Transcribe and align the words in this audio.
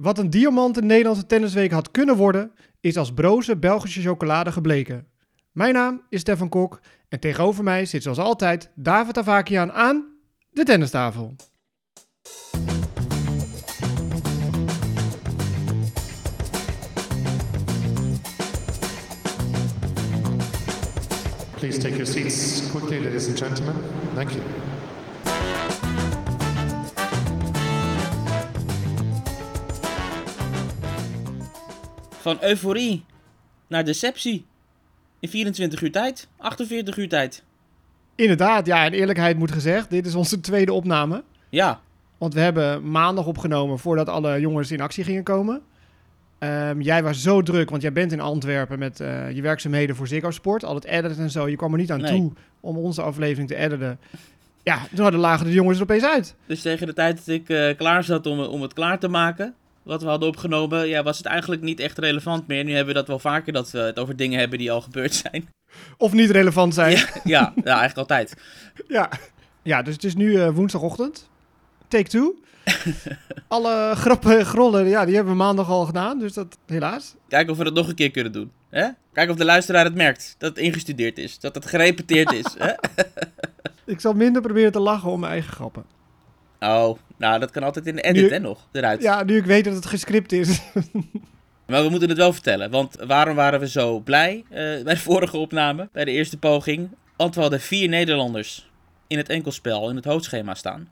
Wat 0.00 0.18
een 0.18 0.30
diamant 0.30 0.76
in 0.76 0.86
Nederlandse 0.86 1.26
tennisweek 1.26 1.70
had 1.70 1.90
kunnen 1.90 2.16
worden, 2.16 2.52
is 2.80 2.96
als 2.96 3.12
broze 3.12 3.56
Belgische 3.56 4.00
chocolade 4.02 4.52
gebleken. 4.52 5.06
Mijn 5.52 5.74
naam 5.74 6.02
is 6.08 6.20
Stefan 6.20 6.48
Kok 6.48 6.80
en 7.08 7.20
tegenover 7.20 7.64
mij 7.64 7.84
zit 7.84 8.02
zoals 8.02 8.18
altijd 8.18 8.70
David 8.74 9.18
Avakian 9.18 9.72
aan 9.72 10.06
de 10.50 10.64
tennistafel. 10.64 11.34
Please 21.58 21.78
take 21.78 21.96
your 21.96 22.06
seats 22.06 22.70
quickly, 22.70 23.04
ladies 23.04 23.28
and 23.28 23.38
gentlemen. 23.38 23.74
Thank 24.14 24.30
you. 24.30 24.69
Van 32.20 32.38
euforie 32.40 33.04
naar 33.66 33.84
deceptie. 33.84 34.44
In 35.20 35.28
24 35.28 35.82
uur 35.82 35.92
tijd, 35.92 36.28
48 36.36 36.96
uur 36.96 37.08
tijd. 37.08 37.42
Inderdaad, 38.14 38.66
ja, 38.66 38.84
en 38.84 38.92
eerlijkheid 38.92 39.38
moet 39.38 39.52
gezegd, 39.52 39.90
dit 39.90 40.06
is 40.06 40.14
onze 40.14 40.40
tweede 40.40 40.72
opname. 40.72 41.22
Ja, 41.48 41.80
Want 42.18 42.34
we 42.34 42.40
hebben 42.40 42.90
maandag 42.90 43.26
opgenomen 43.26 43.78
voordat 43.78 44.08
alle 44.08 44.40
jongens 44.40 44.70
in 44.70 44.80
actie 44.80 45.04
gingen 45.04 45.22
komen. 45.22 45.60
Ehm, 46.38 46.80
jij 46.80 47.02
was 47.02 47.22
zo 47.22 47.42
druk, 47.42 47.70
want 47.70 47.82
jij 47.82 47.92
bent 47.92 48.12
in 48.12 48.20
Antwerpen 48.20 48.78
met 48.78 49.00
eh, 49.00 49.30
je 49.30 49.42
werkzaamheden 49.42 49.96
voor 49.96 50.06
Ziggo 50.06 50.30
Sport. 50.30 50.64
Al 50.64 50.74
het 50.74 50.84
editen 50.84 51.18
en 51.18 51.30
zo. 51.30 51.48
Je 51.48 51.56
kwam 51.56 51.72
er 51.72 51.78
niet 51.78 51.90
aan 51.90 52.00
Nee. 52.00 52.10
toe 52.20 52.32
om 52.60 52.76
onze 52.76 53.02
aflevering 53.02 53.48
te 53.48 53.54
editen. 53.56 53.98
Ja, 54.62 54.78
toen 54.94 55.02
hadden 55.02 55.20
lagen 55.20 55.46
de 55.46 55.52
jongens 55.52 55.76
er 55.76 55.82
opeens 55.82 56.04
uit. 56.04 56.34
dus 56.46 56.62
tegen 56.62 56.86
de 56.86 56.92
tijd 56.92 57.16
dat 57.16 57.26
ik 57.34 57.48
eh, 57.48 57.76
klaar 57.76 58.04
zat 58.04 58.26
om, 58.26 58.40
om 58.40 58.62
het 58.62 58.72
klaar 58.72 58.98
te 58.98 59.08
maken, 59.08 59.54
wat 59.90 60.02
we 60.02 60.08
hadden 60.08 60.28
opgenomen, 60.28 60.88
ja, 60.88 61.02
was 61.02 61.16
het 61.18 61.26
eigenlijk 61.26 61.62
niet 61.62 61.80
echt 61.80 61.98
relevant 61.98 62.46
meer. 62.46 62.64
Nu 62.64 62.70
hebben 62.70 62.94
we 62.94 62.98
dat 63.00 63.08
wel 63.08 63.18
vaker, 63.18 63.52
dat 63.52 63.70
we 63.70 63.78
het 63.78 63.98
over 63.98 64.16
dingen 64.16 64.38
hebben 64.38 64.58
die 64.58 64.72
al 64.72 64.80
gebeurd 64.80 65.14
zijn. 65.14 65.48
Of 65.96 66.12
niet 66.12 66.30
relevant 66.30 66.74
zijn. 66.74 66.96
Ja, 66.96 67.06
ja, 67.24 67.52
ja, 67.56 67.78
eigenlijk 67.78 67.96
altijd. 67.96 68.34
Ja. 68.88 69.10
Ja, 69.62 69.82
dus 69.82 69.94
het 69.94 70.04
is 70.04 70.14
nu 70.14 70.40
eh, 70.40 70.50
woensdagochtend. 70.50 71.28
Take 71.88 72.08
two. 72.08 72.34
Alle 73.48 73.92
grappen 73.94 74.38
en 74.38 74.46
grollen, 74.46 74.88
ja, 74.88 75.04
die 75.04 75.14
hebben 75.14 75.32
we 75.32 75.38
maandag 75.38 75.68
al 75.68 75.84
gedaan. 75.84 76.18
Dus 76.18 76.32
dat, 76.32 76.58
helaas. 76.66 77.14
Kijken 77.28 77.52
of 77.52 77.58
we 77.58 77.64
dat 77.64 77.74
nog 77.74 77.88
een 77.88 77.94
keer 77.94 78.10
kunnen 78.10 78.32
doen. 78.32 78.52
Hè? 78.68 78.88
Kijken 79.12 79.32
of 79.32 79.38
de 79.38 79.44
luisteraar 79.44 79.84
het 79.84 79.94
merkt, 79.94 80.34
dat 80.38 80.48
het 80.50 80.58
ingestudeerd 80.58 81.18
is, 81.18 81.38
dat 81.38 81.54
het 81.54 81.66
gerepeteerd 81.66 82.32
is. 82.32 82.54
Hè? 82.58 82.72
Ik 83.92 84.00
zal 84.00 84.12
minder 84.12 84.42
proberen 84.42 84.72
te 84.72 84.80
lachen 84.80 85.10
om 85.10 85.20
mijn 85.20 85.32
eigen 85.32 85.52
grappen. 85.52 85.84
Oh, 86.60 86.98
nou, 87.20 87.40
dat 87.40 87.50
kan 87.50 87.62
altijd 87.62 87.86
in 87.86 87.96
de 87.96 88.02
edit, 88.02 88.22
Nu- 88.22 88.30
hè, 88.30 88.38
nog, 88.38 88.68
eruit. 88.72 89.02
Ja, 89.02 89.22
nu 89.22 89.36
ik 89.36 89.44
weet 89.44 89.64
dat 89.64 89.74
het 89.74 89.86
gescript 89.86 90.32
is. 90.32 90.60
Maar 91.66 91.82
we 91.82 91.88
moeten 91.88 92.08
het 92.08 92.18
wel 92.18 92.32
vertellen, 92.32 92.70
want 92.70 92.96
waarom 93.06 93.36
waren 93.36 93.60
we 93.60 93.68
zo 93.68 94.00
blij 94.00 94.44
eh, 94.48 94.56
bij 94.58 94.82
de 94.94 94.96
vorige 94.96 95.36
opname, 95.36 95.88
bij 95.92 96.04
de 96.04 96.10
eerste 96.10 96.38
poging? 96.38 96.90
Want 97.16 97.34
we 97.34 97.40
hadden 97.40 97.60
vier 97.60 97.88
Nederlanders 97.88 98.70
in 99.06 99.18
het 99.18 99.28
enkelspel, 99.28 99.90
in 99.90 99.96
het 99.96 100.04
hoofdschema 100.04 100.54
staan. 100.54 100.88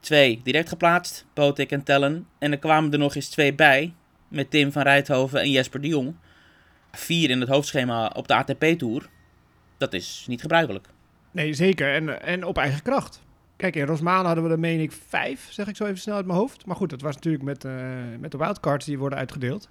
Twee 0.00 0.40
direct 0.44 0.68
geplaatst, 0.68 1.26
Botik 1.34 1.70
en 1.70 1.82
Tellen. 1.82 2.26
En 2.38 2.52
er 2.52 2.58
kwamen 2.58 2.92
er 2.92 2.98
nog 2.98 3.14
eens 3.14 3.28
twee 3.28 3.54
bij, 3.54 3.94
met 4.28 4.50
Tim 4.50 4.72
van 4.72 4.82
Rijthoven 4.82 5.40
en 5.40 5.50
Jesper 5.50 5.80
de 5.80 5.88
Jong. 5.88 6.14
Vier 6.92 7.30
in 7.30 7.40
het 7.40 7.48
hoofdschema 7.48 8.10
op 8.14 8.28
de 8.28 8.34
ATP-tour. 8.34 9.08
Dat 9.78 9.92
is 9.92 10.24
niet 10.28 10.40
gebruikelijk. 10.40 10.88
Nee, 11.30 11.54
zeker. 11.54 11.94
En, 11.94 12.22
en 12.22 12.44
op 12.44 12.58
eigen 12.58 12.82
kracht. 12.82 13.20
Kijk, 13.60 13.76
in 13.76 13.86
Rosmalen 13.86 14.26
hadden 14.26 14.44
we 14.44 14.50
er, 14.50 14.58
meen 14.58 14.80
ik, 14.80 14.92
vijf, 15.08 15.46
zeg 15.50 15.66
ik 15.68 15.76
zo 15.76 15.84
even 15.84 15.98
snel 15.98 16.16
uit 16.16 16.26
mijn 16.26 16.38
hoofd. 16.38 16.66
Maar 16.66 16.76
goed, 16.76 16.90
dat 16.90 17.00
was 17.00 17.14
natuurlijk 17.14 17.44
met, 17.44 17.64
eh, 17.64 17.72
met 18.18 18.30
de 18.30 18.38
wildcards 18.38 18.86
die 18.86 18.98
worden 18.98 19.18
uitgedeeld. 19.18 19.68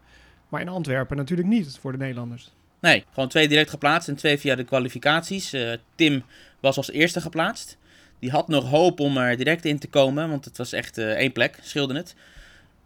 Maar 0.50 0.62
in 0.62 0.70
Antwerpen 0.70 1.18
natuurlijk 1.18 1.48
niet 1.48 1.78
voor 1.82 1.92
de 1.92 1.98
Nederlanders. 1.98 2.52
Nee, 2.80 3.06
gewoon 3.14 3.30
twee 3.30 3.48
direct 3.48 3.70
geplaatst 3.70 4.10
en 4.10 4.16
twee 4.16 4.38
via 4.38 4.56
de 4.56 4.64
kwalificaties. 4.64 5.54
Eh, 5.54 5.72
Tim 5.96 6.24
was 6.60 6.78
als 6.78 6.92
eerste 6.92 7.22
geplaatst. 7.22 7.78
Die 8.20 8.32
had 8.32 8.48
nog 8.48 8.70
hoop 8.70 9.00
om 9.00 9.18
er 9.18 9.38
direct 9.38 9.66
in 9.66 9.80
te 9.80 9.88
komen, 9.88 10.30
want 10.30 10.46
het 10.46 10.58
was 10.58 10.74
echt 10.74 10.98
eh, 10.98 11.10
één 11.10 11.32
plek, 11.32 11.60
scheelde 11.62 11.96
het. 11.96 12.16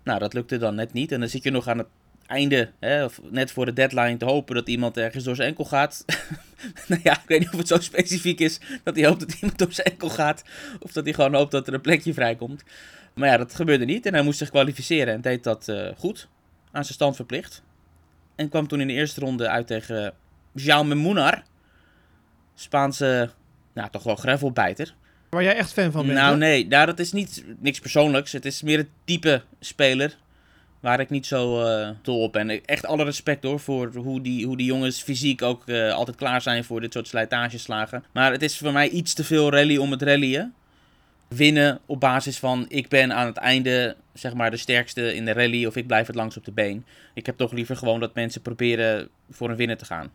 Nou, 0.04 0.20
dat 0.20 0.34
lukte 0.34 0.58
dan 0.58 0.76
net 0.76 0.94
niet. 0.94 1.12
En 1.12 1.20
dan 1.20 1.30
zit 1.30 1.44
je 1.44 1.52
nog 1.52 1.68
aan 1.68 1.78
het 1.78 1.88
einde, 2.26 2.70
hè, 2.80 3.04
of 3.04 3.22
net 3.30 3.52
voor 3.52 3.66
de 3.66 3.74
deadline, 3.74 4.18
te 4.18 4.26
hopen 4.26 4.56
dat 4.56 4.68
iemand 4.68 4.98
ergens 4.98 5.24
door 5.24 5.36
zijn 5.36 5.48
enkel 5.48 5.66
gaat. 5.66 6.06
nou 6.88 7.02
ja, 7.04 7.14
ik 7.14 7.28
weet 7.28 7.40
niet 7.40 7.50
of 7.50 7.58
het 7.58 7.68
zo 7.68 7.80
specifiek 7.80 8.40
is 8.40 8.60
dat 8.84 8.96
hij 8.96 9.06
hoopt 9.06 9.20
dat 9.20 9.34
iemand 9.34 9.58
door 9.58 9.74
zijn 9.74 9.88
enkel 9.88 10.10
gaat. 10.10 10.44
Of 10.80 10.92
dat 10.92 11.04
hij 11.04 11.14
gewoon 11.14 11.34
hoopt 11.34 11.52
dat 11.52 11.68
er 11.68 11.74
een 11.74 11.82
plekje 11.82 12.14
vrijkomt. 12.14 12.64
Maar 13.14 13.30
ja, 13.30 13.38
dat 13.38 13.56
gebeurde 13.56 13.86
niet. 13.86 14.06
En 14.06 14.14
hij 14.14 14.24
moest 14.24 14.38
zich 14.38 14.50
kwalificeren 14.50 15.14
en 15.14 15.22
deed 15.22 15.44
dat 15.44 15.68
eh, 15.68 15.90
goed. 15.98 16.28
Aan 16.72 16.84
zijn 16.84 16.96
stand 16.96 17.16
verplicht. 17.16 17.64
En 18.36 18.50
kwam 18.50 18.68
toen 18.68 18.82
in 18.82 18.88
de 18.88 18.94
eerste 18.94 19.20
ronde 19.20 19.48
uit 19.50 19.68
tegen 19.68 20.14
Jaume 20.54 20.96
Munar. 20.96 21.44
Spaanse, 22.56 23.30
nou 23.74 23.90
toch 23.90 24.04
wel 24.04 24.16
gravelbijter. 24.16 24.96
Waar 25.30 25.44
jij 25.44 25.56
echt 25.56 25.74
fan 25.74 25.92
van 25.92 26.06
bent. 26.06 26.18
Nou 26.18 26.32
hè? 26.32 26.38
nee, 26.38 26.68
nou, 26.68 26.86
dat 26.86 27.00
is 27.00 27.12
niet 27.12 27.44
niks 27.60 27.80
persoonlijks. 27.80 28.32
Het 28.32 28.46
is 28.46 28.62
meer 28.62 28.78
het 28.78 28.90
type 29.06 29.44
speler 29.60 30.18
waar 30.84 31.00
ik 31.00 31.10
niet 31.10 31.26
zo 31.26 31.66
eh 31.66 31.90
dol 32.02 32.22
op 32.22 32.32
ben. 32.32 32.66
Echt 32.66 32.86
alle 32.86 33.04
respect 33.04 33.44
hoor 33.44 33.60
voor 33.60 33.92
hoe 33.96 34.22
die, 34.22 34.46
hoe 34.46 34.58
die 34.58 34.66
jongens 34.66 35.02
fysiek 35.04 35.42
ook 35.42 35.68
eh, 35.68 35.94
altijd 35.94 36.18
klaar 36.18 36.42
zijn 36.42 36.64
voor 36.64 36.82
dit 36.82 36.94
soort 36.94 37.08
slijtageslagen. 37.08 38.04
Maar 38.12 38.32
het 38.32 38.42
is 38.42 38.58
voor 38.58 38.72
mij 38.72 38.90
iets 38.90 39.14
te 39.14 39.24
veel 39.24 39.52
rally 39.52 39.78
om 39.78 39.92
het 39.92 40.02
rallyen. 40.02 40.54
Winnen 41.28 41.80
op 41.86 42.00
basis 42.00 42.40
van 42.40 42.66
ik 42.68 42.88
ben 42.88 43.14
aan 43.14 43.26
het 43.26 43.38
einde 43.38 43.96
zeg 44.14 44.34
maar 44.34 44.52
de 44.52 44.58
sterkste 44.58 45.16
in 45.16 45.26
de 45.26 45.34
rally 45.34 45.66
of 45.66 45.76
ik 45.76 45.88
blijf 45.88 46.08
het 46.08 46.16
langs 46.16 46.38
op 46.38 46.46
de 46.46 46.52
been. 46.52 46.86
Ik 47.14 47.26
heb 47.26 47.38
toch 47.38 47.52
liever 47.52 47.76
gewoon 47.76 48.00
dat 48.00 48.16
mensen 48.16 48.42
proberen 48.42 49.10
voor 49.30 49.50
een 49.50 49.56
winnen 49.56 49.78
te 49.78 49.86
gaan. 49.86 50.12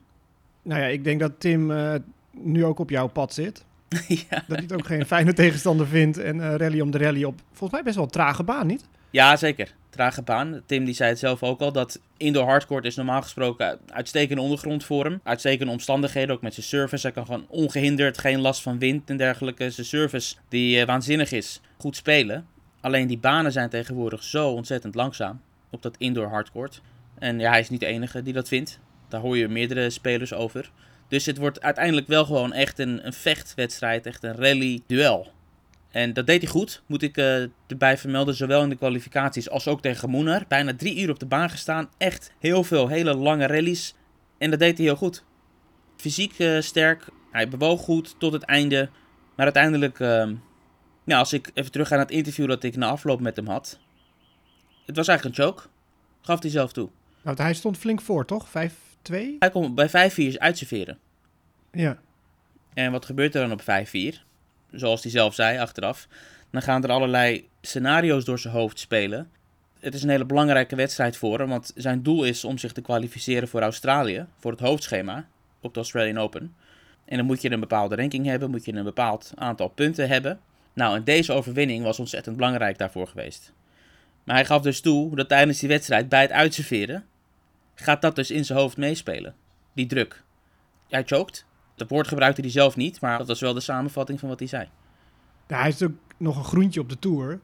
Nou 0.62 0.80
ja, 0.80 0.86
ik 0.86 1.04
denk 1.04 1.20
dat 1.20 1.32
Tim 1.38 1.70
eh, 1.70 1.94
nu 2.30 2.64
ook 2.64 2.78
op 2.78 2.90
jouw 2.90 3.06
pad 3.06 3.34
zit. 3.34 3.64
ja. 4.08 4.26
Dat 4.30 4.42
hij 4.46 4.62
het 4.62 4.72
ook 4.72 4.86
geen 4.86 5.06
fijne 5.06 5.32
tegenstander 5.32 5.86
vindt. 5.86 6.18
En 6.18 6.56
rally 6.56 6.80
om 6.80 6.90
de 6.90 6.98
rally 6.98 7.24
op, 7.24 7.40
volgens 7.48 7.72
mij 7.72 7.82
best 7.82 7.94
wel 7.94 8.04
een 8.04 8.10
trage 8.10 8.42
baan, 8.42 8.66
niet? 8.66 8.84
Ja, 9.10 9.36
zeker. 9.36 9.74
Trage 9.90 10.22
baan. 10.22 10.62
Tim 10.66 10.84
die 10.84 10.94
zei 10.94 11.08
het 11.08 11.18
zelf 11.18 11.42
ook 11.42 11.60
al, 11.60 11.72
dat 11.72 12.00
indoor 12.16 12.44
hardcourt 12.44 12.84
is 12.84 12.96
normaal 12.96 13.22
gesproken 13.22 13.78
uitstekende 13.88 14.42
ondergrond 14.42 14.84
voor 14.84 15.04
hem. 15.04 15.20
Uitstekende 15.22 15.72
omstandigheden, 15.72 16.34
ook 16.34 16.42
met 16.42 16.54
zijn 16.54 16.66
service. 16.66 17.06
Hij 17.06 17.14
kan 17.14 17.26
gewoon 17.26 17.46
ongehinderd, 17.48 18.18
geen 18.18 18.40
last 18.40 18.62
van 18.62 18.78
wind 18.78 19.10
en 19.10 19.16
dergelijke. 19.16 19.70
Zijn 19.70 19.86
service, 19.86 20.34
die 20.48 20.80
eh, 20.80 20.86
waanzinnig 20.86 21.32
is, 21.32 21.60
goed 21.78 21.96
spelen. 21.96 22.46
Alleen 22.80 23.06
die 23.06 23.18
banen 23.18 23.52
zijn 23.52 23.68
tegenwoordig 23.68 24.22
zo 24.22 24.50
ontzettend 24.50 24.94
langzaam 24.94 25.40
op 25.70 25.82
dat 25.82 25.96
indoor 25.98 26.26
hardcourt. 26.26 26.80
En 27.18 27.38
ja, 27.38 27.50
hij 27.50 27.60
is 27.60 27.70
niet 27.70 27.80
de 27.80 27.86
enige 27.86 28.22
die 28.22 28.32
dat 28.32 28.48
vindt. 28.48 28.78
Daar 29.08 29.20
hoor 29.20 29.36
je 29.36 29.48
meerdere 29.48 29.90
spelers 29.90 30.32
over. 30.32 30.70
Dus 31.08 31.26
het 31.26 31.38
wordt 31.38 31.62
uiteindelijk 31.62 32.06
wel 32.06 32.24
gewoon 32.24 32.52
echt 32.52 32.78
een, 32.78 33.06
een 33.06 33.12
vechtwedstrijd, 33.12 34.06
echt 34.06 34.24
een 34.24 34.36
rally-duel. 34.36 35.32
En 35.90 36.12
dat 36.12 36.26
deed 36.26 36.42
hij 36.42 36.50
goed, 36.50 36.82
moet 36.86 37.02
ik 37.02 37.16
eh, 37.16 37.42
erbij 37.66 37.98
vermelden. 37.98 38.34
Zowel 38.34 38.62
in 38.62 38.68
de 38.68 38.76
kwalificaties 38.76 39.50
als 39.50 39.68
ook 39.68 39.82
tegen 39.82 40.10
Moener. 40.10 40.44
Bijna 40.48 40.74
drie 40.74 41.00
uur 41.00 41.10
op 41.10 41.18
de 41.18 41.26
baan 41.26 41.50
gestaan. 41.50 41.90
Echt 41.98 42.32
heel 42.38 42.64
veel 42.64 42.88
hele 42.88 43.14
lange 43.14 43.46
rallies. 43.46 43.94
En 44.38 44.50
dat 44.50 44.58
deed 44.58 44.76
hij 44.76 44.86
heel 44.86 44.96
goed. 44.96 45.24
Fysiek 45.96 46.38
eh, 46.38 46.60
sterk. 46.60 47.08
Hij 47.30 47.48
bewoog 47.48 47.80
goed 47.80 48.14
tot 48.18 48.32
het 48.32 48.42
einde. 48.42 48.90
Maar 49.34 49.44
uiteindelijk, 49.44 50.00
eh, 50.00 50.30
ja, 51.04 51.18
als 51.18 51.32
ik 51.32 51.50
even 51.54 51.72
terug 51.72 51.88
ga 51.88 51.94
naar 51.94 52.04
het 52.04 52.14
interview 52.14 52.48
dat 52.48 52.62
ik 52.62 52.76
na 52.76 52.88
afloop 52.88 53.20
met 53.20 53.36
hem 53.36 53.46
had. 53.46 53.78
Het 54.86 54.96
was 54.96 55.08
eigenlijk 55.08 55.38
een 55.38 55.44
choke. 55.44 55.62
Gaf 56.20 56.42
hij 56.42 56.50
zelf 56.50 56.72
toe. 56.72 56.88
Nou, 57.22 57.42
hij 57.42 57.54
stond 57.54 57.78
flink 57.78 58.00
voor, 58.00 58.24
toch? 58.24 58.48
5-2? 58.48 58.50
Hij 59.38 59.50
kon 59.50 59.74
bij 59.74 59.88
5-4 59.88 60.38
uitserveren. 60.38 60.98
Ja. 61.72 61.98
En 62.74 62.92
wat 62.92 63.04
gebeurt 63.04 63.34
er 63.34 63.40
dan 63.40 63.52
op 63.52 63.62
5-4? 63.62 64.26
Zoals 64.70 65.02
hij 65.02 65.10
zelf 65.10 65.34
zei 65.34 65.58
achteraf. 65.58 66.08
Dan 66.50 66.62
gaan 66.62 66.84
er 66.84 66.90
allerlei 66.90 67.48
scenario's 67.60 68.24
door 68.24 68.38
zijn 68.38 68.54
hoofd 68.54 68.78
spelen. 68.78 69.30
Het 69.80 69.94
is 69.94 70.02
een 70.02 70.08
hele 70.08 70.24
belangrijke 70.24 70.76
wedstrijd 70.76 71.16
voor 71.16 71.38
hem, 71.38 71.48
want 71.48 71.72
zijn 71.74 72.02
doel 72.02 72.24
is 72.24 72.44
om 72.44 72.58
zich 72.58 72.72
te 72.72 72.80
kwalificeren 72.80 73.48
voor 73.48 73.60
Australië, 73.60 74.26
voor 74.38 74.50
het 74.50 74.60
hoofdschema 74.60 75.28
op 75.60 75.74
de 75.74 75.80
Australian 75.80 76.18
Open. 76.18 76.54
En 77.04 77.16
dan 77.16 77.26
moet 77.26 77.42
je 77.42 77.50
een 77.50 77.60
bepaalde 77.60 77.96
ranking 77.96 78.26
hebben, 78.26 78.50
moet 78.50 78.64
je 78.64 78.72
een 78.72 78.84
bepaald 78.84 79.32
aantal 79.34 79.68
punten 79.68 80.08
hebben. 80.08 80.40
Nou, 80.72 80.96
en 80.96 81.04
deze 81.04 81.32
overwinning 81.32 81.84
was 81.84 81.98
ontzettend 81.98 82.36
belangrijk 82.36 82.78
daarvoor 82.78 83.06
geweest. 83.06 83.52
Maar 84.24 84.36
hij 84.36 84.44
gaf 84.44 84.62
dus 84.62 84.80
toe 84.80 85.16
dat 85.16 85.28
tijdens 85.28 85.58
die 85.58 85.68
wedstrijd, 85.68 86.08
bij 86.08 86.22
het 86.22 86.32
uitserveren, 86.32 87.04
gaat 87.74 88.02
dat 88.02 88.16
dus 88.16 88.30
in 88.30 88.44
zijn 88.44 88.58
hoofd 88.58 88.76
meespelen. 88.76 89.34
Die 89.72 89.86
druk. 89.86 90.22
Hij 90.88 91.02
choked. 91.06 91.44
Dat 91.78 91.88
woord 91.88 92.08
gebruikte 92.08 92.40
hij 92.40 92.50
zelf 92.50 92.76
niet, 92.76 93.00
maar 93.00 93.18
dat 93.18 93.26
was 93.26 93.40
wel 93.40 93.54
de 93.54 93.60
samenvatting 93.60 94.20
van 94.20 94.28
wat 94.28 94.38
hij 94.38 94.48
zei. 94.48 94.68
Ja, 95.48 95.60
hij 95.60 95.68
is 95.68 95.82
ook 95.82 95.92
nog 96.16 96.36
een 96.36 96.44
groentje 96.44 96.80
op 96.80 96.88
de 96.88 96.98
Tour. 96.98 97.40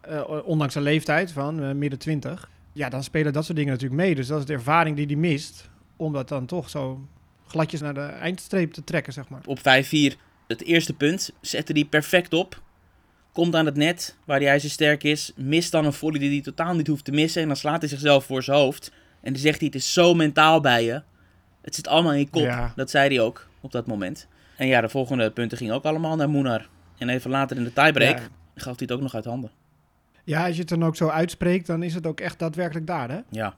Eh, 0.00 0.22
ondanks 0.44 0.72
zijn 0.72 0.84
leeftijd 0.84 1.32
van 1.32 1.62
eh, 1.62 1.72
midden 1.72 1.98
20. 1.98 2.50
Ja, 2.72 2.88
dan 2.88 3.04
spelen 3.04 3.32
dat 3.32 3.44
soort 3.44 3.56
dingen 3.56 3.72
natuurlijk 3.72 4.00
mee. 4.00 4.14
Dus 4.14 4.26
dat 4.26 4.38
is 4.38 4.46
de 4.46 4.52
ervaring 4.52 4.96
die 4.96 5.06
hij 5.06 5.16
mist. 5.16 5.68
Om 5.96 6.12
dat 6.12 6.28
dan 6.28 6.46
toch 6.46 6.70
zo 6.70 7.08
gladjes 7.46 7.80
naar 7.80 7.94
de 7.94 8.00
eindstreep 8.00 8.72
te 8.72 8.84
trekken, 8.84 9.12
zeg 9.12 9.28
maar. 9.28 9.40
Op 9.44 9.58
5-4, 9.58 9.62
het 10.46 10.62
eerste 10.62 10.92
punt, 10.92 11.32
zette 11.40 11.72
hij 11.72 11.84
perfect 11.84 12.32
op. 12.32 12.62
Komt 13.32 13.54
aan 13.54 13.66
het 13.66 13.76
net, 13.76 14.16
waar 14.24 14.38
hij 14.38 14.48
ijzersterk 14.48 15.02
is. 15.02 15.32
Mist 15.36 15.70
dan 15.70 15.84
een 15.84 15.92
volley 15.92 16.18
die 16.18 16.30
hij 16.30 16.40
totaal 16.40 16.74
niet 16.74 16.86
hoeft 16.86 17.04
te 17.04 17.12
missen. 17.12 17.42
En 17.42 17.48
dan 17.48 17.56
slaat 17.56 17.80
hij 17.80 17.88
zichzelf 17.88 18.24
voor 18.24 18.42
zijn 18.42 18.56
hoofd. 18.56 18.92
En 19.20 19.32
dan 19.32 19.42
zegt 19.42 19.58
hij, 19.58 19.66
het 19.66 19.76
is 19.76 19.92
zo 19.92 20.14
mentaal 20.14 20.60
bij 20.60 20.84
je. 20.84 21.02
Het 21.62 21.74
zit 21.74 21.88
allemaal 21.88 22.12
in 22.12 22.18
je 22.18 22.28
kop. 22.28 22.42
Ja. 22.42 22.72
Dat 22.76 22.90
zei 22.90 23.08
hij 23.08 23.24
ook 23.24 23.48
op 23.64 23.72
dat 23.72 23.86
moment. 23.86 24.26
En 24.56 24.66
ja, 24.66 24.80
de 24.80 24.88
volgende 24.88 25.30
punten 25.30 25.58
gingen 25.58 25.74
ook 25.74 25.84
allemaal 25.84 26.16
naar 26.16 26.28
Moenar. 26.28 26.68
En 26.98 27.08
even 27.08 27.30
later 27.30 27.56
in 27.56 27.64
de 27.64 27.72
tiebreak 27.72 28.18
Ja. 28.18 28.24
gaf 28.54 28.64
hij 28.64 28.74
het 28.78 28.92
ook 28.92 29.00
nog 29.00 29.14
uit 29.14 29.24
handen. 29.24 29.50
Ja, 30.24 30.44
als 30.46 30.54
je 30.54 30.60
het 30.60 30.68
dan 30.68 30.84
ook 30.84 30.96
zo 30.96 31.08
uitspreekt, 31.08 31.66
dan 31.66 31.82
is 31.82 31.94
het 31.94 32.06
ook 32.06 32.20
echt 32.20 32.38
daadwerkelijk 32.38 32.86
daar, 32.86 33.10
hè? 33.10 33.18
Ja, 33.30 33.54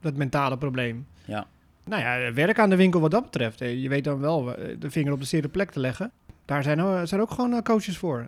Dat 0.00 0.14
mentale 0.16 0.58
probleem. 0.58 1.06
Ja. 1.24 1.46
Nou 1.84 2.02
ja, 2.02 2.32
werk 2.32 2.58
aan 2.58 2.70
de 2.70 2.76
winkel 2.76 3.00
wat 3.00 3.10
dat 3.10 3.22
betreft. 3.24 3.58
hè. 3.58 3.66
Je 3.66 3.88
weet 3.88 4.04
dan 4.04 4.18
wel 4.20 4.54
eh, 4.56 4.76
de 4.78 4.90
vinger 4.90 5.12
op 5.12 5.20
de 5.20 5.26
zere 5.26 5.48
plek 5.48 5.70
te 5.70 5.80
leggen. 5.80 6.10
Daar 6.44 6.62
zijn, 6.62 6.78
eh, 6.78 7.00
zijn 7.04 7.20
ook 7.20 7.30
gewoon 7.30 7.52
eh, 7.52 7.62
coaches 7.62 7.96
voor. 7.98 8.26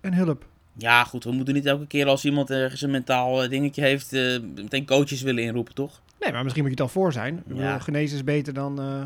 En 0.00 0.14
hulp. 0.14 0.46
ja 0.76 1.04
goed, 1.04 1.24
we 1.24 1.32
moeten 1.32 1.54
niet 1.54 1.66
elke 1.66 1.86
keer 1.86 2.06
als 2.06 2.24
iemand 2.24 2.50
ergens 2.50 2.82
een 2.82 2.90
mentaal 2.90 3.42
eh, 3.42 3.50
dingetje 3.50 3.82
heeft... 3.82 4.12
eh, 4.12 4.40
meteen 4.54 4.86
coaches 4.86 5.22
willen 5.22 5.42
inroepen, 5.42 5.74
toch? 5.74 6.00
Nee, 6.20 6.32
maar 6.32 6.42
misschien 6.42 6.64
moet 6.64 6.72
je 6.76 6.82
het 6.82 6.92
al 6.94 7.00
voor 7.00 7.12
zijn. 7.12 7.42
Ja. 7.54 7.78
genezen 7.78 8.16
is 8.16 8.24
beter 8.24 8.54
dan... 8.54 8.80
eh, 8.80 9.02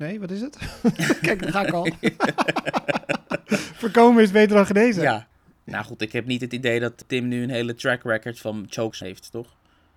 Nee, 0.00 0.20
wat 0.20 0.30
is 0.30 0.40
het? 0.40 0.58
Kijk, 1.22 1.42
daar 1.42 1.52
ga 1.52 1.66
ik 1.66 1.72
al. 1.72 1.88
Voorkomen 3.80 4.22
is 4.22 4.30
beter 4.30 4.56
dan 4.56 4.66
genezen. 4.66 5.02
Ja. 5.02 5.26
Nou 5.64 5.84
goed, 5.84 6.00
ik 6.02 6.12
heb 6.12 6.26
niet 6.26 6.40
het 6.40 6.52
idee 6.52 6.80
dat 6.80 7.04
Tim 7.06 7.28
nu 7.28 7.42
een 7.42 7.50
hele 7.50 7.74
track 7.74 8.02
record 8.02 8.40
van 8.40 8.66
chokes 8.68 9.00
heeft, 9.00 9.30
toch? 9.30 9.46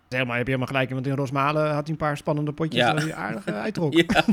Helemaal, 0.09 0.35
heb 0.35 0.47
je 0.47 0.51
helemaal 0.53 0.73
gelijk. 0.73 0.89
Want 0.89 1.07
in 1.07 1.15
Rosmalen 1.15 1.65
had 1.65 1.81
hij 1.81 1.89
een 1.91 1.97
paar 1.97 2.17
spannende 2.17 2.51
potjes 2.53 2.81
Ja. 2.81 2.93
die 2.93 3.13
aardig 3.13 3.45
eh, 3.45 3.61
uittrok. 3.61 3.93
Ja. 4.01 4.23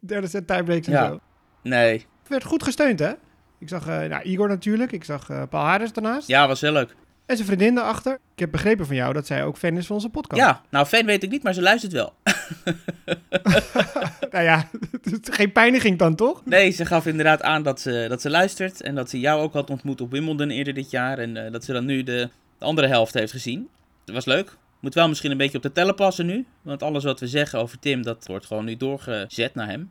Derde 0.00 0.26
set 0.26 0.46
tiebreaks 0.46 0.86
en 0.86 0.92
Ja. 0.92 1.08
zo. 1.08 1.20
Nee. 1.62 2.06
Werd 2.26 2.44
goed 2.44 2.62
gesteund, 2.62 2.98
hè? 2.98 3.12
Ik 3.58 3.68
zag 3.68 3.86
eh, 3.88 3.98
nou, 4.02 4.22
Igor 4.22 4.48
natuurlijk. 4.48 4.92
Ik 4.92 5.04
zag 5.04 5.30
eh, 5.30 5.42
Paul 5.50 5.64
Harris 5.64 5.92
daarnaast. 5.92 6.28
Ja, 6.28 6.46
was 6.48 6.60
heel 6.60 6.72
leuk. 6.72 6.94
En 7.26 7.36
zijn 7.36 7.48
vriendin 7.48 7.74
daarachter. 7.74 8.12
Ik 8.34 8.38
heb 8.38 8.50
begrepen 8.50 8.86
van 8.86 8.96
jou 8.96 9.12
dat 9.12 9.26
zij 9.26 9.44
ook 9.44 9.56
fan 9.56 9.76
is 9.76 9.86
van 9.86 9.96
onze 9.96 10.08
podcast. 10.08 10.40
Ja, 10.42 10.62
nou 10.70 10.86
fan 10.86 11.04
weet 11.06 11.22
ik 11.22 11.30
niet, 11.30 11.42
maar 11.42 11.54
ze 11.54 11.62
luistert 11.62 11.92
wel. 11.92 12.12
nou 14.30 14.44
ja, 14.44 14.68
geen 15.38 15.52
pijniging 15.52 15.98
dan 15.98 16.14
toch? 16.14 16.44
Nee, 16.44 16.70
ze 16.70 16.86
gaf 16.86 17.06
inderdaad 17.06 17.42
aan 17.42 17.62
dat 17.62 17.80
ze, 17.80 18.06
dat 18.08 18.20
ze 18.20 18.30
luistert. 18.30 18.82
En 18.82 18.94
dat 18.94 19.10
ze 19.10 19.20
jou 19.20 19.40
ook 19.42 19.52
had 19.52 19.70
ontmoet 19.70 20.00
op 20.00 20.10
Wimbledon 20.10 20.50
eerder 20.50 20.74
dit 20.74 20.90
jaar. 20.90 21.18
En 21.18 21.36
eh, 21.44 21.52
dat 21.52 21.64
ze 21.64 21.72
dan 21.72 21.84
nu 21.84 22.02
de, 22.02 22.28
de 22.58 22.64
andere 22.64 22.86
helft 22.86 23.14
heeft 23.14 23.32
gezien. 23.32 23.68
Dat 24.04 24.14
was 24.14 24.24
leuk. 24.24 24.56
Moet 24.80 24.94
wel 24.94 25.08
misschien 25.08 25.30
een 25.30 25.36
beetje 25.36 25.56
op 25.56 25.62
de 25.62 25.72
tellen 25.72 25.94
passen 25.94 26.26
nu. 26.26 26.46
Want 26.62 26.82
alles 26.82 27.04
wat 27.04 27.20
we 27.20 27.26
zeggen 27.26 27.58
over 27.58 27.78
Tim, 27.78 28.02
dat 28.02 28.26
wordt 28.26 28.46
gewoon 28.46 28.64
nu 28.64 28.76
doorgezet 28.76 29.54
naar 29.54 29.66
hem. 29.68 29.90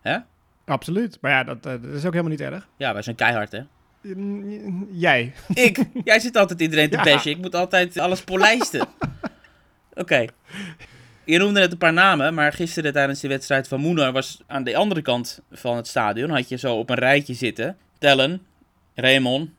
Hè? 0.00 0.16
Absoluut. 0.64 1.18
Maar 1.20 1.30
ja, 1.30 1.44
dat, 1.44 1.56
eh, 1.66 1.72
dat 1.72 1.92
is 1.92 2.04
ook 2.04 2.12
helemaal 2.12 2.30
niet 2.30 2.40
erg. 2.40 2.68
Ja, 2.76 2.92
wij 2.92 3.02
zijn 3.02 3.16
keihard, 3.16 3.52
hè? 3.52 3.60
Jij. 4.90 5.32
Ik? 5.54 5.78
Jij 6.04 6.20
zit 6.20 6.36
altijd 6.36 6.60
iedereen 6.60 6.90
te 6.90 6.96
Ja. 6.96 7.02
bashen. 7.02 7.30
Ik 7.30 7.38
moet 7.38 7.54
altijd 7.54 7.98
alles 7.98 8.20
polijsten. 8.22 8.86
Oké. 9.94 10.26
Je 11.26 11.38
noemde 11.38 11.60
net 11.60 11.72
een 11.72 11.78
paar 11.78 11.92
namen, 11.92 12.34
maar 12.34 12.52
gisteren 12.52 12.92
tijdens 12.92 13.20
de 13.20 13.28
wedstrijd 13.28 13.68
van 13.68 13.80
Moenar 13.80 14.12
was 14.12 14.40
aan 14.46 14.64
de 14.64 14.76
andere 14.76 15.02
kant 15.02 15.40
van 15.50 15.76
het 15.76 15.86
stadion, 15.86 16.30
had 16.30 16.48
je 16.48 16.56
zo 16.56 16.76
op 16.76 16.90
een 16.90 16.96
rijtje 16.96 17.34
zitten. 17.34 17.76
Tellen, 17.98 18.42
Raymond, 18.94 19.50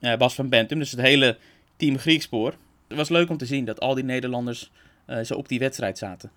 eh, 0.00 0.16
Bas 0.16 0.34
van 0.34 0.48
Bentum, 0.48 0.78
dus 0.78 0.90
het 0.90 1.00
hele 1.00 1.38
team 1.76 1.98
Griekspoor. 1.98 2.54
Het 2.88 2.96
was 2.96 3.08
leuk 3.08 3.30
om 3.30 3.36
te 3.36 3.46
zien 3.46 3.64
dat 3.64 3.80
al 3.80 3.94
die 3.94 4.04
Nederlanders 4.04 4.70
eh, 5.06 5.20
zo 5.24 5.34
op 5.34 5.48
die 5.48 5.58
wedstrijd 5.58 5.98
zaten. 5.98 6.30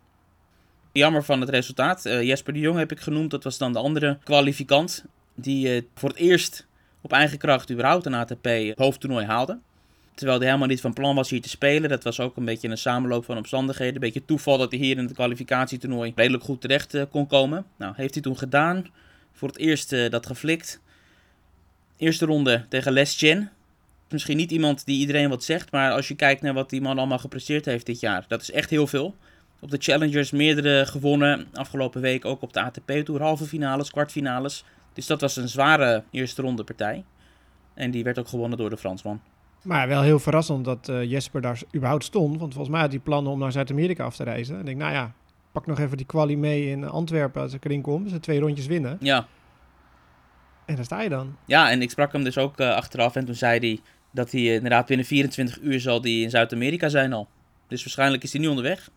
Jammer 0.92 1.24
van 1.24 1.42
het 1.42 1.50
resultaat. 1.50 2.06
Eh, 2.06 2.22
Jesper 2.22 2.54
de 2.54 2.60
Jong 2.60 2.78
heb 2.78 2.92
ik 2.92 3.00
genoemd, 3.00 3.32
dat 3.32 3.44
was 3.44 3.58
dan 3.58 3.74
de 3.74 3.80
andere 3.80 4.18
kwalificant. 4.24 5.06
Die 5.36 5.76
eh, 5.76 5.82
voor 5.96 6.10
het 6.10 6.18
eerst 6.18 6.68
op 7.02 7.12
eigen 7.12 7.38
kracht 7.38 7.72
überhaupt 7.72 8.06
een 8.06 8.14
ATP 8.14 8.48
hoofdtoernooi 8.76 9.26
haalde. 9.26 9.60
Terwijl 10.14 10.38
hij 10.38 10.48
helemaal 10.48 10.70
niet 10.70 10.82
van 10.82 10.94
plan 10.94 11.16
was 11.16 11.30
hier 11.30 11.42
te 11.42 11.50
spelen. 11.50 11.90
Dat 11.90 12.04
was 12.04 12.20
ook 12.20 12.38
een 12.38 12.46
beetje 12.46 12.68
een 12.68 12.78
samenloop 12.78 13.26
van 13.26 13.38
omstandigheden. 13.38 13.94
Een 13.94 14.00
beetje 14.00 14.26
toeval 14.26 14.58
dat 14.58 14.72
hij 14.72 14.80
hier 14.80 14.98
in 14.98 15.04
het 15.04 15.14
kwalificatietoernooi 15.14 16.12
redelijk 16.16 16.44
goed 16.44 16.62
terecht 16.62 16.94
eh, 16.94 17.04
kon 17.12 17.28
komen. 17.28 17.66
Nou, 17.78 17.94
heeft 17.96 18.14
hij 18.14 18.24
toen 18.24 18.38
gedaan. 18.38 18.88
Voor 19.32 19.48
het 19.48 19.58
eerst 19.58 19.94
eh, 19.94 20.10
dat 20.10 20.26
geflikt. 20.26 20.82
Eerste 21.98 22.26
ronde 22.26 22.66
tegen 22.70 22.92
Les 22.92 23.18
Chen. 23.18 23.52
Misschien 24.10 24.38
niet 24.38 24.52
iemand 24.52 24.86
die 24.86 25.00
iedereen 25.00 25.30
wat 25.30 25.44
zegt. 25.44 25.72
Maar 25.72 25.92
als 25.92 26.08
je 26.08 26.16
kijkt 26.16 26.42
naar 26.42 26.54
wat 26.54 26.70
die 26.70 26.82
man 26.82 26.98
allemaal 26.98 27.20
gepresteerd 27.20 27.66
heeft 27.66 27.86
dit 27.86 28.00
jaar. 28.00 28.26
Dat 28.28 28.42
is 28.42 28.52
echt 28.52 28.70
heel 28.70 28.88
veel. 28.88 29.16
Op 29.60 29.72
de 29.72 29.78
Challengers 29.80 30.32
meerdere 30.32 30.86
gewonnen. 30.86 31.48
Afgelopen 31.54 32.02
week 32.02 32.26
ook 32.26 32.42
op 32.42 32.54
de 32.54 32.62
ATP-tour. 32.62 33.22
Halve 33.22 33.46
finales, 33.46 33.92
kwartfinales. 33.92 34.64
Dus 34.94 35.06
dat 35.06 35.22
was 35.22 35.36
een 35.36 35.50
zware 35.50 36.04
eerste 36.12 36.42
ronde 36.42 36.64
partij. 36.64 37.04
En 37.74 37.92
die 37.92 38.04
werd 38.04 38.20
ook 38.20 38.28
gewonnen 38.28 38.58
door 38.58 38.70
de 38.70 38.78
Fransman. 38.78 39.22
Maar 39.62 39.88
wel 39.88 40.02
heel 40.02 40.20
verrassend 40.20 40.66
dat 40.66 40.90
eh, 40.90 41.04
Jesper 41.04 41.42
daar 41.42 41.62
überhaupt 41.76 42.04
stond. 42.04 42.40
Want 42.40 42.54
volgens 42.54 42.74
mij 42.74 42.82
had 42.82 42.92
hij 42.92 43.00
plannen 43.00 43.32
om 43.32 43.40
naar 43.40 43.52
Zuid-Amerika 43.52 44.04
af 44.04 44.16
te 44.16 44.24
reizen. 44.24 44.54
En 44.54 44.60
ik 44.60 44.66
denk, 44.66 44.78
nou 44.78 44.94
ja, 44.94 45.14
pak 45.52 45.66
nog 45.66 45.80
even 45.80 45.98
die 45.98 46.06
kwalie 46.06 46.38
mee 46.38 46.70
in 46.70 46.90
Antwerpen 46.90 47.42
als 47.42 47.54
ik 47.54 47.66
erin 47.66 47.82
kom. 47.82 48.08
Ze 48.08 48.20
twee 48.20 48.40
rondjes 48.40 48.66
winnen. 48.66 48.98
Ja, 49.00 49.28
En 50.66 50.76
daar 50.76 50.86
sta 50.86 51.02
je 51.02 51.10
dan. 51.10 51.36
ja 51.46 51.72
en 51.72 51.82
ik 51.82 51.90
sprak 51.90 52.12
hem 52.12 52.24
dus 52.24 52.38
ook 52.38 52.58
eh, 52.60 52.76
achteraf. 52.76 53.16
En 53.16 53.26
toen 53.26 53.36
zei 53.36 53.60
hij 53.60 53.80
dat 54.12 54.32
hij 54.32 54.42
inderdaad 54.42 54.86
binnen 54.86 55.06
24 55.06 55.60
uur 55.62 55.80
zal 55.80 56.02
die 56.02 56.24
in 56.24 56.30
Zuid-Amerika 56.30 56.90
zijn 56.90 57.14
al. 57.14 57.28
Dus 57.68 57.84
waarschijnlijk 57.84 58.24
is 58.24 58.32
hij 58.32 58.42
nu 58.42 58.48
onderweg. 58.48 58.90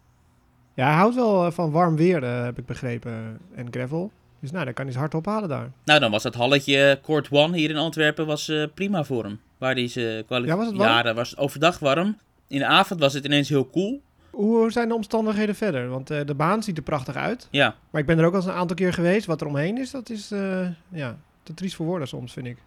Ja, 0.75 0.87
hij 0.87 0.95
houdt 0.95 1.15
wel 1.15 1.47
eh, 1.47 1.53
van 1.53 1.71
warm 1.71 1.97
weer, 1.97 2.25
heb 2.25 2.59
ik 2.59 2.67
begrepen. 2.67 3.39
En 3.55 3.67
gravel. 3.71 4.13
Dus 4.45 4.53
nou, 4.53 4.65
dan 4.65 4.75
kan 4.75 4.85
hij 4.85 4.93
zijn 4.95 5.05
hard 5.11 5.27
ophalen 5.27 5.49
daar. 5.49 5.71
Nou, 5.85 6.01
dan 6.01 6.11
was 6.11 6.23
dat 6.23 6.35
halletje 6.35 6.99
Court 7.03 7.29
One 7.31 7.57
hier 7.57 7.71
in 7.71 7.77
Antwerpen 7.77 8.27
was, 8.27 8.49
eh, 8.49 8.65
prima 8.75 9.05
voor 9.05 9.25
hem. 9.25 9.41
Waar 9.59 9.75
hij 9.75 9.89
ze 9.89 10.25
kwalificeerde. 10.27 10.47
Ja, 10.47 10.57
was 10.57 10.67
het 10.67 11.05
warm? 11.05 11.17
Was 11.17 11.37
overdag 11.37 11.79
warm. 11.79 12.17
In 12.49 12.59
de 12.59 12.67
avond 12.67 13.01
was 13.01 13.13
het 13.13 13.25
ineens 13.25 13.49
heel 13.49 13.65
koel. 13.65 14.03
Hoe 14.31 14.73
zijn 14.73 14.89
de 14.89 14.95
omstandigheden 14.95 15.55
verder? 15.55 15.89
Want 15.89 16.11
eh, 16.11 16.21
de 16.27 16.35
baan 16.35 16.63
ziet 16.63 16.77
er 16.77 16.83
prachtig 16.83 17.17
uit. 17.17 17.49
Ja, 17.51 17.77
Maar 17.91 18.01
ik 18.01 18.07
ben 18.07 18.19
er 18.19 18.25
ook 18.25 18.33
al 18.33 18.39
eens 18.39 18.47
een 18.47 18.53
aantal 18.55 18.77
keer 18.77 18.93
geweest. 18.93 19.27
Wat 19.27 19.41
er 19.41 19.47
omheen 19.47 19.79
is, 19.79 19.91
dat 19.91 20.11
is 20.11 20.31
eh, 20.31 20.69
ja, 20.89 21.17
te 21.43 21.55
triest 21.55 21.75
voor 21.75 21.87
woorden 21.87 22.09
soms, 22.09 22.33
vind 22.33 22.47
ik. 22.47 22.59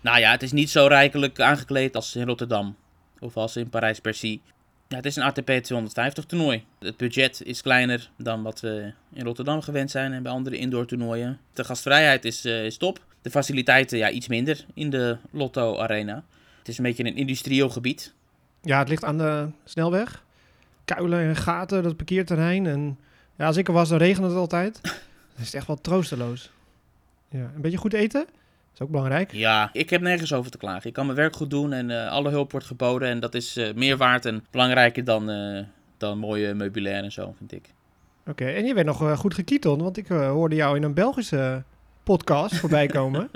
nou 0.00 0.18
ja, 0.18 0.30
het 0.30 0.42
is 0.42 0.52
niet 0.52 0.70
zo 0.70 0.86
rijkelijk 0.86 1.40
aangekleed 1.40 1.96
als 1.96 2.16
in 2.16 2.26
Rotterdam. 2.26 2.76
Of 3.18 3.36
als 3.36 3.56
in 3.56 3.68
Parijs-Bercy. 3.68 4.40
Ja, 4.90 4.96
het 4.96 5.06
is 5.06 5.16
een 5.16 5.22
ATP 5.22 5.50
250 5.50 6.24
toernooi. 6.24 6.64
Het 6.78 6.96
budget 6.96 7.42
is 7.44 7.62
kleiner 7.62 8.10
dan 8.16 8.42
wat 8.42 8.60
we 8.60 8.92
in 9.12 9.24
Rotterdam 9.24 9.62
gewend 9.62 9.90
zijn 9.90 10.12
en 10.12 10.22
bij 10.22 10.32
andere 10.32 10.56
indoor 10.56 10.86
toernooien. 10.86 11.38
De 11.52 11.64
gastvrijheid 11.64 12.24
is, 12.24 12.44
eh, 12.44 12.64
is 12.64 12.76
top. 12.76 13.04
De 13.22 13.30
faciliteiten 13.30 13.98
ja, 13.98 14.10
iets 14.10 14.28
minder 14.28 14.64
in 14.74 14.90
de 14.90 15.16
Lotto 15.30 15.78
Arena. 15.78 16.24
Het 16.58 16.68
is 16.68 16.78
een 16.78 16.84
beetje 16.84 17.04
een 17.04 17.16
industrieel 17.16 17.68
gebied. 17.68 18.12
Ja, 18.62 18.78
het 18.78 18.88
ligt 18.88 19.04
aan 19.04 19.18
de 19.18 19.48
snelweg. 19.64 20.24
Kuilen 20.84 21.20
en 21.20 21.36
gaten, 21.36 21.82
dat 21.82 21.96
parkeerterrein. 21.96 22.66
En 22.66 22.98
ja, 23.36 23.46
als 23.46 23.56
ik 23.56 23.68
er 23.68 23.74
was, 23.74 23.88
dan 23.88 23.98
regent 23.98 24.26
het 24.26 24.36
altijd. 24.36 24.78
Dan 25.34 25.40
is 25.40 25.44
het 25.44 25.54
echt 25.54 25.66
wel 25.66 25.80
troosteloos. 25.80 26.50
Ja, 27.28 27.50
een 27.54 27.62
beetje 27.62 27.78
goed 27.78 27.92
eten. 27.92 28.26
Is 28.74 28.80
ook 28.80 28.90
belangrijk. 28.90 29.32
Ja, 29.32 29.70
ik 29.72 29.90
heb 29.90 30.00
nergens 30.00 30.32
over 30.32 30.50
te 30.50 30.58
klagen. 30.58 30.86
Ik 30.88 30.92
kan 30.92 31.04
mijn 31.06 31.18
werk 31.18 31.36
goed 31.36 31.50
doen 31.50 31.72
en 31.72 31.90
eh, 31.90 32.10
alle 32.10 32.30
hulp 32.30 32.50
wordt 32.50 32.66
geboden. 32.66 33.08
En 33.08 33.20
dat 33.20 33.34
is 33.34 33.56
eh, 33.56 33.74
meer 33.74 33.96
waard 33.96 34.24
en 34.24 34.44
belangrijker 34.50 35.04
dan, 35.04 35.30
eh, 35.30 35.62
dan 35.96 36.18
mooie 36.18 36.54
meubilair 36.54 37.04
en 37.04 37.12
zo, 37.12 37.34
vind 37.38 37.52
ik. 37.52 37.68
Oké, 38.26 38.44
en 38.46 38.64
je 38.66 38.74
bent 38.74 38.86
nog 38.86 39.18
goed 39.18 39.34
gekieton, 39.34 39.82
want 39.82 39.96
ik 39.96 40.08
hoorde 40.08 40.54
jou 40.54 40.76
in 40.76 40.82
een 40.82 40.94
Belgische 40.94 41.62
podcast 42.02 42.56
voorbij 42.56 42.86
komen. 42.98 43.30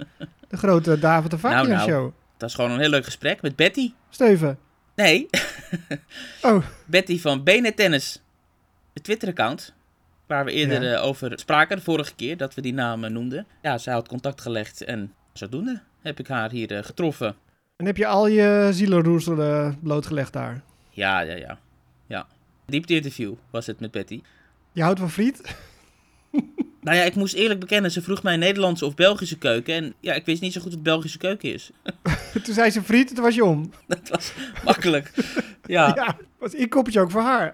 De 0.48 0.56
grote 0.56 0.98
David 0.98 1.30
de 1.30 1.38
Vakia 1.38 1.56
Nou, 1.56 1.68
nou. 1.68 1.88
show. 1.90 2.12
Dat 2.36 2.48
is 2.48 2.54
gewoon 2.54 2.70
een 2.70 2.80
heel 2.80 2.88
leuk 2.88 3.04
gesprek 3.04 3.42
met 3.42 3.56
Betty. 3.56 3.92
Steuven. 4.10 4.58
Nee, 4.94 5.28
Oh, 6.42 6.64
Betty 6.86 7.20
van 7.20 7.42
Benen 7.44 7.74
Tennis. 7.74 8.22
Het 8.94 9.04
Twitter-account. 9.04 9.74
Waar 10.26 10.44
we 10.44 10.52
eerder 10.52 10.82
Ja. 10.82 10.98
over 10.98 11.38
spraken 11.38 11.76
de 11.76 11.82
vorige 11.82 12.14
keer 12.14 12.36
dat 12.36 12.54
we 12.54 12.60
die 12.60 12.74
naam 12.74 13.12
noemden. 13.12 13.46
Ja, 13.62 13.78
zij 13.78 13.92
had 13.92 14.08
contact 14.08 14.40
gelegd 14.40 14.84
en 14.84 15.12
zodoende 15.38 15.80
heb 16.02 16.18
ik 16.18 16.26
haar 16.28 16.50
hier 16.50 16.76
eh, 16.76 16.84
getroffen. 16.84 17.34
en 17.76 17.86
heb 17.86 17.96
je 17.96 18.06
al 18.06 18.26
je 18.26 18.68
zielenroeselen 18.72 19.78
blootgelegd 19.82 20.32
daar? 20.32 20.62
Ja, 20.90 21.20
ja, 21.20 21.34
ja. 21.34 21.58
ja. 22.06 22.26
Diepte-interview 22.66 23.34
was 23.50 23.66
het 23.66 23.80
met 23.80 23.90
Betty. 23.90 24.22
Je 24.72 24.82
houdt 24.82 24.98
van 24.98 25.10
friet? 25.10 25.40
Nou 26.80 26.96
ja, 26.96 27.02
ik 27.02 27.14
moest 27.14 27.34
eerlijk 27.34 27.60
bekennen, 27.60 27.90
ze 27.90 28.02
vroeg 28.02 28.22
mij 28.22 28.36
Nederlandse 28.36 28.86
of 28.86 28.94
Belgische 28.94 29.38
keuken. 29.38 29.74
En 29.74 29.94
ja, 30.00 30.14
ik 30.14 30.24
wist 30.24 30.40
niet 30.42 30.52
zo 30.52 30.60
goed 30.60 30.72
wat 30.72 30.82
Belgische 30.82 31.18
keuken 31.18 31.52
is. 31.52 31.70
toen 32.44 32.54
zei 32.54 32.70
ze 32.70 32.82
friet, 32.82 33.14
toen 33.14 33.24
was 33.24 33.34
je 33.34 33.44
om. 33.44 33.70
Dat 33.86 34.08
was 34.08 34.32
makkelijk. 34.64 35.12
Ja, 35.66 35.92
Ja, 35.94 36.16
was 36.38 36.54
ik 36.54 36.70
kopje 36.70 37.00
ook 37.00 37.10
voor 37.10 37.20
haar. 37.20 37.52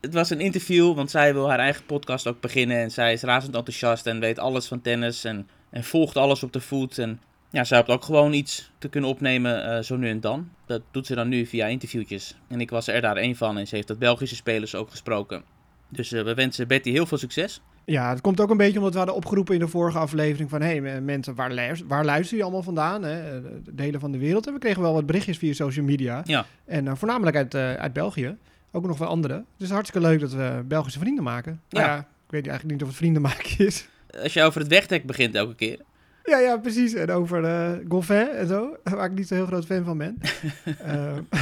het 0.00 0.14
was 0.14 0.30
een 0.30 0.40
interview, 0.40 0.94
want 0.94 1.10
zij 1.10 1.32
wil 1.34 1.48
haar 1.48 1.58
eigen 1.58 1.84
podcast 1.84 2.26
ook 2.26 2.40
beginnen. 2.40 2.76
En 2.76 2.90
zij 2.90 3.12
is 3.12 3.22
razend 3.22 3.54
enthousiast 3.54 4.06
en 4.06 4.20
weet 4.20 4.38
alles 4.38 4.66
van 4.66 4.80
tennis 4.80 5.24
en, 5.24 5.48
en 5.70 5.84
volgt 5.84 6.16
alles 6.16 6.42
op 6.42 6.52
de 6.52 6.60
voet. 6.60 6.98
En 6.98 7.20
ja, 7.50 7.64
zij 7.64 7.76
hoopt 7.76 7.90
ook 7.90 8.04
gewoon 8.04 8.32
iets 8.32 8.70
te 8.78 8.88
kunnen 8.88 9.10
opnemen 9.10 9.64
eh, 9.64 9.82
zo 9.82 9.96
nu 9.96 10.08
en 10.08 10.20
dan. 10.20 10.48
Dat 10.66 10.82
doet 10.90 11.06
ze 11.06 11.14
dan 11.14 11.28
nu 11.28 11.46
via 11.46 11.66
interviewtjes. 11.66 12.36
En 12.48 12.60
ik 12.60 12.70
was 12.70 12.88
er 12.88 13.00
daar 13.00 13.16
één 13.16 13.36
van 13.36 13.58
en 13.58 13.66
ze 13.66 13.74
heeft 13.74 13.88
dat 13.88 13.98
Belgische 13.98 14.36
spelers 14.36 14.74
ook 14.74 14.90
gesproken. 14.90 15.42
Dus 15.88 16.12
eh, 16.12 16.22
we 16.22 16.34
wensen 16.34 16.68
Betty 16.68 16.90
heel 16.90 17.06
veel 17.06 17.18
succes. 17.18 17.60
Ja, 17.84 18.10
het 18.10 18.20
komt 18.20 18.40
ook 18.40 18.50
een 18.50 18.56
beetje 18.56 18.78
omdat 18.78 18.92
we 18.92 18.98
hadden 18.98 19.16
opgeroepen 19.16 19.54
in 19.54 19.60
de 19.60 19.68
vorige 19.68 19.98
aflevering 19.98 20.50
van... 20.50 20.62
hé, 20.62 20.76
hey, 20.76 21.00
mensen, 21.00 21.34
waar, 21.34 21.52
luister, 21.52 21.86
waar 21.86 22.04
luisteren 22.04 22.28
jullie 22.28 22.44
allemaal 22.44 22.62
vandaan? 22.62 23.02
Hè? 23.02 23.40
De 23.62 23.74
delen 23.74 24.00
van 24.00 24.12
de 24.12 24.18
wereld. 24.18 24.46
En 24.46 24.52
we 24.52 24.58
kregen 24.58 24.82
wel 24.82 24.92
wat 24.92 25.06
berichtjes 25.06 25.38
via 25.38 25.52
social 25.52 25.84
media. 25.84 26.22
Ja. 26.24 26.46
En 26.64 26.86
uh, 26.86 26.92
voornamelijk 26.94 27.36
uit, 27.36 27.54
uit 27.54 27.92
België. 27.92 28.36
Ook 28.72 28.86
nog 28.86 28.98
wel 28.98 29.08
andere. 29.08 29.34
Dus 29.34 29.44
het 29.52 29.66
is 29.66 29.70
hartstikke 29.70 30.06
leuk 30.08 30.20
dat 30.20 30.32
we 30.32 30.62
Belgische 30.64 30.98
vrienden 30.98 31.24
maken. 31.24 31.60
Ja. 31.68 31.78
Nou 31.78 31.90
ja, 31.90 31.98
ik 31.98 32.30
weet 32.30 32.46
eigenlijk 32.46 32.72
niet 32.72 32.82
of 32.82 32.88
het 32.88 32.96
vrienden 32.96 33.22
maken 33.22 33.66
is. 33.66 33.88
Als 34.22 34.32
je 34.32 34.42
over 34.42 34.60
het 34.60 34.68
wegdek 34.68 35.06
begint 35.06 35.34
elke 35.34 35.54
keer. 35.54 35.78
Ja, 36.24 36.38
ja, 36.38 36.56
precies. 36.56 36.94
En 36.94 37.10
over 37.10 37.42
uh, 37.42 37.72
Goffin 37.88 38.28
en 38.28 38.46
zo, 38.46 38.76
waar 38.84 39.04
ik 39.04 39.16
niet 39.16 39.28
zo 39.28 39.34
heel 39.34 39.46
groot 39.46 39.66
fan 39.66 39.84
van 39.84 39.98
ben. 39.98 40.18
uh, 40.86 41.18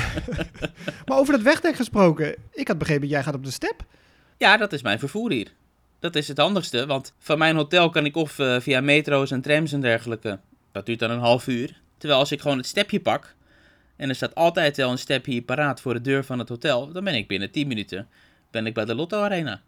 maar 1.06 1.18
over 1.18 1.34
het 1.34 1.42
wegdek 1.42 1.74
gesproken. 1.74 2.34
Ik 2.52 2.68
had 2.68 2.78
begrepen, 2.78 3.08
jij 3.08 3.22
gaat 3.22 3.34
op 3.34 3.44
de 3.44 3.50
step. 3.50 3.84
Ja, 4.36 4.56
dat 4.56 4.72
is 4.72 4.82
mijn 4.82 4.98
vervoer 4.98 5.30
hier. 5.30 5.52
Dat 5.98 6.16
is 6.16 6.28
het 6.28 6.38
handigste, 6.38 6.86
want 6.86 7.12
van 7.18 7.38
mijn 7.38 7.56
hotel 7.56 7.90
kan 7.90 8.04
ik 8.04 8.16
of 8.16 8.38
uh, 8.38 8.60
via 8.60 8.80
metro's 8.80 9.30
en 9.30 9.40
trams 9.40 9.72
en 9.72 9.80
dergelijke. 9.80 10.38
Dat 10.72 10.86
duurt 10.86 10.98
dan 10.98 11.10
een 11.10 11.18
half 11.18 11.46
uur. 11.46 11.80
Terwijl 11.98 12.20
als 12.20 12.32
ik 12.32 12.40
gewoon 12.40 12.56
het 12.56 12.66
stepje 12.66 13.00
pak, 13.00 13.34
en 13.96 14.08
er 14.08 14.14
staat 14.14 14.34
altijd 14.34 14.76
wel 14.76 14.90
een 14.90 14.98
stepje 14.98 15.32
hier 15.32 15.42
paraat 15.42 15.80
voor 15.80 15.94
de 15.94 16.00
deur 16.00 16.24
van 16.24 16.38
het 16.38 16.48
hotel, 16.48 16.92
dan 16.92 17.04
ben 17.04 17.14
ik 17.14 17.28
binnen 17.28 17.50
10 17.50 17.68
minuten 17.68 18.08
ben 18.50 18.66
ik 18.66 18.74
bij 18.74 18.84
de 18.84 18.94
Lotto 18.94 19.22
Arena. 19.22 19.60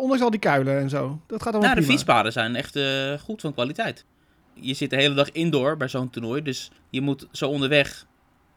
Ondanks 0.00 0.22
al 0.22 0.30
die 0.30 0.40
kuilen 0.40 0.78
en 0.78 0.88
zo. 0.88 1.20
Dat 1.26 1.42
gaat 1.42 1.52
allemaal 1.52 1.74
Nou, 1.74 1.86
de 1.86 1.92
fietspaden 1.92 2.32
zijn 2.32 2.56
echt 2.56 2.76
uh, 2.76 3.18
goed 3.18 3.40
van 3.40 3.52
kwaliteit. 3.52 4.04
Je 4.54 4.74
zit 4.74 4.90
de 4.90 4.96
hele 4.96 5.14
dag 5.14 5.32
indoor 5.32 5.76
bij 5.76 5.88
zo'n 5.88 6.10
toernooi, 6.10 6.42
dus 6.42 6.70
je 6.90 7.00
moet 7.00 7.26
zo 7.32 7.48
onderweg 7.48 8.06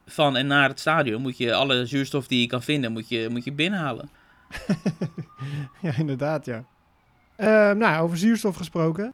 van 0.05 0.37
en 0.37 0.47
naar 0.47 0.69
het 0.69 0.79
stadion, 0.79 1.21
moet 1.21 1.37
je 1.37 1.53
alle 1.53 1.85
zuurstof 1.85 2.27
die 2.27 2.41
je 2.41 2.47
kan 2.47 2.63
vinden, 2.63 2.91
moet 2.91 3.09
je, 3.09 3.27
moet 3.29 3.43
je 3.43 3.51
binnenhalen. 3.51 4.09
ja, 5.81 5.97
inderdaad, 5.97 6.45
ja. 6.45 6.65
Uh, 7.37 7.71
nou, 7.71 8.03
over 8.03 8.17
zuurstof 8.17 8.55
gesproken. 8.55 9.13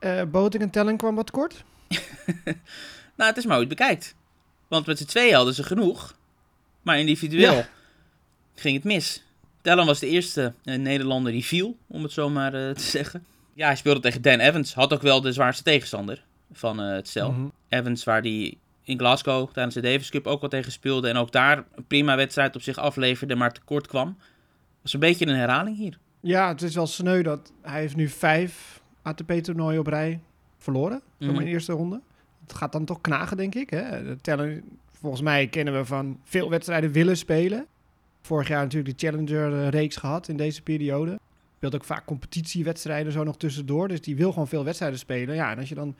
Uh, 0.00 0.22
Boting 0.22 0.62
en 0.62 0.70
Telling 0.70 0.98
kwam 0.98 1.14
wat 1.14 1.30
kort. 1.30 1.64
nou, 3.16 3.28
het 3.28 3.36
is 3.36 3.44
maar 3.44 3.56
hoe 3.56 3.66
het 3.66 3.76
bekijkt. 3.78 4.14
Want 4.68 4.86
met 4.86 4.98
z'n 4.98 5.04
tweeën 5.04 5.34
hadden 5.34 5.54
ze 5.54 5.62
genoeg. 5.62 6.14
Maar 6.82 6.98
individueel 6.98 7.54
ja. 7.54 7.68
ging 8.54 8.74
het 8.74 8.84
mis. 8.84 9.24
Tellen 9.60 9.86
was 9.86 9.98
de 9.98 10.06
eerste 10.06 10.54
uh, 10.64 10.78
Nederlander 10.78 11.32
die 11.32 11.44
viel, 11.44 11.76
om 11.86 12.02
het 12.02 12.12
zo 12.12 12.30
maar 12.30 12.54
uh, 12.54 12.70
te 12.70 12.82
zeggen. 12.82 13.26
Ja, 13.54 13.66
hij 13.66 13.76
speelde 13.76 14.00
tegen 14.00 14.22
Dan 14.22 14.38
Evans. 14.38 14.74
Had 14.74 14.92
ook 14.92 15.02
wel 15.02 15.20
de 15.20 15.32
zwaarste 15.32 15.62
tegenstander 15.62 16.24
van 16.52 16.80
uh, 16.80 16.92
het 16.92 17.08
stel. 17.08 17.30
Mhm. 17.30 17.40
Mm 17.40 17.42
-hmm. 17.44 17.78
Evans, 17.78 18.04
waar 18.04 18.22
die 18.22 18.58
in 18.82 18.98
Glasgow 18.98 19.52
tijdens 19.52 19.74
de 19.74 19.80
Davis 19.80 20.10
Cup 20.10 20.26
ook 20.26 20.40
wel 20.40 20.50
tegen 20.50 20.72
speelde. 20.72 21.08
En 21.08 21.16
ook 21.16 21.32
daar 21.32 21.64
een 21.74 21.86
prima 21.86 22.16
wedstrijd 22.16 22.56
op 22.56 22.62
zich 22.62 22.76
afleverde, 22.76 23.34
maar 23.34 23.52
tekort 23.52 23.86
kwam. 23.86 24.16
was 24.82 24.92
een 24.92 25.00
beetje 25.00 25.26
een 25.26 25.36
herhaling 25.36 25.76
hier. 25.76 25.98
Ja, 26.20 26.48
het 26.48 26.62
is 26.62 26.74
wel 26.74 26.86
sneu 26.86 27.22
dat 27.22 27.52
hij 27.62 27.80
heeft 27.80 27.96
nu 27.96 28.08
vijf 28.08 28.80
ATP-toernooien 29.02 29.80
op 29.80 29.86
rij 29.86 30.20
verloren. 30.58 31.02
Mm 31.18 31.28
-hmm. 31.28 31.38
in 31.38 31.44
de 31.44 31.50
eerste 31.50 31.72
ronde. 31.72 32.00
Het 32.42 32.54
gaat 32.54 32.72
dan 32.72 32.84
toch 32.84 33.00
knagen, 33.00 33.36
denk 33.36 33.54
ik. 33.54 33.70
Hè? 33.70 34.04
De 34.04 34.16
tellen, 34.20 34.62
volgens 35.00 35.22
mij 35.22 35.46
kennen 35.46 35.74
we 35.74 35.84
van 35.84 36.20
veel 36.24 36.50
wedstrijden 36.50 36.92
willen 36.92 37.16
spelen. 37.16 37.66
Vorig 38.20 38.48
jaar 38.48 38.62
natuurlijk 38.62 38.98
de 38.98 39.06
Challenger-reeks 39.06 39.96
gehad 39.96 40.28
in 40.28 40.36
deze 40.36 40.62
periode. 40.62 41.18
Speelt 41.56 41.74
ook 41.74 41.84
vaak 41.84 42.06
competitiewedstrijden 42.06 43.12
zo 43.12 43.24
nog 43.24 43.36
tussendoor. 43.36 43.88
Dus 43.88 44.00
die 44.00 44.16
wil 44.16 44.32
gewoon 44.32 44.48
veel 44.48 44.64
wedstrijden 44.64 44.98
spelen. 44.98 45.34
Ja, 45.34 45.50
en 45.50 45.58
als 45.58 45.68
je 45.68 45.74
dan 45.74 45.96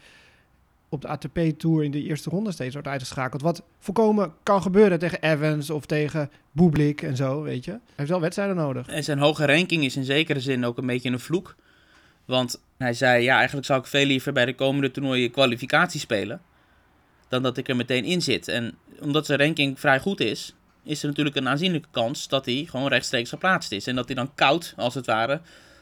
op 0.88 1.00
de 1.00 1.08
ATP-tour 1.08 1.84
in 1.84 1.90
de 1.90 2.02
eerste 2.02 2.30
ronde 2.30 2.52
steeds 2.52 2.72
wordt 2.72 2.88
uitgeschakeld. 2.88 3.42
Wat 3.42 3.62
voorkomen 3.78 4.32
kan 4.42 4.62
gebeuren 4.62 4.98
tegen 4.98 5.22
Evans 5.22 5.70
of 5.70 5.86
tegen 5.86 6.30
Bublik 6.52 7.02
en 7.02 7.16
zo, 7.16 7.42
weet 7.42 7.64
je. 7.64 7.70
Hij 7.70 7.80
heeft 7.96 8.10
wel 8.10 8.20
wedstrijden 8.20 8.56
nodig. 8.56 8.88
En 8.88 9.04
zijn 9.04 9.18
hoge 9.18 9.46
ranking 9.46 9.84
is 9.84 9.96
in 9.96 10.04
zekere 10.04 10.40
zin 10.40 10.64
ook 10.64 10.78
een 10.78 10.86
beetje 10.86 11.10
een 11.10 11.20
vloek. 11.20 11.56
Want 12.24 12.60
hij 12.76 12.92
zei, 12.92 13.22
ja, 13.22 13.36
eigenlijk 13.36 13.66
zou 13.66 13.80
ik 13.80 13.86
veel 13.86 14.06
liever 14.06 14.32
bij 14.32 14.44
de 14.44 14.54
komende 14.54 14.90
toernooien 14.90 15.30
kwalificatie 15.30 16.00
spelen. 16.00 16.40
Dan 17.28 17.42
dat 17.42 17.56
ik 17.56 17.68
er 17.68 17.76
meteen 17.76 18.04
in 18.04 18.22
zit. 18.22 18.48
En 18.48 18.74
omdat 19.00 19.26
zijn 19.26 19.38
ranking 19.38 19.80
vrij 19.80 20.00
goed 20.00 20.20
is, 20.20 20.54
is 20.84 21.02
er 21.02 21.08
natuurlijk 21.08 21.36
een 21.36 21.48
aanzienlijke 21.48 21.88
kans 21.90 22.28
dat 22.28 22.44
hij 22.44 22.66
gewoon 22.68 22.88
rechtstreeks 22.88 23.28
geplaatst 23.28 23.72
is. 23.72 23.86
En 23.86 23.96
dat 23.96 24.06
hij 24.06 24.14
dan 24.14 24.34
koud, 24.34 24.74
als 24.76 24.94
het 24.94 25.06
ware, 25.06 25.40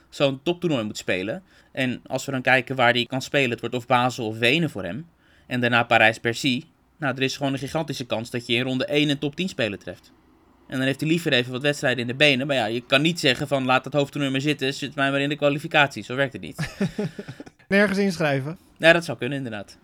zo'n 0.08 0.40
toptoernooi 0.42 0.84
moet 0.84 0.96
spelen. 0.96 1.42
En 1.72 2.00
als 2.06 2.24
we 2.24 2.32
dan 2.32 2.42
kijken 2.42 2.76
waar 2.76 2.92
hij 2.92 3.06
kan 3.06 3.22
spelen, 3.22 3.50
het 3.50 3.60
wordt 3.60 3.74
of 3.74 3.86
Basel 3.86 4.26
of 4.26 4.38
Wenen 4.38 4.70
voor 4.70 4.84
hem. 4.84 5.06
En 5.46 5.60
daarna 5.60 5.82
Parijs-Bercy. 5.82 6.64
Nou, 6.98 7.16
er 7.16 7.22
is 7.22 7.36
gewoon 7.36 7.52
een 7.52 7.58
gigantische 7.58 8.06
kans 8.06 8.30
dat 8.30 8.46
je 8.46 8.54
in 8.54 8.62
ronde 8.62 8.84
1 8.84 9.08
een 9.08 9.18
top 9.18 9.36
10 9.36 9.48
speler 9.48 9.78
treft. 9.78 10.12
En 10.68 10.76
dan 10.76 10.86
heeft 10.86 11.00
hij 11.00 11.08
liever 11.08 11.32
even 11.32 11.52
wat 11.52 11.62
wedstrijden 11.62 12.00
in 12.00 12.06
de 12.06 12.14
benen. 12.14 12.46
Maar 12.46 12.56
ja, 12.56 12.66
je 12.66 12.80
kan 12.86 13.02
niet 13.02 13.20
zeggen 13.20 13.48
van 13.48 13.64
laat 13.64 13.84
het 13.84 13.94
hoofdtoernooi 13.94 14.32
maar 14.32 14.40
zitten, 14.40 14.74
zit 14.74 14.94
mij 14.94 15.10
maar 15.10 15.20
in 15.20 15.28
de 15.28 15.36
kwalificatie. 15.36 16.02
Zo 16.02 16.14
werkt 16.14 16.32
het 16.32 16.42
niet. 16.42 16.76
Nergens 17.68 17.98
inschrijven. 17.98 18.58
Ja, 18.78 18.92
dat 18.92 19.04
zou 19.04 19.18
kunnen 19.18 19.38
inderdaad. 19.38 19.78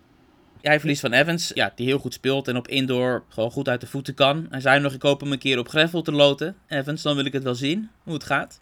Hij 0.65 0.79
verliest 0.79 1.01
van 1.01 1.13
Evans, 1.13 1.51
ja, 1.55 1.73
die 1.75 1.87
heel 1.87 1.99
goed 1.99 2.15
speelt 2.15 2.49
en 2.49 2.57
op 2.57 2.69
indoor 2.69 3.25
gewoon 3.29 3.51
goed 3.51 3.69
uit 3.69 3.81
de 3.81 3.87
voeten 3.87 4.15
kan. 4.15 4.47
Hij 4.51 4.61
zei 4.61 4.81
nog, 4.81 4.93
ik 4.93 5.03
hoop 5.03 5.21
hem 5.21 5.33
een 5.33 5.39
keer 5.39 5.59
op 5.59 5.69
gravel 5.69 6.03
te 6.03 6.13
loten. 6.13 6.57
Evans, 6.69 7.03
dan 7.03 7.17
wil 7.17 7.25
ik 7.25 7.33
het 7.33 7.43
wel 7.43 7.55
zien, 7.55 7.91
hoe 8.03 8.15
het 8.15 8.25
gaat. 8.25 8.61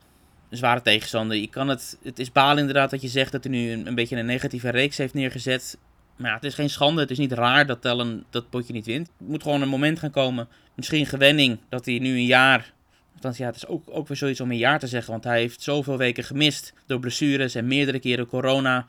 Een 0.49 0.57
zware 0.57 0.83
tegenstander. 0.83 1.37
Je 1.37 1.49
kan 1.49 1.69
het, 1.69 1.99
het 2.03 2.19
is 2.19 2.33
balen 2.33 2.59
inderdaad 2.59 2.91
dat 2.91 3.03
je 3.03 3.09
zegt 3.09 3.33
dat 3.33 3.45
hij 3.45 3.53
nu 3.53 3.71
een, 3.71 3.87
een 3.87 3.95
beetje 3.95 4.17
een 4.17 4.27
negatieve 4.27 4.69
reeks 4.69 4.97
heeft 4.97 5.15
neergezet. 5.15 5.79
Maar 6.17 6.29
ja, 6.29 6.35
het 6.35 6.45
is 6.45 6.55
geen 6.55 6.71
schande. 6.71 7.01
Het 7.01 7.11
is 7.11 7.19
niet 7.19 7.33
raar 7.33 7.67
dat 7.67 7.83
Tellen 7.83 8.25
dat 8.31 8.51
potje 8.51 8.73
niet 8.73 8.87
wint. 8.87 9.11
Het 9.19 9.29
moet 9.29 9.43
gewoon 9.43 9.63
een 9.63 9.69
moment 9.69 9.99
gaan 9.99 10.11
komen. 10.11 10.49
Misschien 10.75 11.07
gewenning 11.07 11.59
dat 11.69 11.85
hij 11.85 11.99
nu 11.99 12.15
een 12.15 12.27
jaar... 12.27 12.73
Want 13.21 13.37
ja, 13.37 13.47
het 13.47 13.57
is 13.57 13.67
ook, 13.67 13.83
ook 13.87 14.09
weer 14.09 14.17
zoiets 14.17 14.41
om 14.41 14.51
een 14.51 14.57
jaar 14.57 14.79
te 14.79 14.87
zeggen. 14.87 15.13
Want 15.13 15.25
hij 15.25 15.39
heeft 15.39 15.63
zoveel 15.63 15.97
weken 15.97 16.25
gemist 16.25 16.73
door 16.87 17.01
blessures 17.01 17.55
en 17.55 17.67
meerdere 17.67 17.99
keren 17.99 18.27
corona. 18.27 18.87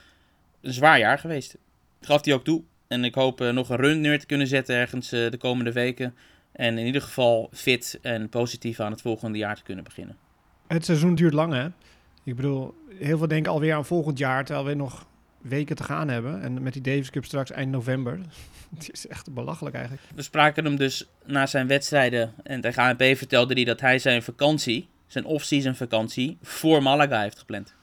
Een 0.61 0.73
zwaar 0.73 0.99
jaar 0.99 1.19
geweest. 1.19 1.55
Dat 1.99 2.09
gaf 2.09 2.25
hij 2.25 2.33
ook 2.33 2.43
toe. 2.43 2.63
En 2.93 3.03
ik 3.03 3.15
hoop 3.15 3.41
uh, 3.41 3.49
nog 3.49 3.69
een 3.69 3.77
run 3.77 4.01
neer 4.01 4.19
te 4.19 4.25
kunnen 4.25 4.47
zetten 4.47 4.75
ergens 4.75 5.13
uh, 5.13 5.31
de 5.31 5.37
komende 5.37 5.71
weken. 5.71 6.15
En 6.51 6.77
in 6.77 6.85
ieder 6.85 7.01
geval 7.01 7.49
fit 7.53 7.99
en 8.01 8.29
positief 8.29 8.79
aan 8.79 8.91
het 8.91 9.01
volgende 9.01 9.37
jaar 9.37 9.55
te 9.55 9.63
kunnen 9.63 9.83
beginnen. 9.83 10.17
Het 10.67 10.85
seizoen 10.85 11.15
duurt 11.15 11.33
lang, 11.33 11.53
hè? 11.53 11.67
Ik 12.23 12.35
bedoel, 12.35 12.73
heel 12.99 13.17
veel 13.17 13.27
denken 13.27 13.51
alweer 13.51 13.73
aan 13.73 13.85
volgend 13.85 14.17
jaar, 14.17 14.45
terwijl 14.45 14.67
we 14.67 14.73
nog 14.73 15.05
weken 15.41 15.75
te 15.75 15.83
gaan 15.83 16.09
hebben. 16.09 16.41
En 16.41 16.63
met 16.63 16.73
die 16.73 16.81
Davis 16.81 17.09
Cup 17.09 17.25
straks 17.25 17.51
eind 17.51 17.71
november. 17.71 18.19
Het 18.75 18.89
is 18.91 19.07
echt 19.07 19.33
belachelijk 19.33 19.75
eigenlijk. 19.75 20.05
We 20.15 20.21
spraken 20.21 20.65
hem 20.65 20.75
dus 20.75 21.09
na 21.25 21.45
zijn 21.45 21.67
wedstrijden. 21.67 22.33
En 22.43 22.61
tegen 22.61 22.83
ANP 22.83 23.03
vertelde 23.17 23.53
hij 23.53 23.63
dat 23.63 23.79
hij 23.79 23.99
zijn 23.99 24.23
vakantie, 24.23 24.87
zijn 25.07 25.25
off-season 25.25 25.75
vakantie, 25.75 26.37
voor 26.41 26.83
Malaga 26.83 27.21
heeft 27.21 27.39
gepland. 27.39 27.73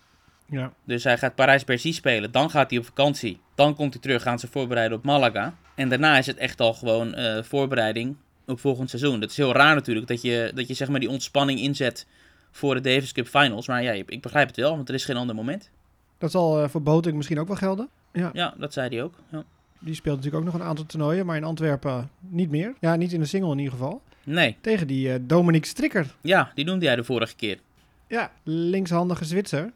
Ja. 0.50 0.72
Dus 0.84 1.04
hij 1.04 1.18
gaat 1.18 1.34
Parijs-Bercy 1.34 1.92
spelen. 1.92 2.32
Dan 2.32 2.50
gaat 2.50 2.70
hij 2.70 2.78
op 2.78 2.84
vakantie. 2.84 3.40
Dan 3.54 3.74
komt 3.74 3.92
hij 3.92 4.02
terug, 4.02 4.22
gaan 4.22 4.38
ze 4.38 4.48
voorbereiden 4.48 4.98
op 4.98 5.04
Malaga. 5.04 5.54
En 5.74 5.88
daarna 5.88 6.18
is 6.18 6.26
het 6.26 6.36
echt 6.36 6.60
al 6.60 6.74
gewoon 6.74 7.18
uh, 7.18 7.42
voorbereiding 7.42 8.16
op 8.46 8.60
volgend 8.60 8.90
seizoen. 8.90 9.20
Dat 9.20 9.30
is 9.30 9.36
heel 9.36 9.52
raar 9.52 9.74
natuurlijk, 9.74 10.06
dat 10.06 10.22
je, 10.22 10.52
dat 10.54 10.68
je 10.68 10.74
zeg 10.74 10.88
maar 10.88 11.00
die 11.00 11.08
ontspanning 11.08 11.60
inzet 11.60 12.06
voor 12.50 12.74
de 12.74 12.80
Davis 12.80 13.12
Cup 13.12 13.26
Finals. 13.26 13.68
Maar 13.68 13.82
ja, 13.82 13.92
ik 13.92 14.20
begrijp 14.20 14.46
het 14.46 14.56
wel, 14.56 14.76
want 14.76 14.88
er 14.88 14.94
is 14.94 15.04
geen 15.04 15.16
ander 15.16 15.34
moment. 15.34 15.70
Dat 16.18 16.30
zal 16.30 16.62
uh, 16.62 16.68
voor 16.68 16.82
Boting 16.82 17.16
misschien 17.16 17.40
ook 17.40 17.46
wel 17.46 17.56
gelden. 17.56 17.88
Ja. 18.12 18.30
ja, 18.32 18.54
dat 18.58 18.72
zei 18.72 18.88
hij 18.88 19.02
ook. 19.02 19.14
Ja. 19.30 19.44
Die 19.78 19.94
speelt 19.94 20.16
natuurlijk 20.16 20.44
ook 20.44 20.52
nog 20.52 20.60
een 20.60 20.68
aantal 20.68 20.86
toernooien, 20.86 21.26
maar 21.26 21.36
in 21.36 21.44
Antwerpen 21.44 22.10
niet 22.18 22.50
meer. 22.50 22.74
Ja, 22.80 22.96
niet 22.96 23.12
in 23.12 23.20
de 23.20 23.26
single 23.26 23.52
in 23.52 23.58
ieder 23.58 23.72
geval. 23.72 24.02
Nee. 24.24 24.56
Tegen 24.60 24.86
die 24.86 25.08
uh, 25.08 25.14
Dominique 25.20 25.68
Strikker. 25.68 26.14
Ja, 26.20 26.52
die 26.54 26.64
noemde 26.64 26.84
jij 26.84 26.96
de 26.96 27.04
vorige 27.04 27.36
keer. 27.36 27.58
Ja, 28.06 28.32
linkshandige 28.42 29.24
Zwitser. 29.24 29.72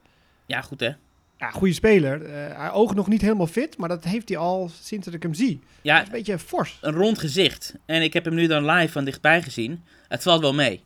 Ja, 0.46 0.60
goed 0.60 0.80
hè. 0.80 0.90
Ja, 1.38 1.50
goede 1.50 1.74
speler. 1.74 2.22
Uh, 2.22 2.56
hij 2.56 2.70
oogt 2.72 2.94
nog 2.94 3.08
niet 3.08 3.20
helemaal 3.20 3.46
fit, 3.46 3.76
maar 3.76 3.88
dat 3.88 4.04
heeft 4.04 4.28
hij 4.28 4.38
al 4.38 4.70
sinds 4.82 5.04
dat 5.04 5.14
ik 5.14 5.22
hem 5.22 5.34
zie. 5.34 5.60
Ja, 5.82 6.00
is 6.00 6.06
een 6.06 6.12
beetje 6.12 6.38
fors. 6.38 6.78
Een 6.80 6.94
rond 6.94 7.18
gezicht. 7.18 7.74
En 7.86 8.02
ik 8.02 8.12
heb 8.12 8.24
hem 8.24 8.34
nu 8.34 8.46
dan 8.46 8.64
live 8.64 8.92
van 8.92 9.04
dichtbij 9.04 9.42
gezien. 9.42 9.84
Het 10.08 10.22
valt 10.22 10.40
wel 10.40 10.54
mee. 10.54 10.84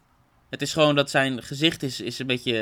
Het 0.50 0.62
is 0.62 0.72
gewoon 0.72 0.94
dat 0.94 1.10
zijn 1.10 1.42
gezicht 1.42 1.82
is, 1.82 2.00
is 2.00 2.18
een 2.18 2.26
beetje 2.26 2.56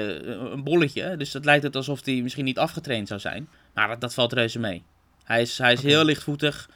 een 0.53 0.65
bolletje. 0.65 1.17
Dus 1.17 1.31
dat 1.31 1.45
lijkt 1.45 1.63
het 1.63 1.77
alsof 1.77 2.05
hij 2.05 2.23
misschien 2.23 2.45
niet 2.45 2.59
afgetraind 2.59 3.09
zou 3.09 3.21
zijn. 3.21 3.49
Maar 3.75 3.89
dat, 3.89 4.01
dat 4.01 4.15
valt 4.15 4.33
reuze 4.33 4.59
mee. 4.59 4.83
Hij 5.25 5.41
is, 5.41 5.59
hij 5.59 5.73
is 5.73 5.79
okay. 5.79 5.91
heel 5.91 6.05
lichtvoetig. 6.05 6.71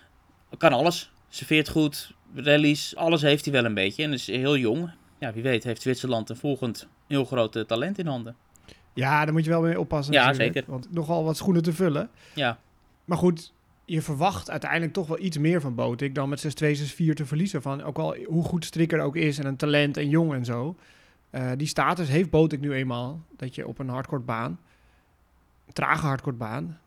Kan 0.59 0.73
alles. 0.73 1.11
Serveert 1.29 1.69
goed. 1.69 2.13
Rallies. 2.35 2.97
Alles 2.97 3.23
heeft 3.23 3.45
hij 3.45 3.55
wel 3.55 3.65
een 3.65 3.75
beetje. 3.75 4.03
En 4.03 4.13
is 4.13 4.27
heel 4.27 4.57
jong. 4.57 4.91
Ja, 5.19 5.33
wie 5.33 5.43
weet 5.43 5.65
heeft 5.65 5.83
Zwitserland 5.83 6.29
een 6.29 6.37
volgend 6.37 6.89
heel 7.09 7.25
groot 7.25 7.65
talent 7.67 7.99
in 7.99 8.07
handen. 8.07 8.37
Ja, 8.95 9.25
daar 9.25 9.33
moet 9.33 9.45
je 9.45 9.51
wel 9.51 9.63
mee 9.63 9.81
oppassen. 9.81 10.15
Ja, 10.15 10.33
zeker. 10.33 10.65
Want 10.67 10.93
nogal 10.93 11.25
wat 11.25 11.37
schoenen 11.37 11.63
te 11.63 11.73
vullen. 11.73 12.11
Ja. 12.35 12.59
Maar 13.05 13.19
goed, 13.19 13.53
je 13.85 14.03
verwacht 14.03 14.51
uiteindelijk 14.51 14.93
toch 14.93 15.07
wel 15.07 15.19
iets 15.19 15.39
meer 15.39 15.61
van 15.61 15.75
Botik 15.75 16.15
dan 16.15 16.29
met 16.29 16.63
6-2, 16.63 16.67
6-4 16.67 17.13
te 17.13 17.27
verliezen. 17.27 17.63
Van 17.63 17.83
ook 17.83 17.99
al 17.99 18.17
hoe 18.27 18.45
goed 18.45 18.65
Strikker 18.65 19.01
ook 19.01 19.17
is 19.17 19.39
en 19.39 19.47
een 19.47 19.57
talent 19.57 19.97
en 19.97 20.09
jong 20.09 20.33
en 20.33 20.45
zo. 20.45 20.77
Uh, 21.31 21.51
die 21.57 21.67
status 21.67 22.09
heeft 22.09 22.31
Botik 22.31 22.61
nu 22.61 22.73
eenmaal. 22.73 23.25
Dat 23.37 23.55
je 23.55 23.67
op 23.67 23.79
een 23.79 23.89
hardcourt 23.89 24.27
baan, 24.27 24.61
een 25.67 25.73
trage 25.73 26.07
hardcourt 26.07 26.39
baan, 26.39 26.79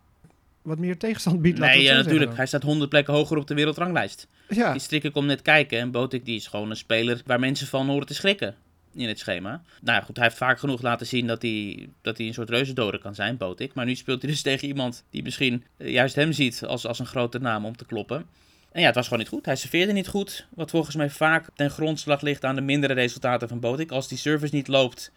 wat 0.62 0.80
meer 0.80 0.98
tegenstand 0.98 1.42
biedt. 1.42 1.60
Nee, 1.60 1.82
ja, 1.82 1.94
natuurlijk. 1.94 2.18
Zeggen. 2.18 2.36
Hij 2.36 2.46
staat 2.46 2.64
100 2.64 2.90
plekken 2.90 3.14
hoger 3.14 3.38
op 3.38 3.48
de 3.48 3.54
wereldranglijst. 3.54 4.28
Ja. 4.50 4.72
Die 4.72 4.82
Strikker 4.82 5.12
komt 5.12 5.28
net 5.28 5.42
kijken 5.42 5.80
en 5.80 5.92
Botik 5.92 6.26
die 6.26 6.36
is 6.36 6.48
gewoon 6.48 6.70
een 6.70 6.76
speler 6.76 7.22
waar 7.26 7.40
mensen 7.40 7.68
van 7.68 7.88
horen 7.88 8.08
te 8.08 8.14
schrikken. 8.14 8.56
In 8.96 9.08
het 9.08 9.20
schema. 9.20 9.62
Nou 9.82 9.98
ja, 9.98 10.04
goed, 10.06 10.16
hij 10.16 10.26
heeft 10.26 10.38
vaak 10.38 10.60
genoeg 10.60 10.82
laten 10.82 11.08
zien 11.08 11.28
dat 11.28 11.42
hij, 11.42 11.90
dat 12.02 12.18
hij 12.18 12.28
een 12.28 12.34
soort 12.34 12.50
reuzendoder 12.50 13.00
kan 13.00 13.16
zijn, 13.16 13.38
Botik. 13.38 13.74
Maar 13.74 13.86
nu 13.86 13.96
speelt 13.96 14.22
hij 14.22 14.32
dus 14.32 14.42
tegen 14.52 14.68
iemand 14.68 15.04
die 15.10 15.24
misschien 15.24 15.64
eh, 15.78 15.92
juist 15.92 16.16
hem 16.16 16.32
ziet 16.32 16.64
als, 16.66 16.88
als 16.88 17.00
een 17.00 17.06
grote 17.06 17.40
naam 17.40 17.66
om 17.66 17.76
te 17.76 17.86
kloppen. 17.86 18.26
En 18.72 18.80
ja, 18.82 18.86
het 18.86 18.96
was 18.96 19.04
gewoon 19.04 19.20
niet 19.20 19.30
goed. 19.30 19.46
Hij 19.46 19.56
serveerde 19.56 19.92
niet 19.92 20.08
goed. 20.08 20.48
Wat 20.50 20.70
volgens 20.70 20.96
mij 20.96 21.10
vaak 21.10 21.48
ten 21.56 21.70
grondslag 21.70 22.22
ligt 22.22 22.46
aan 22.46 22.56
de 22.56 22.62
mindere 22.62 22.94
resultaten 22.94 23.48
van 23.48 23.60
Botik. 23.60 23.92
Als 23.92 24.08
die 24.08 24.18
service 24.18 24.56
niet 24.56 24.68
loopt, 24.68 25.12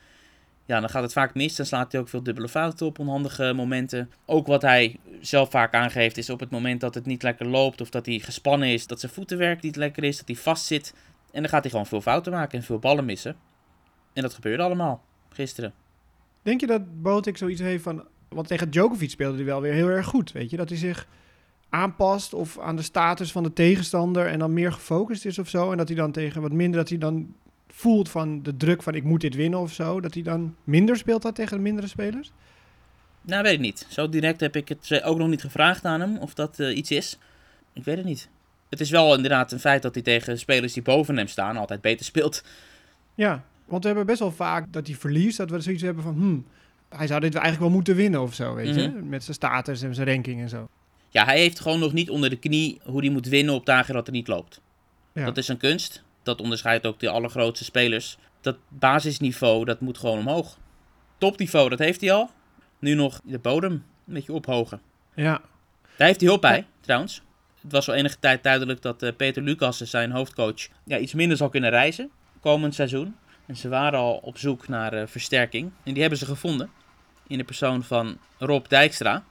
ja, 0.66 0.80
dan 0.80 0.88
gaat 0.88 1.02
het 1.02 1.12
vaak 1.12 1.34
mis. 1.34 1.56
Dan 1.56 1.66
slaat 1.66 1.92
hij 1.92 2.00
ook 2.00 2.08
veel 2.08 2.22
dubbele 2.22 2.48
fouten 2.48 2.86
op 2.86 2.98
onhandige 2.98 3.52
momenten. 3.52 4.10
Ook 4.24 4.46
wat 4.46 4.62
hij 4.62 4.96
zelf 5.20 5.50
vaak 5.50 5.74
aangeeft 5.74 6.16
is 6.16 6.30
op 6.30 6.40
het 6.40 6.50
moment 6.50 6.80
dat 6.80 6.94
het 6.94 7.06
niet 7.06 7.22
lekker 7.22 7.46
loopt 7.46 7.80
of 7.80 7.90
dat 7.90 8.06
hij 8.06 8.18
gespannen 8.18 8.68
is, 8.68 8.86
dat 8.86 9.00
zijn 9.00 9.12
voetenwerk 9.12 9.62
niet 9.62 9.76
lekker 9.76 10.04
is, 10.04 10.16
dat 10.16 10.26
hij 10.26 10.36
vastzit. 10.36 10.94
En 11.32 11.42
dan 11.42 11.50
gaat 11.50 11.62
hij 11.62 11.70
gewoon 11.70 11.86
veel 11.86 12.00
fouten 12.00 12.32
maken 12.32 12.58
en 12.58 12.64
veel 12.64 12.78
ballen 12.78 13.04
missen. 13.04 13.36
En 14.16 14.22
dat 14.22 14.34
gebeurde 14.34 14.62
allemaal 14.62 15.04
gisteren. 15.28 15.72
Denk 16.42 16.60
je 16.60 16.66
dat 16.66 17.02
Botik 17.02 17.36
zoiets 17.36 17.60
heeft 17.60 17.82
van... 17.82 18.04
Want 18.28 18.48
tegen 18.48 18.70
Djokovic 18.70 19.10
speelde 19.10 19.36
hij 19.36 19.44
wel 19.44 19.60
weer 19.60 19.72
heel 19.72 19.88
erg 19.88 20.06
goed, 20.06 20.32
weet 20.32 20.50
je? 20.50 20.56
Dat 20.56 20.68
hij 20.68 20.78
zich 20.78 21.06
aanpast 21.68 22.34
of 22.34 22.58
aan 22.58 22.76
de 22.76 22.82
status 22.82 23.32
van 23.32 23.42
de 23.42 23.52
tegenstander 23.52 24.26
en 24.26 24.38
dan 24.38 24.52
meer 24.52 24.72
gefocust 24.72 25.24
is 25.24 25.38
of 25.38 25.48
zo. 25.48 25.70
En 25.70 25.76
dat 25.76 25.88
hij 25.88 25.96
dan 25.96 26.12
tegen 26.12 26.42
wat 26.42 26.52
minder, 26.52 26.80
dat 26.80 26.88
hij 26.88 26.98
dan 26.98 27.34
voelt 27.68 28.08
van 28.08 28.42
de 28.42 28.56
druk 28.56 28.82
van 28.82 28.94
ik 28.94 29.04
moet 29.04 29.20
dit 29.20 29.34
winnen 29.34 29.60
of 29.60 29.72
zo. 29.72 30.00
Dat 30.00 30.14
hij 30.14 30.22
dan 30.22 30.56
minder 30.64 30.96
speelt 30.96 31.22
dan 31.22 31.32
tegen 31.32 31.56
de 31.56 31.62
mindere 31.62 31.86
spelers? 31.86 32.32
Nou, 33.22 33.42
weet 33.42 33.52
ik 33.52 33.60
niet. 33.60 33.86
Zo 33.88 34.08
direct 34.08 34.40
heb 34.40 34.56
ik 34.56 34.68
het 34.68 35.02
ook 35.02 35.18
nog 35.18 35.28
niet 35.28 35.40
gevraagd 35.40 35.84
aan 35.84 36.00
hem 36.00 36.16
of 36.16 36.34
dat 36.34 36.58
uh, 36.58 36.76
iets 36.76 36.90
is. 36.90 37.18
Ik 37.72 37.84
weet 37.84 37.96
het 37.96 38.06
niet. 38.06 38.28
Het 38.68 38.80
is 38.80 38.90
wel 38.90 39.14
inderdaad 39.14 39.52
een 39.52 39.60
feit 39.60 39.82
dat 39.82 39.94
hij 39.94 40.02
tegen 40.02 40.38
spelers 40.38 40.72
die 40.72 40.82
boven 40.82 41.16
hem 41.16 41.26
staan 41.26 41.56
altijd 41.56 41.80
beter 41.80 42.04
speelt. 42.04 42.44
Ja, 43.14 43.44
want 43.66 43.82
we 43.82 43.88
hebben 43.88 44.06
best 44.06 44.18
wel 44.18 44.32
vaak 44.32 44.72
dat 44.72 44.86
hij 44.86 44.96
verliest. 44.96 45.36
Dat 45.36 45.50
we 45.50 45.60
zoiets 45.60 45.82
hebben 45.82 46.02
van, 46.02 46.14
hmm, 46.14 46.46
hij 46.88 47.06
zou 47.06 47.20
dit 47.20 47.34
eigenlijk 47.34 47.62
wel 47.64 47.72
moeten 47.72 47.96
winnen 47.96 48.22
of 48.22 48.34
zo, 48.34 48.54
weet 48.54 48.74
je. 48.74 48.88
Met 48.88 49.24
zijn 49.24 49.36
status 49.36 49.82
en 49.82 49.94
zijn 49.94 50.08
ranking 50.08 50.40
en 50.40 50.48
zo. 50.48 50.68
Ja, 51.08 51.24
hij 51.24 51.38
heeft 51.38 51.60
gewoon 51.60 51.78
nog 51.78 51.92
niet 51.92 52.10
onder 52.10 52.30
de 52.30 52.36
knie 52.36 52.80
hoe 52.84 53.00
hij 53.00 53.10
moet 53.10 53.28
winnen 53.28 53.54
op 53.54 53.66
dagen 53.66 53.94
dat 53.94 54.06
het 54.06 54.14
niet 54.14 54.28
loopt. 54.28 54.60
Ja. 55.12 55.24
Dat 55.24 55.36
is 55.36 55.48
een 55.48 55.56
kunst. 55.56 56.02
Dat 56.22 56.40
onderscheidt 56.40 56.86
ook 56.86 57.00
de 57.00 57.08
allergrootste 57.08 57.64
spelers. 57.64 58.18
Dat 58.40 58.56
basisniveau, 58.68 59.64
dat 59.64 59.80
moet 59.80 59.98
gewoon 59.98 60.18
omhoog. 60.18 60.58
Topniveau, 61.18 61.68
dat 61.68 61.78
heeft 61.78 62.00
hij 62.00 62.12
al. 62.12 62.30
Nu 62.78 62.94
nog 62.94 63.20
de 63.24 63.38
bodem 63.38 63.72
een 63.72 64.14
beetje 64.14 64.32
ophogen. 64.32 64.80
Ja. 65.14 65.40
Daar 65.96 66.06
heeft 66.06 66.20
hij 66.20 66.28
hulp 66.28 66.40
bij, 66.40 66.66
trouwens. 66.80 67.22
Het 67.62 67.72
was 67.72 67.88
al 67.88 67.94
enige 67.94 68.18
tijd 68.18 68.42
duidelijk 68.42 68.82
dat 68.82 69.02
uh, 69.02 69.10
Peter 69.16 69.42
Lucas, 69.42 69.78
zijn 69.78 70.10
hoofdcoach, 70.10 70.68
ja, 70.84 70.98
iets 70.98 71.14
minder 71.14 71.36
zal 71.36 71.48
kunnen 71.48 71.70
reizen 71.70 72.10
komend 72.40 72.74
seizoen. 72.74 73.16
En 73.46 73.56
ze 73.56 73.68
waren 73.68 73.98
al 73.98 74.20
op 74.22 74.38
zoek 74.38 74.68
naar 74.68 74.94
uh, 74.94 75.02
versterking. 75.06 75.70
En 75.82 75.92
die 75.92 76.00
hebben 76.00 76.18
ze 76.18 76.26
gevonden. 76.26 76.70
In 77.26 77.38
de 77.38 77.44
persoon 77.44 77.84
van 77.84 78.18
Rob 78.38 78.66
Dijkstra. 78.68 79.24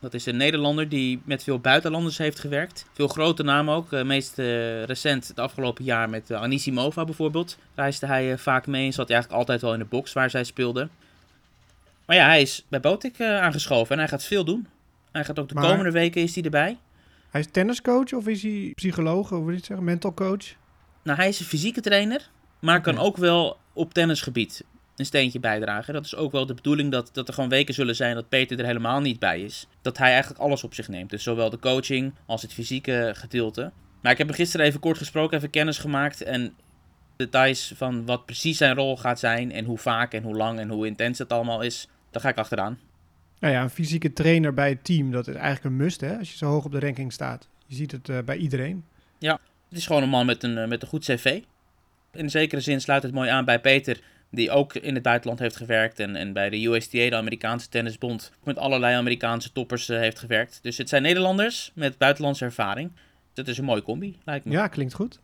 Dat 0.00 0.14
is 0.14 0.26
een 0.26 0.36
Nederlander 0.36 0.88
die 0.88 1.20
met 1.24 1.42
veel 1.42 1.58
buitenlanders 1.58 2.18
heeft 2.18 2.38
gewerkt. 2.38 2.86
Veel 2.92 3.08
grote 3.08 3.42
namen 3.42 3.74
ook. 3.74 3.92
Uh, 3.92 4.02
meest 4.02 4.38
uh, 4.38 4.84
recent 4.84 5.28
het 5.28 5.38
afgelopen 5.38 5.84
jaar 5.84 6.10
met 6.10 6.32
Anisimova 6.32 7.04
bijvoorbeeld. 7.04 7.58
Reisde 7.74 8.06
hij 8.06 8.38
vaak 8.38 8.66
mee 8.66 8.86
en 8.86 8.92
zat 8.92 9.08
hij 9.08 9.16
eigenlijk 9.16 9.42
altijd 9.42 9.60
wel 9.62 9.72
in 9.72 9.78
de 9.78 9.84
box 9.84 10.12
waar 10.12 10.30
zij 10.30 10.44
speelde. 10.44 10.88
Maar 12.06 12.16
ja, 12.16 12.26
hij 12.26 12.40
is 12.40 12.64
bij 12.68 12.80
Botik 12.80 13.20
aangeschoven 13.20 13.92
en 13.92 13.98
hij 13.98 14.08
gaat 14.08 14.24
veel 14.24 14.44
doen. 14.44 14.66
Hij 15.12 15.24
gaat 15.24 15.38
ook 15.38 15.48
de 15.48 15.54
maar 15.54 15.68
komende 15.68 15.90
weken 15.90 16.22
is 16.22 16.34
hij 16.34 16.44
erbij. 16.44 16.78
Hij 17.30 17.40
is 17.40 17.46
tenniscoach 17.50 18.12
of 18.12 18.26
is 18.26 18.42
hij 18.42 18.72
psycholoog 18.74 19.32
of 19.32 19.50
iets 19.50 19.66
zeggen, 19.66 19.84
mental 19.86 20.14
coach? 20.14 20.54
Nou, 21.02 21.18
hij 21.18 21.28
is 21.28 21.40
een 21.40 21.46
fysieke 21.46 21.80
trainer, 21.80 22.28
maar 22.60 22.80
kan 22.80 22.98
ook 22.98 23.16
wel 23.16 23.56
op 23.72 23.94
tennisgebied 23.94 24.64
een 24.96 25.06
steentje 25.06 25.40
bijdragen. 25.40 25.94
Dat 25.94 26.04
is 26.04 26.16
ook 26.16 26.32
wel 26.32 26.46
de 26.46 26.54
bedoeling 26.54 26.92
dat, 26.92 27.10
dat 27.12 27.28
er 27.28 27.34
gewoon 27.34 27.48
weken 27.48 27.74
zullen 27.74 27.96
zijn 27.96 28.14
dat 28.14 28.28
Peter 28.28 28.58
er 28.58 28.64
helemaal 28.64 29.00
niet 29.00 29.18
bij 29.18 29.40
is. 29.40 29.66
Dat 29.82 29.98
hij 29.98 30.10
eigenlijk 30.10 30.40
alles 30.40 30.64
op 30.64 30.74
zich 30.74 30.88
neemt. 30.88 31.10
Dus 31.10 31.22
zowel 31.22 31.50
de 31.50 31.58
coaching 31.58 32.14
als 32.26 32.42
het 32.42 32.52
fysieke 32.52 33.12
gedeelte. 33.16 33.72
Maar 34.00 34.12
ik 34.12 34.18
heb 34.18 34.26
hem 34.26 34.36
gisteren 34.36 34.66
even 34.66 34.80
kort 34.80 34.98
gesproken, 34.98 35.36
even 35.36 35.50
kennis 35.50 35.78
gemaakt. 35.78 36.22
En 36.22 36.54
details 37.16 37.72
van 37.76 38.06
wat 38.06 38.26
precies 38.26 38.56
zijn 38.56 38.74
rol 38.74 38.96
gaat 38.96 39.18
zijn. 39.18 39.52
En 39.52 39.64
hoe 39.64 39.78
vaak 39.78 40.12
en 40.12 40.22
hoe 40.22 40.36
lang 40.36 40.58
en 40.58 40.68
hoe 40.68 40.86
intens 40.86 41.18
het 41.18 41.32
allemaal 41.32 41.62
is. 41.62 41.88
Daar 42.10 42.22
ga 42.22 42.28
ik 42.28 42.38
achteraan. 42.38 42.78
Nou 43.40 43.54
ja, 43.54 43.62
een 43.62 43.70
fysieke 43.70 44.12
trainer 44.12 44.54
bij 44.54 44.68
het 44.68 44.84
team, 44.84 45.10
dat 45.10 45.28
is 45.28 45.34
eigenlijk 45.34 45.64
een 45.64 45.76
must 45.76 46.00
hè, 46.00 46.18
als 46.18 46.30
je 46.30 46.36
zo 46.36 46.46
hoog 46.46 46.64
op 46.64 46.72
de 46.72 46.80
ranking 46.80 47.12
staat. 47.12 47.48
Je 47.66 47.74
ziet 47.74 47.92
het 47.92 48.08
uh, 48.08 48.18
bij 48.24 48.36
iedereen. 48.36 48.84
Ja, 49.18 49.40
het 49.68 49.78
is 49.78 49.86
gewoon 49.86 50.02
een 50.02 50.08
man 50.08 50.26
met 50.26 50.42
een, 50.42 50.56
uh, 50.56 50.66
met 50.66 50.82
een 50.82 50.88
goed 50.88 51.04
cv. 51.04 51.40
In 52.12 52.30
zekere 52.30 52.60
zin 52.60 52.80
sluit 52.80 53.02
het 53.02 53.12
mooi 53.12 53.30
aan 53.30 53.44
bij 53.44 53.60
Peter 53.60 54.00
die 54.30 54.50
ook 54.50 54.74
in 54.74 54.94
het 54.94 55.02
buitenland 55.02 55.38
heeft 55.38 55.56
gewerkt 55.56 56.00
en, 56.00 56.16
en 56.16 56.32
bij 56.32 56.50
de 56.50 56.66
USTA, 56.66 57.08
de 57.08 57.16
Amerikaanse 57.16 57.68
tennisbond, 57.68 58.32
met 58.44 58.58
allerlei 58.58 58.96
Amerikaanse 58.96 59.52
toppers 59.52 59.88
uh, 59.88 59.98
heeft 59.98 60.18
gewerkt. 60.18 60.58
Dus 60.62 60.78
het 60.78 60.88
zijn 60.88 61.02
Nederlanders 61.02 61.72
met 61.74 61.98
buitenlandse 61.98 62.44
ervaring. 62.44 62.90
Dat 63.32 63.48
is 63.48 63.58
een 63.58 63.64
mooie 63.64 63.82
combi, 63.82 64.18
lijkt 64.24 64.44
me. 64.44 64.52
Ja, 64.52 64.68
klinkt 64.68 64.94
goed. 64.94 65.20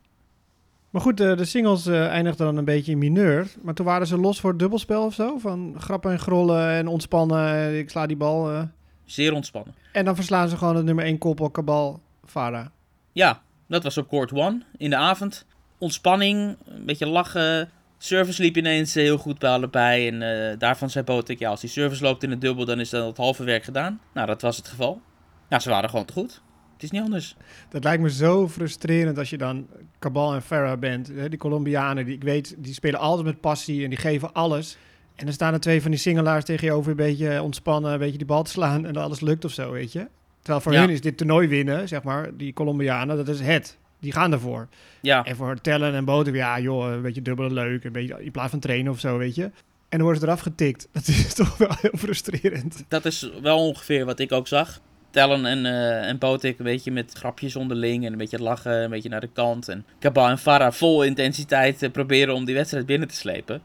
Maar 0.91 1.03
goed, 1.03 1.17
de, 1.17 1.35
de 1.35 1.45
singles 1.45 1.87
uh, 1.87 2.07
eindigden 2.07 2.47
dan 2.47 2.57
een 2.57 2.65
beetje 2.65 2.93
in 2.93 2.99
mineur. 2.99 3.47
Maar 3.63 3.75
toen 3.75 3.87
waren 3.87 4.07
ze 4.07 4.19
los 4.19 4.41
voor 4.41 4.51
het 4.51 4.59
dubbelspel 4.59 5.05
of 5.05 5.15
zo? 5.15 5.39
Van 5.39 5.75
grappen 5.79 6.13
en 6.13 6.19
grollen 6.19 6.71
en 6.71 6.87
ontspannen. 6.87 7.79
Ik 7.79 7.91
sla 7.91 8.07
die 8.07 8.17
bal. 8.17 8.53
Uh. 8.53 8.63
Zeer 9.05 9.33
ontspannen. 9.33 9.75
En 9.93 10.05
dan 10.05 10.15
verslaan 10.15 10.49
ze 10.49 10.57
gewoon 10.57 10.77
het 10.77 10.85
nummer 10.85 11.05
1 11.05 11.19
koppel, 11.19 11.51
Kabal, 11.51 12.01
Farah. 12.25 12.67
Ja, 13.13 13.43
dat 13.67 13.83
was 13.83 13.99
op 13.99 14.09
court 14.09 14.33
1 14.33 14.65
in 14.77 14.91
de 14.91 14.97
avond. 14.97 15.47
Ontspanning, 15.85 16.57
een 16.65 16.85
beetje 16.85 17.07
lachen, 17.07 17.71
Service 17.99 18.43
liep 18.43 18.57
ineens 18.57 18.97
eh, 18.97 19.03
heel 19.03 19.19
goed 19.19 19.39
bij 19.39 19.51
allebei. 19.51 20.09
En 20.09 20.15
uh, 20.23 20.59
daarvan 20.59 20.91
zei 20.91 21.05
Botik, 21.05 21.39
ja, 21.39 21.51
als 21.51 21.61
die 21.61 21.71
service 21.71 22.03
loopt 22.03 22.23
in 22.23 22.31
het 22.31 22.41
dubbel, 22.41 22.65
dan 22.65 22.81
is 22.81 22.91
dan 22.91 23.07
het 23.07 23.17
halve 23.17 23.45
werk 23.45 23.65
gedaan. 23.65 24.01
Nou, 24.15 24.27
dat 24.27 24.43
was 24.43 24.57
het 24.57 24.69
geval. 24.69 25.01
Ja, 25.49 25.59
ze 25.59 25.71
waren 25.71 25.91
gewoon 25.91 26.05
te 26.05 26.13
goed. 26.13 26.43
Het 26.73 26.83
is 26.83 26.91
niet 26.91 27.03
anders. 27.03 27.37
Dat 27.69 27.85
lijkt 27.85 28.03
me 28.03 28.11
zo 28.11 28.49
frustrerend 28.49 29.19
als 29.19 29.31
je 29.31 29.39
dan 29.39 29.67
Cabal 29.99 30.35
en 30.35 30.43
Farah 30.43 30.79
bent. 30.79 31.13
Die 31.29 31.39
Colombianen, 31.39 32.05
die 32.05 32.15
ik 32.15 32.23
weet, 32.23 32.55
die 32.59 32.75
spelen 32.75 33.01
altijd 33.01 33.27
met 33.27 33.41
passie 33.41 33.85
en 33.85 33.89
die 33.89 33.99
geven 33.99 34.33
alles. 34.33 34.77
En 35.17 35.25
dan 35.25 35.35
staan 35.35 35.53
er 35.53 35.61
twee 35.61 35.83
van 35.83 35.91
die 35.91 36.01
singelaars 36.01 36.45
tegen 36.45 36.67
je 36.67 36.73
over 36.73 36.91
een 36.91 36.97
beetje 36.97 37.43
ontspannen, 37.43 37.93
een 37.93 37.99
beetje 37.99 38.19
die 38.19 38.27
bal 38.27 38.43
te 38.43 38.51
slaan 38.51 38.87
en 38.87 38.97
alles 38.97 39.21
lukt 39.21 39.45
of 39.45 39.53
zo, 39.53 39.73
weet 39.73 39.93
je. 39.93 40.09
Terwijl 40.39 40.61
voor 40.61 40.73
ja. 40.73 40.81
hun 40.81 40.91
is 40.91 41.01
dit 41.01 41.17
toernooi 41.17 41.49
winnen, 41.49 41.89
zeg 41.89 42.03
maar, 42.03 42.37
die 42.37 42.53
Colombianen, 42.53 43.17
dat 43.17 43.29
is 43.29 43.41
het 43.41 43.79
die 44.01 44.13
gaan 44.13 44.33
ervoor. 44.33 44.69
Ja. 45.01 45.25
En 45.25 45.37
voor 45.37 45.61
tellen 45.61 45.95
en 45.95 46.05
boten, 46.05 46.35
ja 46.35 46.61
joh, 46.61 46.93
een 46.93 47.03
beetje 47.03 47.23
dubbele 47.23 47.53
leuk, 47.53 47.85
een 47.85 47.93
beetje 47.93 48.25
in 48.25 48.31
plaats 48.31 48.51
van 48.51 48.61
trainen 48.61 48.93
of 48.93 49.01
zo, 49.01 49.19
weet 49.19 49.35
je. 49.35 49.43
En 49.89 50.01
dan 50.01 50.03
worden 50.03 50.21
ze 50.21 50.27
eraf 50.27 50.41
getikt. 50.41 50.89
Dat 50.93 51.09
is 51.09 51.35
toch 51.35 51.57
wel 51.57 51.77
heel 51.81 51.99
frustrerend. 51.99 52.85
Dat 52.89 53.05
is 53.05 53.31
wel 53.43 53.59
ongeveer 53.59 54.05
wat 54.05 54.19
ik 54.19 54.33
ook 54.33 54.49
zag. 54.49 54.81
Tellen 55.11 55.47
en, 55.47 55.65
uh, 55.65 56.09
en 56.09 56.19
Botik 56.19 56.59
een 56.59 56.65
beetje 56.65 56.91
met 56.91 57.13
grapjes 57.13 57.57
onderling 57.57 58.05
en 58.05 58.13
een 58.13 58.19
beetje 58.19 58.43
lachen, 58.43 58.83
een 58.83 58.91
beetje 58.91 59.09
naar 59.09 59.21
de 59.21 59.31
kant. 59.33 59.69
En 59.69 59.85
Cabal 60.01 60.29
en 60.29 60.39
Farah 60.39 60.73
vol 60.73 61.03
intensiteit 61.03 61.83
uh, 61.83 61.91
proberen 61.91 62.35
om 62.35 62.45
die 62.45 62.55
wedstrijd 62.55 62.87
binnen 62.87 63.09
te 63.09 63.15
slepen. 63.15 63.63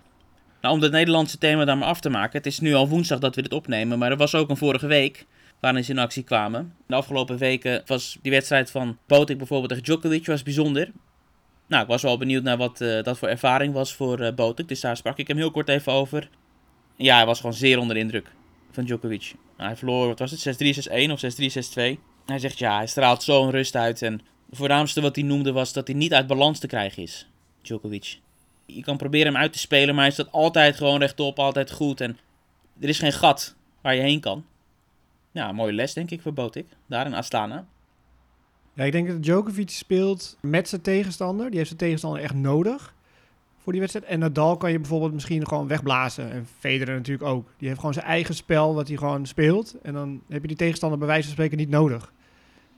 Nou, 0.61 0.75
om 0.75 0.81
het 0.81 0.91
Nederlandse 0.91 1.37
thema 1.37 1.65
daar 1.65 1.77
maar 1.77 1.87
af 1.87 1.99
te 1.99 2.09
maken. 2.09 2.37
Het 2.37 2.45
is 2.45 2.59
nu 2.59 2.73
al 2.73 2.87
woensdag 2.87 3.19
dat 3.19 3.35
we 3.35 3.41
dit 3.41 3.53
opnemen, 3.53 3.99
maar 3.99 4.11
er 4.11 4.17
was 4.17 4.35
ook 4.35 4.49
een 4.49 4.57
vorige 4.57 4.87
week 4.87 5.25
waarin 5.59 5.83
ze 5.83 5.91
in 5.91 5.99
actie 5.99 6.23
kwamen. 6.23 6.75
De 6.87 6.95
afgelopen 6.95 7.37
weken 7.37 7.81
was 7.85 8.17
die 8.21 8.31
wedstrijd 8.31 8.71
van 8.71 8.97
Botik 9.07 9.37
bijvoorbeeld 9.37 9.69
tegen 9.69 9.83
Djokovic 9.83 10.25
was 10.25 10.43
bijzonder. 10.43 10.91
Nou, 11.67 11.81
ik 11.81 11.87
was 11.87 12.01
wel 12.01 12.17
benieuwd 12.17 12.43
naar 12.43 12.57
wat 12.57 12.81
uh, 12.81 13.03
dat 13.03 13.17
voor 13.17 13.27
ervaring 13.27 13.73
was 13.73 13.93
voor 13.93 14.19
uh, 14.21 14.49
dus 14.65 14.79
daar 14.79 14.97
sprak 14.97 15.17
ik 15.17 15.27
hem 15.27 15.37
heel 15.37 15.51
kort 15.51 15.69
even 15.69 15.91
over. 15.91 16.29
Ja, 16.95 17.15
hij 17.15 17.25
was 17.25 17.39
gewoon 17.39 17.55
zeer 17.55 17.79
onder 17.79 17.95
de 17.95 18.01
indruk 18.01 18.31
van 18.71 18.83
Djokovic. 18.83 19.33
Hij 19.57 19.75
verloor, 19.75 20.07
wat 20.07 20.19
was 20.19 20.43
het, 20.43 20.61
6-3, 20.63 21.07
6-1 21.07 21.11
of 21.11 21.23
6-3, 21.23 21.97
6-2. 21.97 21.99
Hij 22.25 22.39
zegt 22.39 22.59
ja, 22.59 22.75
hij 22.75 22.87
straalt 22.87 23.23
zo'n 23.23 23.51
rust 23.51 23.75
uit. 23.75 24.01
En 24.01 24.13
het 24.49 24.57
voornaamste 24.57 25.01
wat 25.01 25.15
hij 25.15 25.25
noemde 25.25 25.51
was 25.51 25.73
dat 25.73 25.87
hij 25.87 25.95
niet 25.95 26.13
uit 26.13 26.27
balans 26.27 26.59
te 26.59 26.67
krijgen 26.67 27.03
is, 27.03 27.27
Djokovic. 27.61 28.19
Je 28.65 28.81
kan 28.81 28.97
proberen 28.97 29.33
hem 29.33 29.41
uit 29.41 29.53
te 29.53 29.59
spelen, 29.59 29.95
maar 29.95 30.03
hij 30.03 30.13
staat 30.13 30.31
altijd 30.31 30.75
gewoon 30.75 30.99
rechtop, 30.99 31.39
altijd 31.39 31.71
goed. 31.71 32.01
En 32.01 32.17
er 32.79 32.89
is 32.89 32.99
geen 32.99 33.13
gat 33.13 33.55
waar 33.81 33.95
je 33.95 34.01
heen 34.01 34.19
kan. 34.19 34.45
Ja, 35.31 35.51
mooie 35.51 35.73
les 35.73 35.93
denk 35.93 36.11
ik 36.11 36.21
voor 36.21 36.33
Botik. 36.33 36.67
Daar 36.85 37.05
in 37.05 37.13
Astana. 37.13 37.65
Ja, 38.73 38.83
ik 38.83 38.91
denk 38.91 39.07
dat 39.07 39.23
Djokovic 39.23 39.69
speelt 39.69 40.37
met 40.41 40.69
zijn 40.69 40.81
tegenstander. 40.81 41.45
Die 41.45 41.55
heeft 41.55 41.67
zijn 41.67 41.79
tegenstander 41.79 42.21
echt 42.21 42.33
nodig 42.33 42.93
voor 43.57 43.71
die 43.71 43.81
wedstrijd. 43.81 44.05
En 44.05 44.19
Nadal 44.19 44.57
kan 44.57 44.71
je 44.71 44.79
bijvoorbeeld 44.79 45.13
misschien 45.13 45.47
gewoon 45.47 45.67
wegblazen. 45.67 46.31
En 46.31 46.47
Federer 46.59 46.95
natuurlijk 46.95 47.27
ook. 47.27 47.49
Die 47.57 47.67
heeft 47.67 47.79
gewoon 47.79 47.93
zijn 47.93 48.05
eigen 48.05 48.35
spel 48.35 48.73
wat 48.73 48.87
hij 48.87 48.97
gewoon 48.97 49.25
speelt. 49.25 49.75
En 49.81 49.93
dan 49.93 50.21
heb 50.29 50.41
je 50.41 50.47
die 50.47 50.57
tegenstander 50.57 50.99
bij 50.99 51.07
wijze 51.07 51.23
van 51.23 51.31
spreken 51.31 51.57
niet 51.57 51.69
nodig. 51.69 52.13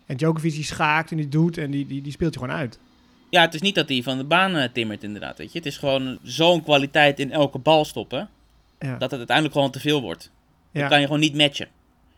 En 0.06 0.18
Djokovic 0.18 0.54
die 0.54 0.64
schaakt 0.64 1.12
en 1.12 1.18
die 1.18 1.28
doet 1.28 1.58
en 1.58 1.72
die, 1.72 1.86
die, 1.86 2.02
die 2.02 2.12
speelt 2.12 2.34
je 2.34 2.40
gewoon 2.40 2.56
uit. 2.56 2.80
Ja, 3.30 3.42
het 3.42 3.54
is 3.54 3.62
niet 3.62 3.76
dat 3.76 3.90
hij 3.90 4.04
van 4.04 4.18
de 4.18 4.24
baan 4.24 4.56
uh, 4.56 4.64
timmert 4.64 5.04
inderdaad, 5.04 5.38
weet 5.38 5.52
je. 5.52 5.58
Het 5.58 5.68
is 5.68 5.78
gewoon 5.78 6.20
zo'n 6.24 6.64
kwaliteit 6.64 7.20
in 7.20 7.32
elke 7.32 7.58
bal 7.58 7.86
stoppen... 7.86 8.30
Ja. 8.80 8.98
dat 8.98 9.10
het 9.10 9.20
uiteindelijk 9.20 9.56
gewoon 9.56 9.72
te 9.72 9.80
veel 9.80 10.02
wordt. 10.02 10.32
Ja. 10.72 10.80
Dan 10.80 10.90
kan 10.90 11.00
je 11.00 11.06
gewoon 11.06 11.22
niet 11.22 11.36
matchen. 11.36 11.68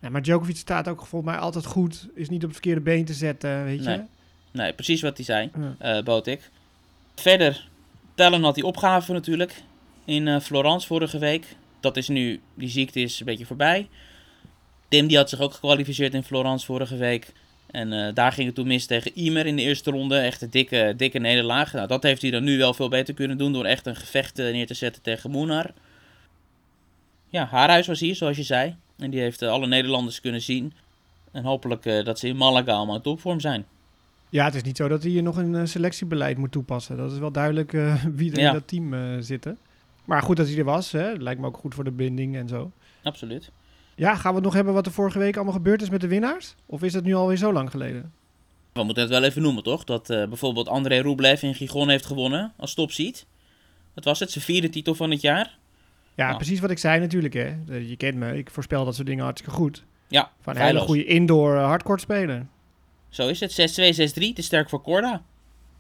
Maar 0.10 0.22
Djokovic 0.22 0.58
staat 0.58 0.88
ook 0.88 1.06
volgens 1.06 1.32
mij 1.32 1.42
altijd 1.42 1.66
goed. 1.66 2.08
Is 2.16 2.30
niet 2.30 2.44
op 2.44 2.50
het 2.50 2.58
verkeerde 2.58 2.82
been 2.82 3.06
te 3.06 3.14
zetten, 3.14 3.64
weet 3.64 3.84
je? 3.84 3.90
Nee, 3.90 4.02
nee 4.52 4.74
precies 4.74 5.02
wat 5.02 5.18
hij 5.18 5.26
zei, 5.26 5.52
ja. 5.80 5.98
uh, 5.98 6.04
Botik. 6.04 6.50
Verder, 7.16 7.68
Tellen 8.16 8.44
had 8.44 8.56
die 8.56 8.66
opgave 8.66 9.14
natuurlijk. 9.14 9.62
in 10.06 10.28
uh, 10.28 10.40
Florence 10.40 10.88
vorige 10.88 11.20
week. 11.20 11.46
Dat 11.80 11.98
is 11.98 12.08
nu, 12.08 12.42
die 12.54 12.70
ziekte 12.70 13.00
is 13.00 13.20
een 13.20 13.26
beetje 13.26 13.46
voorbij. 13.46 13.90
Tim 14.88 15.08
die 15.08 15.18
had 15.18 15.30
zich 15.30 15.40
ook 15.40 15.54
gekwalificeerd 15.54 16.14
in 16.14 16.24
Florence 16.24 16.66
vorige 16.66 16.98
week. 16.98 17.32
En 17.72 17.92
uh, 17.92 18.14
daar 18.14 18.32
ging 18.32 18.46
het 18.46 18.56
toen 18.56 18.68
mis 18.68 18.86
tegen 18.86 19.12
Imer 19.18 19.46
in 19.46 19.56
de 19.56 19.62
eerste 19.62 19.92
ronde. 19.92 20.18
Echt 20.18 20.42
een 20.42 20.50
dikke, 20.50 20.94
dikke 20.98 21.20
nederlaag. 21.20 21.74
Nou, 21.74 21.88
dat 21.88 22.04
heeft 22.04 22.22
hij 22.22 22.32
dan 22.32 22.44
nu 22.44 22.58
wel 22.58 22.74
veel 22.74 22.90
beter 22.90 23.14
kunnen 23.14 23.38
doen 23.38 23.54
door 23.54 23.66
echt 23.66 23.86
een 23.86 23.96
gevecht 23.96 24.38
neer 24.38 24.68
te 24.68 24.74
zetten 24.74 25.02
tegen 25.02 25.32
Moenar. 25.32 25.74
Ja, 27.30 27.46
Haarhuis 27.46 27.88
was 27.88 28.00
hier, 28.00 28.16
zoals 28.16 28.38
je 28.38 28.44
zei. 28.44 28.76
En 29.04 29.10
die 29.10 29.20
heeft 29.20 29.42
uh, 29.42 29.50
alle 29.50 29.68
Nederlanders 29.68 30.22
kunnen 30.22 30.42
zien. 30.42 30.74
En 31.32 31.44
hopelijk 31.44 31.84
dat 31.84 32.20
ze 32.20 32.28
in 32.28 32.38
Malaga 32.38 32.74
allemaal 32.74 32.96
in 32.96 33.02
topvorm 33.02 33.40
zijn. 33.40 33.66
Ja, 34.30 34.46
het 34.46 34.56
is 34.56 34.64
niet 34.64 34.78
zo 34.78 34.88
dat 34.88 35.02
hij 35.04 35.12
hier 35.12 35.24
nog 35.24 35.38
een 35.38 35.68
selectiebeleid 35.68 36.38
moet 36.38 36.52
toepassen. 36.52 36.98
Dat 36.98 37.12
is 37.12 37.20
wel 37.20 37.32
duidelijk 37.32 37.72
wie 38.16 38.32
er 38.32 38.40
ja. 38.40 38.48
in 38.48 38.54
dat 38.54 38.68
team 38.68 39.22
zitten. 39.22 39.58
Maar 40.06 40.22
goed 40.22 40.38
dat 40.38 40.48
hij 40.48 40.58
er 40.58 40.64
was. 40.64 40.92
Hè? 40.92 41.12
Lijkt 41.12 41.42
me 41.42 41.48
ook 41.48 41.58
goed 41.58 41.74
voor 41.74 41.84
de 41.84 41.92
binding 41.92 42.36
en 42.36 42.48
zo. 42.48 42.72
Absoluut. 43.04 43.52
Ja, 43.96 44.16
gaan 44.16 44.30
we 44.30 44.36
het 44.36 44.46
nog 44.46 44.54
hebben 44.54 44.74
wat 44.74 44.86
er 44.86 44.92
vorige 44.92 45.20
week 45.20 45.36
allemaal 45.36 45.54
gebeurd 45.54 45.82
is 45.82 45.90
met 45.90 46.02
de 46.02 46.08
winnaars? 46.08 46.56
Of 46.66 46.84
is 46.84 46.94
het 46.94 47.04
nu 47.04 47.14
alweer 47.14 47.38
zo 47.38 47.54
lang 47.54 47.70
geleden? 47.70 48.12
We 48.74 48.84
moeten 48.84 49.04
het 49.04 49.12
wel 49.12 49.24
even 49.24 49.42
noemen, 49.42 49.64
toch? 49.64 49.84
Dat 49.84 50.10
uh, 50.10 50.28
bijvoorbeeld 50.28 50.68
André 50.68 51.00
Rublev 51.02 51.42
in 51.42 51.56
Gigon 51.56 51.90
heeft 51.90 52.06
gewonnen 52.06 52.54
als 52.58 52.74
topseed. 52.74 53.26
Wat 53.94 54.04
was 54.04 54.20
het? 54.20 54.32
Zijn 54.32 54.44
vierde 54.44 54.70
titel 54.70 54.96
van 54.96 55.12
het 55.12 55.22
jaar? 55.22 55.58
Ja, 56.16 56.26
nou. 56.26 56.38
precies 56.38 56.60
wat 56.60 56.70
ik 56.70 56.78
zei 56.78 57.00
natuurlijk. 57.00 57.34
Hè. 57.34 57.56
Je 57.78 57.96
kent 57.98 58.16
me, 58.16 58.38
ik 58.38 58.50
voorspel 58.50 58.86
dat 58.86 58.96
soort 58.96 59.08
dingen 59.08 59.24
hartstikke 59.24 59.56
goed. 59.56 59.84
Ja, 60.08 60.32
Van 60.42 60.56
een 60.56 60.62
hele 60.62 60.80
goede 60.80 61.06
indoor 61.06 61.56
uh, 61.56 61.66
hardcourt 61.66 62.02
spelen. 62.02 62.50
Zo 63.10 63.28
is 63.28 63.40
het. 63.40 63.52
6-2, 63.52 64.32
6-3. 64.32 64.34
Te 64.34 64.42
sterk 64.42 64.70
voor 64.70 64.82
Corda 64.82 65.24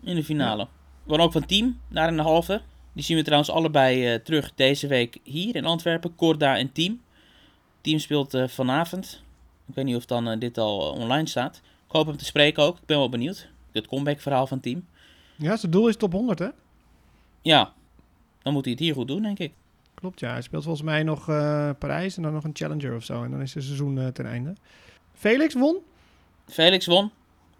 in 0.03 0.15
de 0.15 0.23
finale. 0.23 0.61
Ja. 0.61 1.15
We 1.15 1.21
ook 1.21 1.31
van 1.31 1.45
team 1.45 1.79
naar 1.87 2.07
een 2.07 2.19
halve. 2.19 2.61
Die 2.93 3.03
zien 3.03 3.17
we 3.17 3.23
trouwens 3.23 3.51
allebei 3.51 4.13
uh, 4.13 4.19
terug 4.19 4.51
deze 4.55 4.87
week 4.87 5.17
hier 5.23 5.55
in 5.55 5.65
Antwerpen. 5.65 6.15
Corda 6.15 6.57
en 6.57 6.71
team 6.71 7.01
team 7.83 7.99
speelt 7.99 8.33
uh, 8.33 8.47
vanavond. 8.47 9.23
Ik 9.67 9.75
weet 9.75 9.85
niet 9.85 9.95
of 9.95 10.05
dan 10.05 10.39
dit 10.39 10.57
al 10.57 10.79
online 10.91 11.27
staat. 11.27 11.61
Ik 11.87 11.91
hoop 11.91 12.07
hem 12.07 12.17
te 12.17 12.25
spreken 12.25 12.63
ook. 12.63 12.77
Ik 12.77 12.85
ben 12.85 12.97
wel 12.97 13.09
benieuwd. 13.09 13.47
Het 13.71 13.87
comeback 13.87 14.19
verhaal 14.19 14.47
van 14.47 14.59
team. 14.59 14.85
Ja, 15.35 15.57
zijn 15.57 15.71
doel 15.71 15.87
is 15.87 15.97
top 15.97 16.11
100 16.11 16.39
hè? 16.39 16.47
Ja, 17.41 17.73
dan 18.41 18.53
moet 18.53 18.63
hij 18.63 18.73
het 18.73 18.81
hier 18.81 18.93
goed 18.93 19.07
doen 19.07 19.21
denk 19.21 19.39
ik. 19.39 19.53
Klopt 20.03 20.19
ja, 20.19 20.31
hij 20.31 20.41
speelt 20.41 20.63
volgens 20.63 20.85
mij 20.85 21.03
nog 21.03 21.25
Parijs 21.77 22.17
en 22.17 22.23
dan 22.23 22.33
nog 22.33 22.43
een 22.43 22.51
Challenger 22.53 22.95
of 22.95 23.03
zo. 23.03 23.23
En 23.23 23.31
dan 23.31 23.41
is 23.41 23.53
het 23.53 23.63
seizoen 23.63 24.11
ten 24.13 24.25
einde. 24.25 24.55
Felix 25.13 25.53
won? 25.53 25.77
Felix 26.47 26.85
won 26.85 27.11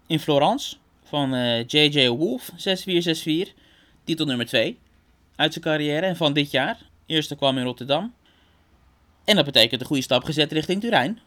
in 0.06 0.20
Florence 0.20 0.76
van 1.04 1.30
JJ 1.66 2.08
Wolf 2.08 2.50
6-4-6-4. 2.50 2.54
Titel 4.04 4.26
nummer 4.26 4.46
2 4.46 4.78
uit 5.36 5.52
zijn 5.52 5.64
carrière 5.64 6.06
en 6.06 6.16
van 6.16 6.32
dit 6.32 6.50
jaar. 6.50 6.78
Eerste 7.06 7.36
kwam 7.36 7.58
in 7.58 7.64
Rotterdam. 7.64 8.14
En 9.24 9.36
dat 9.36 9.44
betekent 9.44 9.80
een 9.80 9.86
goede 9.86 10.02
stap 10.02 10.24
gezet 10.24 10.52
richting 10.52 10.80
Turijn. 10.80 11.18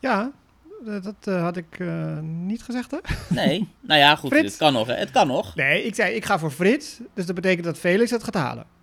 Ja, 0.00 0.32
dat 0.84 1.26
uh, 1.28 1.42
had 1.42 1.56
ik 1.56 1.78
uh, 1.78 2.18
niet 2.20 2.62
gezegd, 2.62 2.90
hè? 2.90 2.98
Nee, 3.28 3.68
nou 3.80 4.00
ja, 4.00 4.16
goed, 4.16 4.30
het 4.30 4.56
kan 4.56 4.72
nog, 4.72 4.86
hè? 4.86 4.94
Het 4.94 5.10
kan 5.10 5.26
nog. 5.26 5.54
Nee, 5.54 5.84
ik 5.84 5.94
zei, 5.94 6.14
ik 6.14 6.24
ga 6.24 6.38
voor 6.38 6.50
Frits, 6.50 7.00
dus 7.14 7.26
dat 7.26 7.34
betekent 7.34 7.64
dat 7.64 7.78
Felix 7.78 8.10
het 8.10 8.24
gaat 8.24 8.34
halen. 8.34 8.78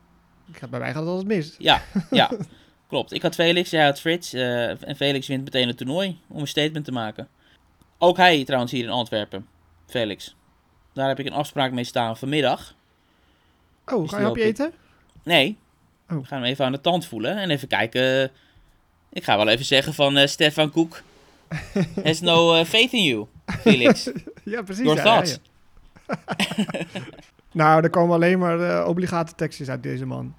Ik 0.47 0.57
ga, 0.57 0.67
bij 0.67 0.79
mij 0.79 0.91
gaat 0.91 1.01
het 1.01 1.09
altijd 1.09 1.27
mis. 1.27 1.55
Ja, 1.57 1.81
ja, 2.09 2.31
klopt. 2.89 3.11
Ik 3.13 3.21
had 3.21 3.35
Felix, 3.35 3.69
jij 3.69 3.85
had 3.85 3.99
Frits, 3.99 4.33
uh, 4.33 4.87
en 4.87 4.95
Felix 4.95 5.27
wint 5.27 5.43
meteen 5.43 5.67
het 5.67 5.77
toernooi 5.77 6.19
om 6.27 6.39
een 6.39 6.47
statement 6.47 6.85
te 6.85 6.91
maken. 6.91 7.27
Ook 7.97 8.17
hij 8.17 8.43
trouwens 8.43 8.71
hier 8.71 8.83
in 8.83 8.89
Antwerpen, 8.89 9.47
Felix. 9.87 10.35
Daar 10.93 11.07
heb 11.07 11.19
ik 11.19 11.25
een 11.25 11.33
afspraak 11.33 11.71
mee 11.71 11.83
staan 11.83 12.17
vanmiddag. 12.17 12.75
Oh, 13.85 14.01
dus 14.01 14.09
ga 14.09 14.19
je 14.19 14.29
op 14.29 14.37
je 14.37 14.43
eten? 14.43 14.71
Nee, 15.23 15.57
Oh. 16.09 16.17
We 16.17 16.25
gaan 16.25 16.41
hem 16.41 16.49
even 16.49 16.65
aan 16.65 16.71
de 16.71 16.81
tand 16.81 17.05
voelen 17.05 17.37
en 17.37 17.49
even 17.49 17.67
kijken. 17.67 18.31
Ik 19.09 19.23
ga 19.23 19.37
wel 19.37 19.47
even 19.47 19.65
zeggen 19.65 19.93
van 19.93 20.17
uh, 20.17 20.27
Stefan 20.27 20.71
Koek. 20.71 21.01
Has 22.03 22.21
no 22.21 22.59
uh, 22.59 22.65
faith 22.65 22.93
in 22.93 23.03
you, 23.03 23.25
Felix. 23.45 24.09
ja, 24.43 24.61
precies. 24.61 24.83
Your 24.83 24.97
ja, 24.97 25.03
thoughts. 25.03 25.39
Ja, 26.07 26.15
nou, 27.57 27.83
er 27.83 27.89
komen 27.89 28.15
alleen 28.15 28.39
maar 28.39 28.59
uh, 28.59 28.87
obligate 28.87 29.35
tekstjes 29.35 29.69
uit 29.69 29.83
deze 29.83 30.05
man. 30.05 30.35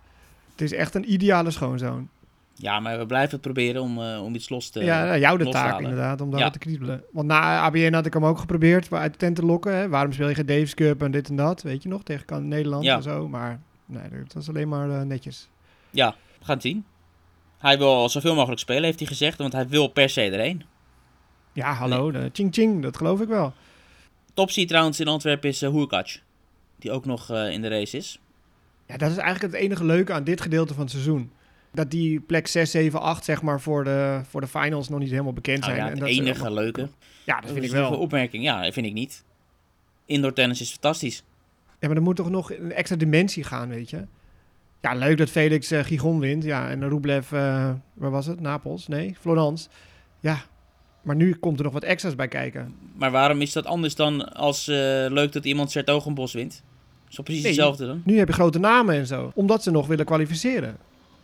Het 0.50 0.60
is 0.60 0.72
echt 0.72 0.94
een 0.94 1.12
ideale 1.12 1.50
schoonzoon. 1.50 2.08
Ja, 2.54 2.80
maar 2.80 2.98
we 2.98 3.06
blijven 3.06 3.40
proberen 3.40 3.82
om, 3.82 3.98
om 3.98 4.34
iets 4.34 4.48
los 4.48 4.70
te 4.70 4.84
Ja, 4.84 5.04
nou, 5.04 5.18
jou 5.18 5.38
de 5.38 5.48
taak 5.48 5.80
inderdaad, 5.80 6.20
om 6.20 6.30
daar 6.30 6.40
ja. 6.40 6.50
te 6.50 6.58
kriebelen. 6.58 7.04
Want 7.12 7.26
na 7.26 7.60
ABN 7.60 7.92
had 7.92 8.06
ik 8.06 8.12
hem 8.12 8.24
ook 8.24 8.38
geprobeerd 8.38 8.92
uit 8.92 9.12
de 9.12 9.18
tent 9.18 9.36
te 9.36 9.44
lokken. 9.44 9.76
Hè. 9.76 9.88
Waarom 9.88 10.12
speel 10.12 10.28
je 10.28 10.34
geen 10.34 10.46
Davis 10.46 10.74
Cup 10.74 11.02
en 11.02 11.10
dit 11.10 11.28
en 11.28 11.36
dat, 11.36 11.62
weet 11.62 11.82
je 11.82 11.88
nog, 11.88 12.02
tegen 12.02 12.48
Nederland 12.48 12.84
ja. 12.84 12.96
en 12.96 13.02
zo. 13.02 13.28
Maar 13.28 13.60
nee, 13.86 14.02
dat 14.10 14.32
was 14.32 14.48
alleen 14.48 14.68
maar 14.68 15.06
netjes. 15.06 15.48
Ja, 15.90 16.14
we 16.38 16.44
gaan 16.44 16.54
het 16.54 16.64
zien. 16.64 16.84
Hij 17.58 17.78
wil 17.78 18.08
zoveel 18.08 18.34
mogelijk 18.34 18.60
spelen, 18.60 18.84
heeft 18.84 18.98
hij 18.98 19.08
gezegd, 19.08 19.38
want 19.38 19.52
hij 19.52 19.68
wil 19.68 19.88
per 19.88 20.08
se 20.08 20.22
erheen. 20.22 20.64
Ja, 21.52 21.72
hallo, 21.72 22.10
de 22.10 22.30
ching 22.32 22.54
ching, 22.54 22.82
dat 22.82 22.96
geloof 22.96 23.20
ik 23.20 23.28
wel. 23.28 23.52
Topsy 24.34 24.66
trouwens 24.66 25.00
in 25.00 25.08
Antwerpen 25.08 25.48
is 25.48 25.62
uh, 25.62 25.70
die 26.78 26.90
ook 26.90 27.04
nog 27.04 27.30
uh, 27.30 27.50
in 27.50 27.62
de 27.62 27.68
race 27.68 27.96
is. 27.96 28.20
Ja, 28.86 28.96
dat 28.96 29.10
is 29.10 29.16
eigenlijk 29.16 29.54
het 29.54 29.62
enige 29.62 29.84
leuke 29.84 30.12
aan 30.12 30.24
dit 30.24 30.40
gedeelte 30.40 30.74
van 30.74 30.82
het 30.82 30.90
seizoen. 30.90 31.30
Dat 31.72 31.90
die 31.90 32.20
plek 32.20 32.46
6, 32.46 32.70
7, 32.70 33.00
8 33.00 33.24
zeg 33.24 33.42
maar 33.42 33.60
voor 33.60 33.84
de, 33.84 34.20
voor 34.28 34.40
de 34.40 34.46
finals 34.46 34.88
nog 34.88 34.98
niet 34.98 35.10
helemaal 35.10 35.32
bekend 35.32 35.64
zijn. 35.64 35.76
Oh, 35.76 35.82
ja, 35.82 35.88
het 35.88 35.94
en 35.94 36.00
dat 36.00 36.08
enige 36.08 36.40
allemaal... 36.40 36.62
leuke. 36.62 36.88
Ja, 37.24 37.40
dat 37.40 37.50
vind 37.50 37.64
ik 37.64 37.70
wel. 37.70 37.92
Een 37.92 37.98
opmerking, 37.98 38.44
ja, 38.44 38.62
dat 38.62 38.72
vind 38.72 38.86
ik 38.86 38.92
niet. 38.92 39.24
Indoor 40.06 40.32
tennis 40.32 40.60
is 40.60 40.70
fantastisch. 40.70 41.22
Ja, 41.80 41.88
maar 41.88 41.96
er 41.96 42.02
moet 42.02 42.16
toch 42.16 42.30
nog 42.30 42.52
een 42.52 42.72
extra 42.72 42.96
dimensie 42.96 43.44
gaan, 43.44 43.68
weet 43.68 43.90
je. 43.90 44.06
Ja, 44.80 44.94
leuk 44.94 45.18
dat 45.18 45.30
Felix 45.30 45.72
uh, 45.72 45.84
Gigon 45.84 46.20
wint. 46.20 46.44
Ja, 46.44 46.70
en 46.70 46.88
Rublev, 46.88 47.32
uh, 47.32 47.72
waar 47.94 48.10
was 48.10 48.26
het? 48.26 48.40
Napels? 48.40 48.88
Nee, 48.88 49.16
Florence. 49.20 49.68
Ja, 50.20 50.44
maar 51.02 51.16
nu 51.16 51.34
komt 51.34 51.58
er 51.58 51.64
nog 51.64 51.72
wat 51.72 51.82
extra's 51.82 52.14
bij 52.14 52.28
kijken. 52.28 52.74
Maar 52.94 53.10
waarom 53.10 53.40
is 53.40 53.52
dat 53.52 53.66
anders 53.66 53.94
dan 53.94 54.32
als 54.34 54.68
uh, 54.68 54.76
leuk 55.08 55.32
dat 55.32 55.44
iemand 55.44 55.70
Sertogenbos 55.70 56.32
wint? 56.32 56.62
Is 57.08 57.14
toch 57.14 57.24
precies 57.24 57.42
nee, 57.42 57.52
hetzelfde 57.52 57.86
dan? 57.86 58.02
Nu 58.04 58.18
heb 58.18 58.28
je 58.28 58.34
grote 58.34 58.58
namen 58.58 58.94
en 58.94 59.06
zo. 59.06 59.32
Omdat 59.34 59.62
ze 59.62 59.70
nog 59.70 59.86
willen 59.86 60.04
kwalificeren. 60.04 60.76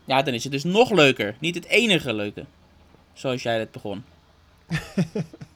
Ja, 0.05 0.23
dan 0.23 0.35
is 0.35 0.42
het 0.42 0.53
dus 0.53 0.64
nog 0.64 0.90
leuker. 0.90 1.35
Niet 1.38 1.55
het 1.55 1.66
enige 1.66 2.14
leuke. 2.14 2.44
Zoals 3.12 3.42
jij 3.42 3.59
het 3.59 3.70
begon. 3.70 4.05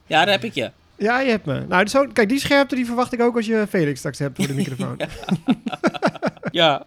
ja, 0.07 0.25
daar 0.25 0.29
heb 0.29 0.43
ik 0.43 0.53
je. 0.53 0.71
Ja, 0.97 1.19
je 1.19 1.29
hebt 1.29 1.45
me. 1.45 1.65
Nou, 1.67 1.87
zo, 1.87 2.07
kijk, 2.13 2.29
die 2.29 2.39
scherpte 2.39 2.75
die 2.75 2.85
verwacht 2.85 3.13
ik 3.13 3.21
ook 3.21 3.35
als 3.35 3.45
je 3.45 3.65
Felix 3.69 3.99
straks 3.99 4.19
hebt 4.19 4.35
voor 4.35 4.47
de 4.47 4.53
microfoon. 4.61 4.99
ja. 6.51 6.85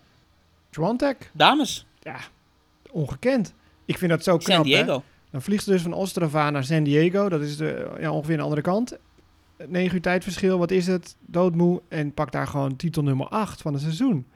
Swantek. 0.71 1.31
Dames. 1.33 1.87
Ja, 2.01 2.17
ongekend. 2.91 3.53
Ik 3.85 3.99
vind 3.99 4.11
dat 4.11 4.23
zo 4.23 4.37
knap. 4.37 4.57
San 4.57 4.63
Diego. 4.63 4.95
Hè? 4.95 5.01
Dan 5.31 5.43
vliegt 5.43 5.65
ze 5.65 5.71
dus 5.71 5.83
van 5.83 5.93
Ostrava 5.93 6.51
naar 6.51 6.65
San 6.65 6.83
Diego. 6.83 7.29
Dat 7.29 7.41
is 7.41 7.57
de, 7.57 7.91
ja, 8.01 8.13
ongeveer 8.13 8.37
de 8.37 8.43
andere 8.43 8.61
kant. 8.61 8.97
9 9.67 9.95
uur 9.95 10.03
tijdverschil, 10.03 10.59
wat 10.59 10.71
is 10.71 10.87
het? 10.87 11.17
Doodmoe. 11.27 11.83
En 11.89 12.15
pak 12.15 12.33
daar 12.33 12.47
gewoon 12.47 12.77
titel 12.77 13.03
nummer 13.03 13.29
8 13.29 13.63
van 13.63 13.73
het 13.73 13.83
seizoen. 13.83 14.27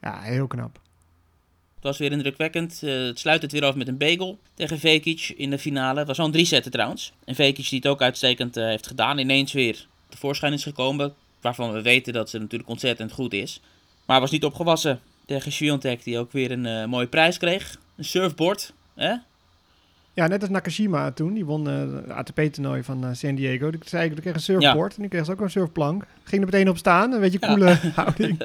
Ja, 0.00 0.20
heel 0.20 0.46
knap. 0.46 0.80
Het 1.74 1.86
was 1.86 1.98
weer 1.98 2.12
indrukwekkend. 2.12 2.80
Uh, 2.84 3.06
het 3.06 3.18
sluit 3.18 3.42
het 3.42 3.52
weer 3.52 3.64
af 3.64 3.74
met 3.74 3.88
een 3.88 3.98
bagel 3.98 4.38
tegen 4.54 4.78
Vekic 4.78 5.34
in 5.36 5.50
de 5.50 5.58
finale. 5.58 5.98
Het 5.98 6.06
was 6.06 6.16
zo'n 6.16 6.32
drie 6.32 6.44
zetten 6.44 6.70
trouwens. 6.70 7.12
En 7.24 7.34
Vekic 7.34 7.68
die 7.68 7.78
het 7.78 7.88
ook 7.88 8.02
uitstekend 8.02 8.56
uh, 8.56 8.64
heeft 8.64 8.86
gedaan. 8.86 9.18
Ineens 9.18 9.52
weer 9.52 9.86
tevoorschijn 10.08 10.52
is 10.52 10.62
gekomen. 10.62 11.14
Waarvan 11.40 11.72
we 11.72 11.82
weten 11.82 12.12
dat 12.12 12.30
ze 12.30 12.38
natuurlijk 12.38 12.70
ontzettend 12.70 13.12
goed 13.12 13.32
is. 13.32 13.60
Maar 14.06 14.20
was 14.20 14.30
niet 14.30 14.44
opgewassen 14.44 15.00
tegen 15.26 15.52
Sviontek, 15.52 16.04
die 16.04 16.18
ook 16.18 16.32
weer 16.32 16.50
een 16.50 16.64
uh, 16.64 16.84
mooie 16.84 17.06
prijs 17.06 17.38
kreeg. 17.38 17.78
Een 17.96 18.04
surfboard, 18.04 18.72
hè? 18.94 19.14
Ja, 20.18 20.26
net 20.26 20.40
als 20.40 20.50
Nakashima 20.50 21.10
toen. 21.10 21.34
Die 21.34 21.44
won 21.44 21.68
uh, 21.68 21.94
het 21.94 22.10
ATP-toernooi 22.10 22.82
van 22.82 23.04
uh, 23.04 23.10
San 23.12 23.34
Diego. 23.34 23.70
Die 23.70 23.80
zei 23.84 24.10
ik, 24.10 24.16
kreeg 24.16 24.34
een 24.34 24.40
surfboard. 24.40 24.94
En 24.94 25.00
die 25.00 25.10
kreeg 25.10 25.24
ze 25.24 25.32
ook 25.32 25.40
een 25.40 25.50
surfplank. 25.50 26.06
Ging 26.22 26.42
er 26.42 26.48
meteen 26.48 26.68
op 26.68 26.76
staan. 26.76 27.12
Een 27.12 27.20
beetje 27.20 27.38
coole 27.38 27.78
houding. 27.94 28.40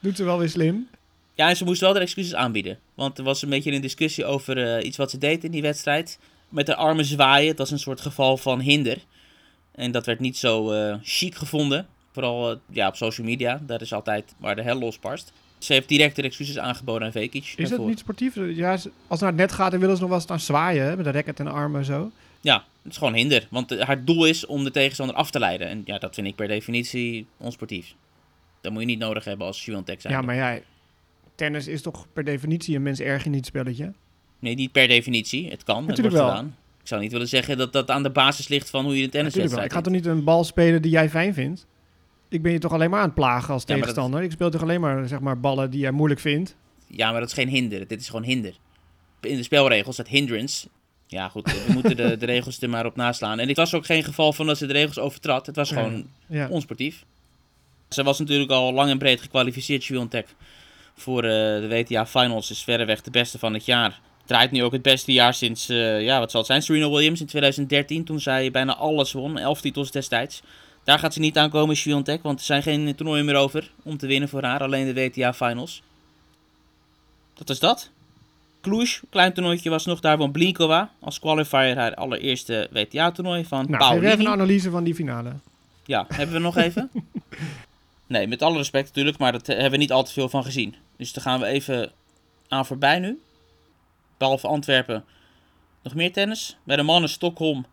Doet 0.00 0.16
ze 0.16 0.24
wel 0.24 0.38
weer 0.38 0.48
slim. 0.48 0.88
Ja, 1.34 1.48
en 1.48 1.56
ze 1.56 1.64
moest 1.64 1.80
wel 1.80 1.92
de 1.92 1.98
excuses 1.98 2.34
aanbieden. 2.34 2.78
Want 2.94 3.18
er 3.18 3.24
was 3.24 3.42
een 3.42 3.48
beetje 3.48 3.72
een 3.72 3.80
discussie 3.80 4.24
over 4.24 4.78
uh, 4.78 4.86
iets 4.86 4.96
wat 4.96 5.10
ze 5.10 5.18
deed 5.18 5.44
in 5.44 5.50
die 5.50 5.62
wedstrijd. 5.62 6.18
Met 6.48 6.66
de 6.66 6.76
armen 6.76 7.04
zwaaien. 7.04 7.48
Dat 7.48 7.58
was 7.58 7.70
een 7.70 7.78
soort 7.78 8.00
geval 8.00 8.36
van 8.36 8.60
hinder. 8.60 8.98
En 9.74 9.90
dat 9.90 10.06
werd 10.06 10.20
niet 10.20 10.36
zo 10.36 10.72
chic 11.02 11.34
gevonden. 11.34 11.86
Vooral 12.12 12.60
ja, 12.70 12.88
op 12.88 12.96
social 12.96 13.26
media. 13.26 13.60
Dat 13.66 13.80
is 13.80 13.92
altijd 13.92 14.34
waar 14.38 14.56
de 14.56 14.62
hel 14.62 14.78
losbarst. 14.78 15.32
Ze 15.60 15.72
heeft 15.72 15.88
direct 15.88 16.16
de 16.16 16.22
excuses 16.22 16.58
aangeboden 16.58 17.06
aan 17.06 17.12
Vekic. 17.12 17.54
Is 17.56 17.68
dat 17.68 17.86
niet 17.86 17.98
sportief? 17.98 18.34
Ja, 18.34 18.70
als 18.70 18.84
het 18.84 19.20
naar 19.20 19.28
het 19.28 19.36
net 19.36 19.52
gaat, 19.52 19.70
dan 19.70 19.80
willen 19.80 19.94
ze 19.94 20.00
nog 20.00 20.10
wel 20.10 20.20
eens 20.20 20.28
naar 20.28 20.40
zwaaien. 20.40 20.84
Hè? 20.84 20.96
Met 20.96 21.04
de 21.04 21.10
racket 21.10 21.38
en 21.38 21.44
de 21.44 21.50
armen 21.50 21.80
en 21.80 21.86
zo. 21.86 22.10
Ja, 22.40 22.64
het 22.82 22.92
is 22.92 22.98
gewoon 22.98 23.14
hinder. 23.14 23.46
Want 23.50 23.80
haar 23.80 24.04
doel 24.04 24.24
is 24.24 24.46
om 24.46 24.64
de 24.64 24.70
tegenstander 24.70 25.16
af 25.16 25.30
te 25.30 25.38
leiden. 25.38 25.68
En 25.68 25.82
ja, 25.84 25.98
dat 25.98 26.14
vind 26.14 26.26
ik 26.26 26.34
per 26.34 26.48
definitie 26.48 27.26
onsportief. 27.36 27.94
Dat 28.60 28.72
moet 28.72 28.80
je 28.80 28.86
niet 28.86 28.98
nodig 28.98 29.24
hebben 29.24 29.46
als 29.46 29.60
Swiatek 29.60 30.00
zijn. 30.00 30.14
Ja, 30.14 30.20
maar 30.20 30.34
jij... 30.34 30.62
Tennis 31.34 31.66
is 31.66 31.82
toch 31.82 32.06
per 32.12 32.24
definitie 32.24 32.76
een 32.76 32.82
mens 32.82 33.00
erg 33.00 33.24
in 33.24 33.34
het 33.34 33.46
spelletje? 33.46 33.92
Nee, 34.38 34.54
niet 34.54 34.72
per 34.72 34.88
definitie. 34.88 35.50
Het 35.50 35.64
kan. 35.64 35.84
Natuurlijk 35.86 36.14
het 36.14 36.22
wordt 36.22 36.32
wel. 36.32 36.36
Gedaan. 36.36 36.56
Ik 36.80 36.88
zou 36.88 37.00
niet 37.00 37.12
willen 37.12 37.28
zeggen 37.28 37.58
dat 37.58 37.72
dat 37.72 37.90
aan 37.90 38.02
de 38.02 38.10
basis 38.10 38.48
ligt 38.48 38.70
van 38.70 38.84
hoe 38.84 38.96
je 38.96 39.02
de 39.02 39.08
tennis 39.08 39.34
wedstrijd 39.34 39.66
Ik 39.66 39.72
ga 39.72 39.80
toch 39.80 39.92
niet 39.92 40.06
een 40.06 40.24
bal 40.24 40.44
spelen 40.44 40.82
die 40.82 40.90
jij 40.90 41.10
fijn 41.10 41.34
vindt? 41.34 41.66
Ik 42.30 42.42
ben 42.42 42.52
je 42.52 42.58
toch 42.58 42.72
alleen 42.72 42.90
maar 42.90 42.98
aan 43.00 43.04
het 43.06 43.14
plagen 43.14 43.54
als 43.54 43.64
tegenstander. 43.64 44.22
ik 44.22 44.30
speel 44.30 44.50
toch 44.50 44.62
alleen 44.62 44.80
maar, 44.80 45.08
zeg 45.08 45.20
maar 45.20 45.40
ballen 45.40 45.70
die 45.70 45.80
jij 45.80 45.90
moeilijk 45.90 46.20
vindt. 46.20 46.56
Ja, 46.86 47.10
maar 47.10 47.20
dat 47.20 47.28
is 47.28 47.34
geen 47.34 47.48
hinder. 47.48 47.86
Dit 47.86 48.00
is 48.00 48.06
gewoon 48.06 48.22
hinder. 48.24 48.54
In 49.20 49.36
de 49.36 49.42
spelregels 49.42 49.94
staat 49.94 50.08
hindrance. 50.08 50.68
Ja, 51.06 51.28
goed, 51.28 51.44
we 51.66 51.72
moeten 51.74 51.96
de, 51.96 52.16
de 52.16 52.26
regels 52.26 52.60
er 52.60 52.70
maar 52.70 52.86
op 52.86 52.96
naslaan. 52.96 53.38
En 53.38 53.48
het 53.48 53.56
was 53.56 53.74
ook 53.74 53.86
geen 53.86 54.04
geval 54.04 54.32
van 54.32 54.46
dat 54.46 54.58
ze 54.58 54.66
de 54.66 54.72
regels 54.72 54.98
overtrad. 54.98 55.46
Het 55.46 55.56
was 55.56 55.68
gewoon 55.68 56.06
Ja. 56.26 56.48
onsportief. 56.48 57.04
Ze 57.88 58.02
was 58.02 58.18
natuurlijk 58.18 58.50
al 58.50 58.72
lang 58.72 58.90
en 58.90 58.98
breed 58.98 59.20
gekwalificeerd, 59.20 59.82
Swiatek, 59.82 60.26
voor 60.94 61.22
eh, 61.24 61.30
de 61.30 61.66
WTA 61.68 62.06
Finals. 62.06 62.50
Is 62.50 62.62
verreweg 62.64 63.02
de 63.02 63.10
beste 63.10 63.38
van 63.38 63.54
het 63.54 63.64
jaar. 63.64 64.00
Draait 64.24 64.50
nu 64.50 64.62
ook 64.64 64.72
het 64.72 64.82
beste 64.82 65.12
jaar 65.12 65.34
sinds, 65.34 65.68
eh, 65.68 66.02
ja, 66.02 66.18
wat 66.18 66.30
zal 66.30 66.40
het 66.40 66.48
zijn, 66.50 66.62
Serena 66.62 66.90
Williams 66.90 67.20
in 67.20 67.26
2013. 67.26 68.04
Toen 68.04 68.20
zij 68.20 68.50
bijna 68.50 68.76
alles 68.76 69.12
won, 69.12 69.38
11 69.38 69.60
titels 69.60 69.90
destijds. 69.90 70.42
Daar 70.84 70.98
gaat 70.98 71.12
ze 71.12 71.20
niet 71.20 71.38
aankomen, 71.38 71.76
Swiatek, 71.76 72.22
want 72.22 72.38
er 72.38 72.44
zijn 72.44 72.62
geen 72.62 72.94
toernooien 72.94 73.24
meer 73.24 73.36
over 73.36 73.70
om 73.82 73.96
te 73.96 74.06
winnen 74.06 74.28
voor 74.28 74.42
haar. 74.42 74.62
Alleen 74.62 74.94
de 74.94 75.02
WTA 75.02 75.34
Finals. 75.34 75.82
Dat 77.34 77.50
is 77.50 77.58
dat. 77.58 77.90
Cluj, 78.60 79.00
klein 79.10 79.32
toernooitje 79.32 79.70
was 79.70 79.84
nog. 79.84 80.00
Daar 80.00 80.18
won 80.18 80.32
Blinkova 80.32 80.90
als 81.00 81.18
qualifier 81.18 81.76
haar 81.76 81.94
allereerste 81.94 82.68
WTA-toernooi 82.72 83.44
van 83.44 83.66
Nou, 83.68 84.00
geef 84.00 84.12
even 84.12 84.26
een 84.26 84.32
analyse 84.32 84.70
van 84.70 84.84
die 84.84 84.94
finale. 84.94 85.32
Ja, 85.84 86.06
hebben 86.08 86.34
we 86.36 86.42
nog 86.42 86.56
even? 86.56 86.90
Nee, 88.06 88.26
met 88.26 88.42
alle 88.42 88.56
respect 88.56 88.86
natuurlijk, 88.86 89.18
maar 89.18 89.32
daar 89.32 89.42
hebben 89.44 89.70
we 89.70 89.76
niet 89.76 89.92
al 89.92 90.02
te 90.02 90.12
veel 90.12 90.28
van 90.28 90.44
gezien. 90.44 90.74
Dus 90.96 91.12
daar 91.12 91.24
gaan 91.24 91.40
we 91.40 91.46
even 91.46 91.92
aan 92.48 92.66
voorbij 92.66 92.98
nu. 92.98 93.20
Behalve 94.18 94.46
Antwerpen, 94.46 95.04
nog 95.82 95.94
meer 95.94 96.12
tennis. 96.12 96.56
Bij 96.64 96.76
de 96.76 96.82
mannen 96.82 97.10
Stockholm 97.10 97.66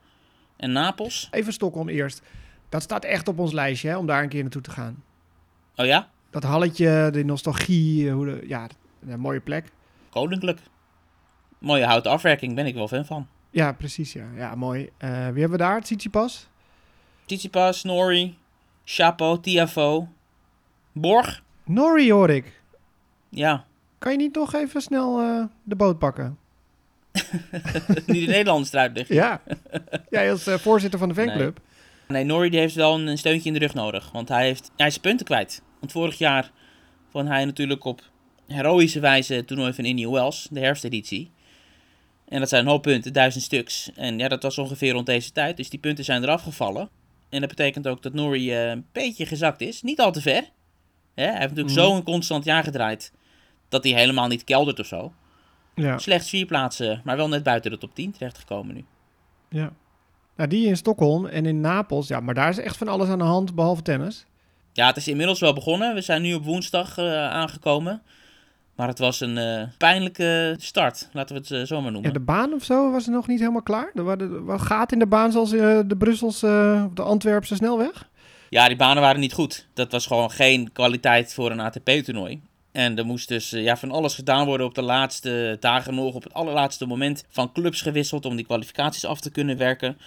en 0.57 0.71
Napels. 0.71 1.27
Even 1.31 1.53
Stockholm 1.53 1.89
eerst. 1.89 2.21
Dat 2.69 2.81
staat 2.81 3.03
echt 3.05 3.27
op 3.27 3.39
ons 3.39 3.51
lijstje, 3.51 3.89
hè, 3.89 3.97
om 3.97 4.05
daar 4.05 4.23
een 4.23 4.29
keer 4.29 4.41
naartoe 4.41 4.61
te 4.61 4.71
gaan. 4.71 5.03
Oh 5.75 5.85
ja, 5.85 6.09
Dat 6.29 6.43
halletje, 6.43 7.09
de 7.11 7.23
nostalgie, 7.25 8.07
eh, 8.07 8.13
hoe 8.13 8.25
de, 8.25 8.43
ja, 8.47 8.67
een 9.07 9.19
mooie 9.19 9.39
plek. 9.39 9.71
koninklijk. 10.09 10.59
Mooie 11.59 11.85
houten 11.85 12.11
afwerking, 12.11 12.55
ben 12.55 12.65
ik 12.65 12.73
wel 12.75 12.87
fan 12.87 13.05
van. 13.05 13.27
Ja, 13.49 13.71
precies, 13.71 14.13
ja. 14.13 14.25
Ja, 14.35 14.55
mooi. 14.55 14.89
Eh, 14.97 15.09
wie 15.09 15.17
hebben 15.17 15.49
we 15.49 15.57
daar? 15.57 15.81
Tsitsipas? 15.81 16.47
Tsitsipas, 17.25 17.83
Nori, 17.83 18.37
Chapo, 18.83 19.39
Tiafo, 19.39 20.07
Borg. 20.91 21.41
Norrie 21.63 22.13
hoor 22.13 22.29
ik. 22.29 22.61
Ja, 23.29 23.65
Kan 23.97 24.11
je 24.11 24.17
niet 24.17 24.35
nog 24.35 24.53
even 24.53 24.81
snel 24.81 25.19
eh, 25.19 25.43
de 25.63 25.75
boot 25.75 25.99
pakken? 25.99 26.37
nu 28.05 28.19
de 28.19 28.25
Nederlanders 28.31 28.73
eruit 28.73 28.95
liggen. 28.97 29.15
Ja. 29.15 29.41
Jij 30.09 30.31
als 30.31 30.43
voorzitter 30.43 30.99
van 30.99 31.09
de 31.09 31.15
fanclub. 31.15 31.59
Nee, 32.07 32.23
Norrie 32.23 32.51
die 32.51 32.59
heeft 32.59 32.75
wel 32.75 32.99
een, 32.99 33.17
steuntje 33.17 33.47
in 33.47 33.53
de 33.53 33.59
rug 33.59 33.73
nodig. 33.73 34.11
Want 34.11 34.29
hij, 34.29 34.45
heeft, 34.45 34.71
hij 34.77 34.87
is 34.87 34.97
punten 34.97 35.25
kwijt. 35.25 35.61
Want 35.79 35.91
vorig 35.91 36.17
jaar 36.17 36.51
won 37.11 37.25
hij 37.27 37.45
natuurlijk 37.45 37.83
op 37.85 38.01
heroïsche 38.47 38.99
wijze 38.99 39.33
het 39.33 39.47
toernooi 39.47 39.73
van 39.73 39.83
Indian 39.85 40.11
Wells, 40.11 40.47
de 40.51 40.59
herfsteditie. 40.59 41.31
En 42.27 42.39
dat 42.39 42.49
zijn 42.49 42.65
een 42.65 42.71
hoop 42.71 42.81
punten, 42.81 43.13
duizend 43.13 43.43
stuks. 43.43 43.91
En 43.95 44.19
ja, 44.19 44.27
dat 44.27 44.43
was 44.43 44.57
ongeveer 44.57 44.93
rond 44.93 45.05
deze 45.05 45.31
tijd. 45.31 45.57
Dus 45.57 45.69
die 45.69 45.79
punten 45.79 46.03
zijn 46.03 46.23
eraf 46.23 46.41
gevallen. 46.41 46.89
En 47.29 47.39
dat 47.39 47.49
betekent 47.49 47.87
ook 47.87 48.01
dat 48.03 48.13
Norrie 48.13 48.55
eh, 48.55 48.69
een 48.69 48.85
beetje 48.91 49.25
gezakt 49.25 49.61
is. 49.61 49.81
Niet 49.81 49.99
al 49.99 50.11
te 50.11 50.21
ver. 50.21 50.43
Hij 51.15 51.25
heeft 51.25 51.39
natuurlijk 51.39 51.75
Mhm. 51.75 51.79
zo'n 51.79 52.03
constant 52.03 52.43
jaar 52.45 52.63
gedraaid. 52.63 53.13
Dat 53.69 53.83
hij 53.83 53.93
helemaal 53.93 54.27
niet 54.27 54.43
keldert 54.43 54.79
of 54.79 54.85
zo. 54.85 55.13
Ja. 55.75 55.97
Slechts 55.97 56.29
vier 56.29 56.45
plaatsen, 56.45 57.01
maar 57.03 57.17
wel 57.17 57.27
net 57.27 57.43
buiten 57.43 57.71
de 57.71 57.77
top 57.77 57.95
10 57.95 58.11
terechtgekomen 58.11 58.75
nu. 58.75 58.85
ja. 59.49 59.71
Nou, 60.37 60.49
die 60.49 60.67
in 60.67 60.77
Stockholm 60.77 61.25
en 61.25 61.45
in 61.45 61.61
Napels. 61.61 62.07
Ja, 62.07 62.19
maar 62.19 62.33
daar 62.33 62.49
is 62.49 62.57
echt 62.57 62.77
van 62.77 62.87
alles 62.87 63.09
aan 63.09 63.17
de 63.17 63.23
hand, 63.23 63.55
behalve 63.55 63.81
tennis. 63.81 64.25
Ja, 64.73 64.87
het 64.87 64.97
is 64.97 65.07
inmiddels 65.07 65.39
wel 65.39 65.53
begonnen. 65.53 65.93
We 65.93 66.01
zijn 66.01 66.21
nu 66.21 66.33
op 66.33 66.43
woensdag 66.43 66.97
eh, 66.97 67.29
aangekomen. 67.29 68.01
Maar 68.75 68.87
het 68.87 68.99
was 68.99 69.19
een 69.19 69.37
eh, 69.37 69.63
pijnlijke 69.77 70.55
start, 70.59 71.09
laten 71.11 71.35
we 71.35 71.41
het 71.41 71.51
eh, 71.51 71.61
zo 71.61 71.81
maar 71.81 71.91
noemen. 71.91 72.09
Ja, 72.11 72.17
de 72.17 72.23
baan 72.23 72.53
of 72.53 72.63
zo 72.63 72.91
was 72.91 73.07
nog 73.07 73.27
niet 73.27 73.39
helemaal 73.39 73.61
klaar. 73.61 73.91
Er 73.93 74.03
waren 74.03 74.59
gaat 74.59 74.91
in 74.91 74.99
de 74.99 75.07
baan 75.07 75.31
zoals 75.31 75.49
de 75.49 75.95
Brusselse 75.97 76.83
of 76.87 76.93
de 76.93 77.01
Antwerpse 77.01 77.55
snelweg. 77.55 78.09
Ja, 78.49 78.67
die 78.67 78.77
banen 78.77 79.01
waren 79.03 79.19
niet 79.19 79.33
goed. 79.33 79.67
Dat 79.73 79.91
was 79.91 80.05
gewoon 80.05 80.31
geen 80.31 80.71
kwaliteit 80.71 81.33
voor 81.33 81.51
een 81.51 81.59
ATP-toernooi. 81.59 82.41
En 82.77 82.97
er 82.97 83.05
moest 83.05 83.27
dus 83.27 83.51
eh, 83.51 83.63
ja, 83.63 83.77
van 83.77 83.91
alles 83.91 84.15
gedaan 84.15 84.45
worden 84.45 84.65
op 84.65 84.75
de 84.75 84.81
laatste 84.81 85.57
dagen 85.59 85.95
nog. 85.95 86.13
Op 86.13 86.23
het 86.23 86.33
allerlaatste 86.33 86.85
moment 86.85 87.25
van 87.29 87.51
clubs 87.51 87.81
gewisseld 87.81 88.25
om 88.25 88.35
die 88.35 88.45
kwalificaties 88.45 89.05
af 89.05 89.19
te 89.19 89.31
kunnen 89.31 89.57
werken. 89.57 89.97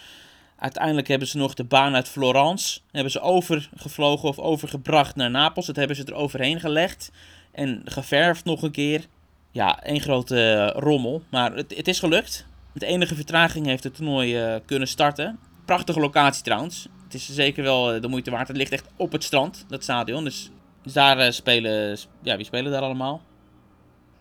Uiteindelijk 0.56 1.08
hebben 1.08 1.28
ze 1.28 1.36
nog 1.36 1.54
de 1.54 1.64
baan 1.64 1.94
uit 1.94 2.08
Florence. 2.08 2.80
Hebben 2.90 3.12
ze 3.12 3.20
overgevlogen 3.20 4.28
of 4.28 4.38
overgebracht 4.38 5.16
naar 5.16 5.30
Napels. 5.30 5.66
Dat 5.66 5.76
hebben 5.76 5.96
ze 5.96 6.04
er 6.04 6.14
overheen 6.14 6.60
gelegd. 6.60 7.10
En 7.52 7.82
geverfd 7.84 8.44
nog 8.44 8.62
een 8.62 8.70
keer. 8.70 9.04
Ja, 9.50 9.82
één 9.82 10.00
grote 10.00 10.52
eh, 10.52 10.80
rommel. 10.80 11.22
Maar 11.30 11.54
het, 11.54 11.76
het 11.76 11.88
is 11.88 11.98
gelukt. 11.98 12.46
Met 12.72 12.82
enige 12.82 13.14
vertraging 13.14 13.66
heeft 13.66 13.84
het 13.84 13.94
toernooi 13.94 14.36
eh, 14.36 14.54
kunnen 14.66 14.88
starten. 14.88 15.38
Prachtige 15.64 16.00
locatie 16.00 16.42
trouwens. 16.42 16.88
Het 17.04 17.14
is 17.14 17.34
zeker 17.34 17.62
wel 17.62 18.00
de 18.00 18.08
moeite 18.08 18.30
waard. 18.30 18.48
Het 18.48 18.56
ligt 18.56 18.72
echt 18.72 18.88
op 18.96 19.12
het 19.12 19.24
strand, 19.24 19.64
dat 19.68 19.82
stadion. 19.82 20.24
Dus, 20.24 20.50
dus 20.82 20.92
daar 20.92 21.18
eh, 21.18 21.30
spelen... 21.30 21.98
Ja, 22.22 22.36
wie 22.36 22.44
spelen 22.44 22.72
daar 22.72 22.82
allemaal? 22.82 23.22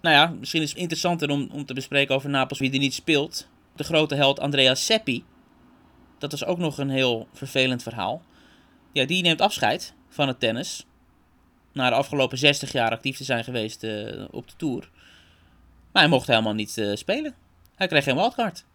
Nou 0.02 0.16
ja, 0.16 0.28
misschien 0.40 0.62
is 0.62 0.70
het 0.70 0.80
interessanter 0.80 1.30
om, 1.30 1.50
om 1.52 1.66
te 1.66 1.74
bespreken 1.74 2.16
over 2.16 2.30
Napels 2.30 2.60
wie 2.60 2.72
er 2.72 2.80
niet 2.80 2.94
speelt. 2.94 3.48
De 3.76 3.84
grote 3.84 4.16
held 4.16 4.40
Andrea 4.40 4.76
Seppi. 4.76 5.24
Dat 6.18 6.34
is 6.34 6.46
ook 6.46 6.58
nog 6.58 6.78
een 6.78 6.90
heel 6.90 7.28
vervelend 7.34 7.84
verhaal. 7.84 8.22
Ja, 8.92 9.06
die 9.06 9.24
neemt 9.24 9.42
afscheid 9.42 9.94
van 10.10 10.28
het 10.28 10.40
tennis. 10.40 10.86
Na 11.74 11.90
de 11.90 11.96
afgelopen 11.96 12.38
60 12.38 12.72
jaar 12.72 12.92
actief 12.92 13.18
te 13.18 13.24
zijn 13.24 13.44
geweest 13.44 13.84
eh, 13.84 14.26
op 14.32 14.48
de 14.48 14.56
Tour. 14.58 14.90
Maar 15.92 16.02
hij 16.02 16.12
mocht 16.12 16.28
helemaal 16.28 16.54
niet 16.54 16.78
eh, 16.78 16.96
spelen. 16.96 17.36
Hij 17.76 17.88
kreeg 17.88 18.04
geen 18.04 18.16
wildcard. 18.16 18.66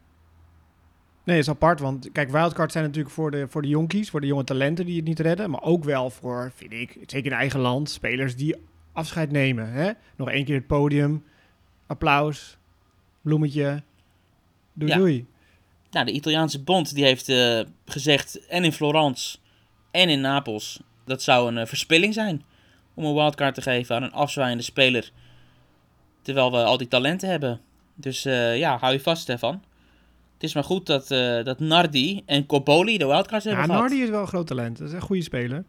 Nee, 1.25 1.39
is 1.39 1.49
apart, 1.49 1.81
want 1.81 2.13
kijk, 2.13 2.31
wildcards 2.31 2.73
zijn 2.73 2.85
natuurlijk 2.85 3.15
voor 3.15 3.31
de, 3.31 3.49
voor 3.49 3.63
de 3.63 3.69
jonkies, 3.69 4.11
voor 4.11 4.21
de 4.21 4.27
jonge 4.27 4.45
talenten 4.45 4.87
die 4.87 4.97
het 4.97 5.05
niet 5.05 5.21
redden. 5.21 5.51
Maar 5.51 5.63
ook 5.63 5.85
wel 5.85 6.11
voor, 6.11 6.53
vind 6.55 6.73
ik, 6.73 6.99
zeker 7.07 7.33
in 7.33 7.39
eigen 7.39 7.61
land, 7.61 7.91
spelers 7.91 8.37
die 8.37 8.57
afscheid 8.93 9.31
nemen. 9.31 9.73
Hè? 9.73 9.91
Nog 10.17 10.31
één 10.31 10.45
keer 10.45 10.55
het 10.55 10.67
podium, 10.67 11.25
applaus, 11.87 12.57
bloemetje, 13.21 13.83
doei 14.73 14.91
Ja. 14.93 14.97
doei. 14.99 15.27
Nou, 15.91 16.07
de 16.07 16.13
Italiaanse 16.13 16.63
bond 16.63 16.95
die 16.95 17.05
heeft 17.05 17.29
eh, 17.29 17.61
gezegd, 17.87 18.47
en 18.47 18.65
in 18.65 18.73
Florence 18.73 19.39
en 19.91 20.09
in 20.09 20.21
Napels, 20.21 20.81
dat 21.05 21.23
zou 21.23 21.49
een 21.49 21.59
eh, 21.59 21.67
verspilling 21.67 22.15
zijn 22.15 22.43
om 22.95 23.05
een 23.05 23.15
wildcard 23.15 23.55
te 23.55 23.63
geven 23.63 23.97
aan 23.97 24.03
een 24.03 24.13
afzwaaiende 24.13 24.63
speler. 24.63 25.11
Terwijl 26.23 26.51
we 26.51 26.57
al 26.65 26.77
die 26.77 26.89
talenten 26.89 27.29
hebben. 27.29 27.61
Dus 27.95 28.25
eh, 28.25 28.59
ja, 28.59 28.79
hou 28.79 28.93
je 28.93 29.01
vast, 29.01 29.23
Stefan. 29.23 29.63
Het 30.35 30.43
is 30.43 30.55
maar 30.55 30.65
goed 30.65 30.87
dat, 30.87 31.11
eh, 31.11 31.45
dat 31.45 31.59
Nardi 31.61 32.23
en 32.27 32.47
Coppoli 32.47 32.99
de 32.99 33.07
wildcards 33.07 33.45
Ja, 33.45 33.51
hebben 33.51 33.69
gehad. 33.69 33.83
Nardi 33.89 34.03
is 34.03 34.09
wel 34.11 34.21
een 34.21 34.27
groot 34.27 34.47
talent, 34.47 34.79
dat 34.79 34.89
is 34.89 34.95
een 34.95 35.01
goede 35.01 35.23
speler. 35.23 35.65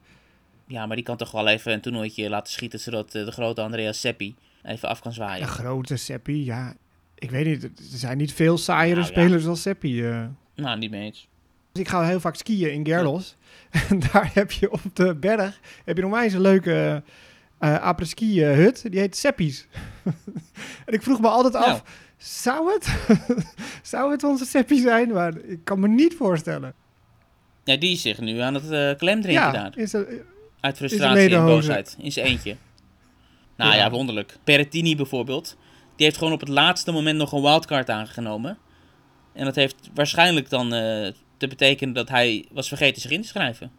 Ja, 0.68 0.86
maar 0.86 0.96
die 0.96 1.06
kan 1.06 1.18
toch 1.18 1.32
wel 1.32 1.48
even 1.48 1.74
een 1.74 1.82
toernooitje 1.82 2.30
laten 2.30 2.54
schieten, 2.54 2.80
zodat 2.80 3.16
eh, 3.16 3.26
de 3.26 3.32
grote 3.32 3.62
Andrea 3.62 3.92
Seppi 3.92 4.36
even 4.64 4.90
af 4.90 5.02
kan 5.02 5.14
zwaaien. 5.14 5.42
Een 5.44 5.50
grote 5.50 5.96
Seppi, 5.96 6.46
ja. 6.46 6.74
Ik 7.16 7.30
weet 7.32 7.46
niet, 7.46 7.64
er 7.64 7.70
zijn 7.78 8.18
niet 8.18 8.34
veel 8.34 8.58
saaiere 8.58 9.00
Nou, 9.00 9.14
ja. 9.14 9.20
spelers 9.20 9.44
dan 9.44 9.58
Seppi. 9.58 10.06
eh. 10.06 10.26
Nou, 10.56 10.78
niet 10.78 10.92
mee 10.92 11.02
eens. 11.04 11.28
Dus 11.72 11.82
ik 11.82 11.90
ga 11.90 12.04
heel 12.06 12.20
vaak 12.20 12.36
skiën 12.36 12.72
in 12.74 12.86
Gerlos. 12.86 13.36
En 13.90 14.00
daar 14.12 14.32
heb 14.34 14.52
je 14.52 14.72
op 14.72 14.82
de 14.94 15.16
berg 15.16 15.60
heb 15.86 15.96
je 15.98 16.04
nog 16.04 16.22
eens 16.22 16.34
een 16.34 16.42
leuke 16.42 17.04
eh 17.60 17.80
apres-ski 17.82 18.44
hut. 18.44 18.92
Die 18.92 19.00
heet 19.00 19.16
Seppi's. 19.18 19.68
en 20.86 20.94
ik 20.94 21.02
vroeg 21.02 21.20
me 21.22 21.28
altijd 21.28 21.56
af, 21.56 21.66
Nou. 21.68 21.80
Zou 22.18 22.74
het, 22.74 22.96
zou 23.92 24.12
het 24.12 24.24
onze 24.24 24.46
Seppi 24.46 24.80
zijn? 24.80 25.12
Maar 25.12 25.38
ik 25.38 25.60
kan 25.64 25.80
me 25.80 25.88
niet 25.88 26.16
voorstellen. 26.16 26.74
Ja, 27.64 27.76
die 27.78 27.92
is 27.92 28.02
zich 28.02 28.20
nu 28.20 28.40
aan 28.40 28.54
het 28.54 28.98
klem 28.98 29.22
drinken 29.22 29.44
ja, 29.44 29.52
daar. 29.52 29.78
is 29.78 29.94
er, 29.94 30.08
Uit 30.60 30.78
frustratie 30.78 31.36
en 31.36 31.46
boosheid. 31.46 31.96
In 32.00 32.12
zijn 32.12 32.26
eentje. 32.26 32.56
Nou 33.56 33.72
ja. 33.72 33.78
Ja. 33.78 33.90
wonderlijk. 33.90 34.38
Berrettini 34.44 34.96
bijvoorbeeld. 34.96 35.58
Die 35.96 36.06
heeft 36.06 36.18
gewoon 36.18 36.34
op 36.34 36.40
het 36.40 36.50
laatste 36.50 36.92
moment 36.92 37.18
nog 37.18 37.32
een 37.32 37.42
wildcard 37.42 37.90
aangenomen. 37.90 38.58
En 39.34 39.46
dat 39.46 39.56
heeft 39.56 39.76
waarschijnlijk 39.94 40.50
dan 40.50 40.74
eh, 40.74 41.12
te 41.38 41.48
betekenen 41.48 41.94
dat 41.94 42.10
hij 42.10 42.46
was 42.52 42.68
vergeten 42.68 43.02
zich 43.02 43.12
in 43.12 43.22
te 43.22 43.28
schrijven. 43.28 43.72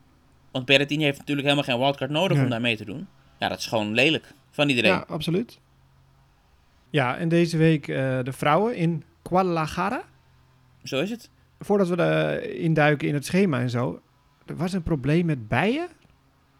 Want 0.51 0.64
Berrettini 0.64 1.05
heeft 1.05 1.18
natuurlijk 1.18 1.46
helemaal 1.49 1.68
geen 1.68 1.79
wildcard 1.79 2.11
nodig 2.11 2.37
Nee. 2.37 2.44
om 2.44 2.51
daar 2.51 2.61
mee 2.61 2.77
te 2.77 2.85
doen. 2.85 3.07
Ja, 3.38 3.49
dat 3.49 3.59
is 3.59 3.66
gewoon 3.66 3.94
lelijk 3.94 4.33
van 4.51 4.68
iedereen. 4.68 4.90
ja, 4.90 5.05
absoluut. 5.09 5.59
Ja, 6.90 7.16
en 7.16 7.29
deze 7.29 7.57
week 7.57 7.88
eh, 7.88 8.18
de 8.22 8.33
vrouwen 8.33 8.77
in 8.77 9.05
Guadalajara. 9.22 10.03
Zo 10.83 11.01
is 11.01 11.11
het. 11.11 11.31
Voordat 11.59 11.88
we 11.88 11.96
er 11.96 12.51
induiken 12.55 13.09
in 13.09 13.14
het 13.14 13.25
schema 13.25 13.61
en 13.61 13.70
zo. 13.70 14.01
Er 14.46 14.57
was 14.57 14.72
een 14.72 14.83
probleem 14.83 15.27
met 15.27 15.49
bijen. 15.49 15.88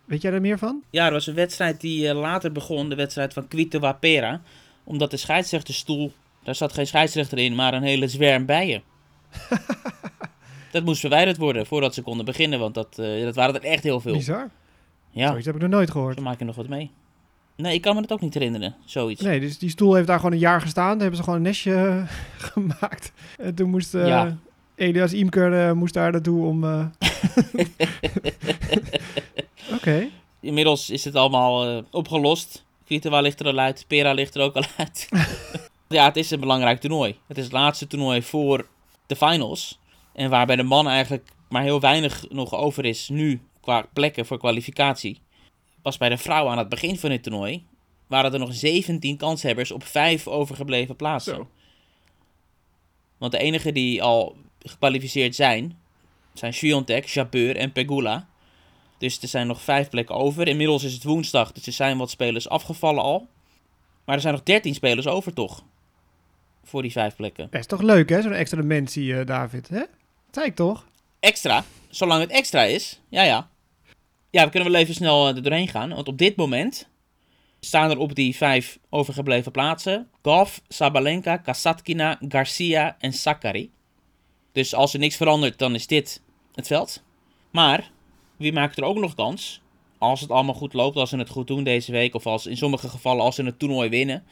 Weet 0.05 0.23
jij 0.23 0.33
er 0.33 0.41
meer 0.41 0.59
van? 0.59 0.83
Ja, 0.91 1.07
er 1.07 1.13
was 1.13 1.27
een 1.27 1.35
wedstrijd 1.35 1.81
die 1.81 2.09
eh, 2.09 2.19
later 2.19 2.53
begon. 2.53 2.89
De 2.89 2.95
wedstrijd 2.95 3.33
van 3.33 3.49
Quito 3.49 3.79
Wapera. 3.79 4.41
Omdat 4.85 5.11
de 5.11 5.17
scheidsrechterstoel... 5.17 6.13
Daar 6.43 6.55
zat 6.55 6.73
geen 6.73 6.87
scheidsrechter 6.87 7.39
in, 7.39 7.55
maar 7.55 7.75
een 7.75 7.83
hele 7.83 8.09
zwerm 8.09 8.47
bijen. 8.47 8.83
dat 10.73 10.85
moest 10.85 11.01
verwijderd 11.01 11.37
worden 11.37 11.67
voordat 11.67 11.95
ze 11.95 12.03
konden 12.03 12.25
beginnen. 12.25 12.59
Want 12.59 12.75
dat, 12.75 12.99
eh, 12.99 13.23
dat 13.23 13.35
waren 13.35 13.55
er 13.55 13.65
echt 13.65 13.83
heel 13.83 14.01
veel. 14.01 14.13
Bizar. 14.13 14.51
Ja, 15.11 15.29
Zoiets 15.29 15.47
heb 15.47 15.55
ik 15.55 15.61
nog 15.61 15.71
nooit 15.71 15.91
gehoord. 15.91 16.17
zo 16.17 16.23
maak 16.23 16.39
je 16.39 16.45
nog 16.45 16.57
wat 16.57 16.69
mee. 16.69 16.91
Nee, 17.57 17.75
ik 17.75 17.83
kan 17.83 17.95
me 17.95 18.01
het 18.01 18.13
ook 18.13 18.21
niet 18.21 18.35
herinneren. 18.35 18.75
Zoiets. 18.85 19.23
Nee, 19.23 19.41
dus 19.41 19.59
die 19.59 19.71
stoel 19.71 19.95
heeft 19.95 20.07
daar 20.07 20.17
gewoon 20.17 20.33
een 20.33 20.39
jaar 20.39 20.61
gestaan. 20.61 20.91
Daar 20.91 21.01
hebben 21.01 21.17
ze 21.17 21.23
gewoon 21.23 21.39
een 21.39 21.45
nestje 21.45 21.75
eh, 21.75 22.03
gemaakt. 22.53 23.13
En 23.39 23.55
toen 23.55 23.71
moest 23.71 23.93
Ja. 23.93 24.37
Elias 24.75 25.13
Imker 25.13 25.67
eh, 25.67 25.73
moest 25.73 25.95
daar 25.95 26.13
naartoe 26.13 26.47
om... 26.47 26.65
Oké. 29.77 30.09
Inmiddels 30.41 30.91
is 30.91 31.05
het 31.05 31.15
allemaal 31.15 31.83
opgelost. 31.91 32.65
Kvitova 32.87 33.21
ligt 33.21 33.41
er 33.41 33.47
al 33.47 33.59
uit, 33.59 33.85
Pera 33.87 34.13
ligt 34.13 34.35
er 34.35 34.43
ook 34.43 34.55
al 34.55 34.65
uit. 34.77 35.09
ja, 35.89 36.05
het 36.05 36.17
is 36.17 36.31
een 36.31 36.41
belangrijk 36.41 36.81
toernooi. 36.81 37.17
Het 37.27 37.39
is 37.39 37.45
het 37.45 37.53
laatste 37.53 37.87
toernooi 37.87 38.23
voor 38.23 38.67
de 39.07 39.17
finals. 39.17 39.79
En 40.13 40.31
waar 40.31 40.47
bij 40.47 40.57
de 40.57 40.63
mannen 40.63 40.93
eigenlijk 40.93 41.29
maar 41.49 41.63
heel 41.63 41.81
weinig 41.81 42.25
nog 42.31 42.55
over 42.55 42.85
is 42.85 43.09
nu 43.09 43.41
qua 43.61 43.87
plekken 43.93 44.27
voor 44.27 44.39
kwalificatie. 44.39 45.21
Pas 45.87 45.97
bij 45.97 46.09
de 46.09 46.19
vrouwen 46.19 46.53
aan 46.53 46.59
het 46.59 46.69
begin 46.69 46.99
van 46.99 47.11
dit 47.11 47.23
toernooi 47.23 47.67
waren 48.07 48.33
er 48.33 48.39
nog 48.39 48.55
17 48.55 49.17
kanshebbers 49.17 49.71
op 49.71 49.85
5 49.85 50.27
overgebleven 50.27 50.97
plaatsen. 50.97 51.35
Zo. 51.35 51.49
Want 53.19 53.33
de 53.33 53.39
enigen 53.39 53.75
die 53.75 54.03
al 54.03 54.37
gekwalificeerd 54.59 55.35
zijn, 55.35 55.79
zijn 56.33 56.55
Swiatek, 56.55 57.05
Jabeur 57.05 57.57
en 57.57 57.73
Pegula. 57.73 58.29
Dus 58.99 59.23
er 59.23 59.29
zijn 59.29 59.47
nog 59.47 59.61
vijf 59.63 59.89
plekken 59.89 60.15
over. 60.15 60.49
Inmiddels 60.49 60.85
is 60.85 60.93
het 60.93 61.05
woensdag, 61.05 61.53
dus 61.53 61.67
er 61.67 61.73
zijn 61.73 61.99
wat 61.99 62.11
spelers 62.11 62.49
afgevallen 62.49 63.03
al. 63.03 63.29
Maar 64.05 64.15
er 64.15 64.21
zijn 64.21 64.35
nog 64.35 64.43
13 64.43 64.75
spelers 64.75 65.07
over 65.07 65.33
toch? 65.33 65.65
Voor 66.65 66.83
die 66.83 66.93
vijf 66.93 67.17
plekken. 67.17 67.49
Dat 67.51 67.61
is 67.61 67.67
toch 67.67 67.83
leuk, 67.83 68.09
hè? 68.09 68.23
Zo'n 68.23 68.33
extra 68.33 68.61
dimensie, 68.61 69.19
eh, 69.19 69.27
David. 69.27 69.69
Hè? 69.69 69.79
Dat 69.79 69.89
zei 70.31 70.47
ik 70.47 70.55
toch? 70.55 70.87
Extra, 71.21 71.65
zolang 71.89 72.21
het 72.21 72.31
extra 72.31 72.63
is. 72.63 73.01
Ja, 73.09 73.23
ja. 73.23 73.49
Ja, 74.31 74.45
we 74.45 74.51
kunnen 74.51 74.73
wel 74.73 74.81
even 74.81 74.95
snel 74.95 75.29
eh, 75.29 75.37
er 75.37 75.43
doorheen 75.43 75.69
gaan. 75.69 75.95
Want 75.95 76.09
op 76.09 76.19
dit 76.19 76.37
moment 76.37 76.89
staan 77.61 77.91
er 77.91 77.99
op 77.99 78.15
die 78.15 78.37
vijf 78.37 78.79
overgebleven 78.91 79.53
plaatsen... 79.53 80.09
Goff, 80.23 80.63
Sabalenka, 80.69 81.37
Kasatkina, 81.37 82.19
Garcia 82.29 82.97
en 82.99 83.13
Sakari. 83.13 83.71
Dus 84.53 84.75
als 84.75 84.93
er 84.93 84.99
niks 84.99 85.17
verandert, 85.17 85.59
dan 85.59 85.75
is 85.75 85.87
dit 85.87 86.23
het 86.55 86.67
veld. 86.67 87.03
Maar, 87.51 87.91
wie 88.37 88.53
maakt 88.53 88.77
er 88.77 88.85
ook 88.85 88.99
nog 88.99 89.15
kans? 89.15 89.61
Als 89.99 90.21
het 90.21 90.31
allemaal 90.31 90.55
goed 90.55 90.73
loopt, 90.73 90.97
als 90.97 91.11
ze 91.11 91.17
het 91.17 91.29
goed 91.29 91.47
doen 91.47 91.65
deze 91.65 91.93
week... 91.93 92.15
of 92.15 92.27
als 92.27 92.47
in 92.47 92.57
sommige 92.57 92.89
gevallen 92.89 93.25
als 93.25 93.35
ze 93.35 93.45
het 93.45 93.59
toernooi 93.59 93.89
winnen... 93.89 94.25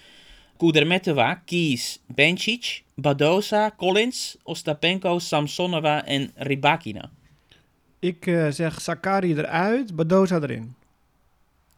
Kudermetova, 0.56 1.34
Kies, 1.34 1.98
Bencic, 2.06 2.84
Badosa, 2.94 3.74
Collins, 3.76 4.36
Ostapenko, 4.42 5.18
Samsonova 5.18 6.04
en 6.04 6.30
Rybakina. 6.34 7.10
Ik 8.04 8.26
eh, 8.26 8.48
zeg 8.48 8.80
Sakari 8.80 9.34
eruit, 9.34 9.96
Badoza 9.96 10.40
erin. 10.40 10.74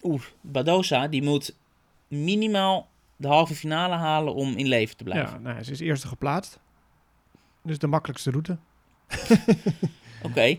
Oeh, 0.03 0.23
Badosa 0.41 1.09
die 1.09 1.23
moet 1.23 1.57
minimaal 2.09 2.89
de 3.17 3.29
halve 3.29 3.55
finale 3.55 3.95
halen 3.95 4.35
om 4.35 4.57
in 4.57 4.67
leven 4.67 4.97
te 4.97 5.05
blijven. 5.05 5.33
Ja, 5.33 5.39
nou, 5.39 5.63
ze 5.63 5.71
is 5.71 5.81
eerste 5.81 6.09
geplaatst. 6.09 6.59
Dus 7.63 7.79
de 7.79 7.87
makkelijkste 7.87 8.31
route. 8.31 8.59
Oké. 10.29 10.59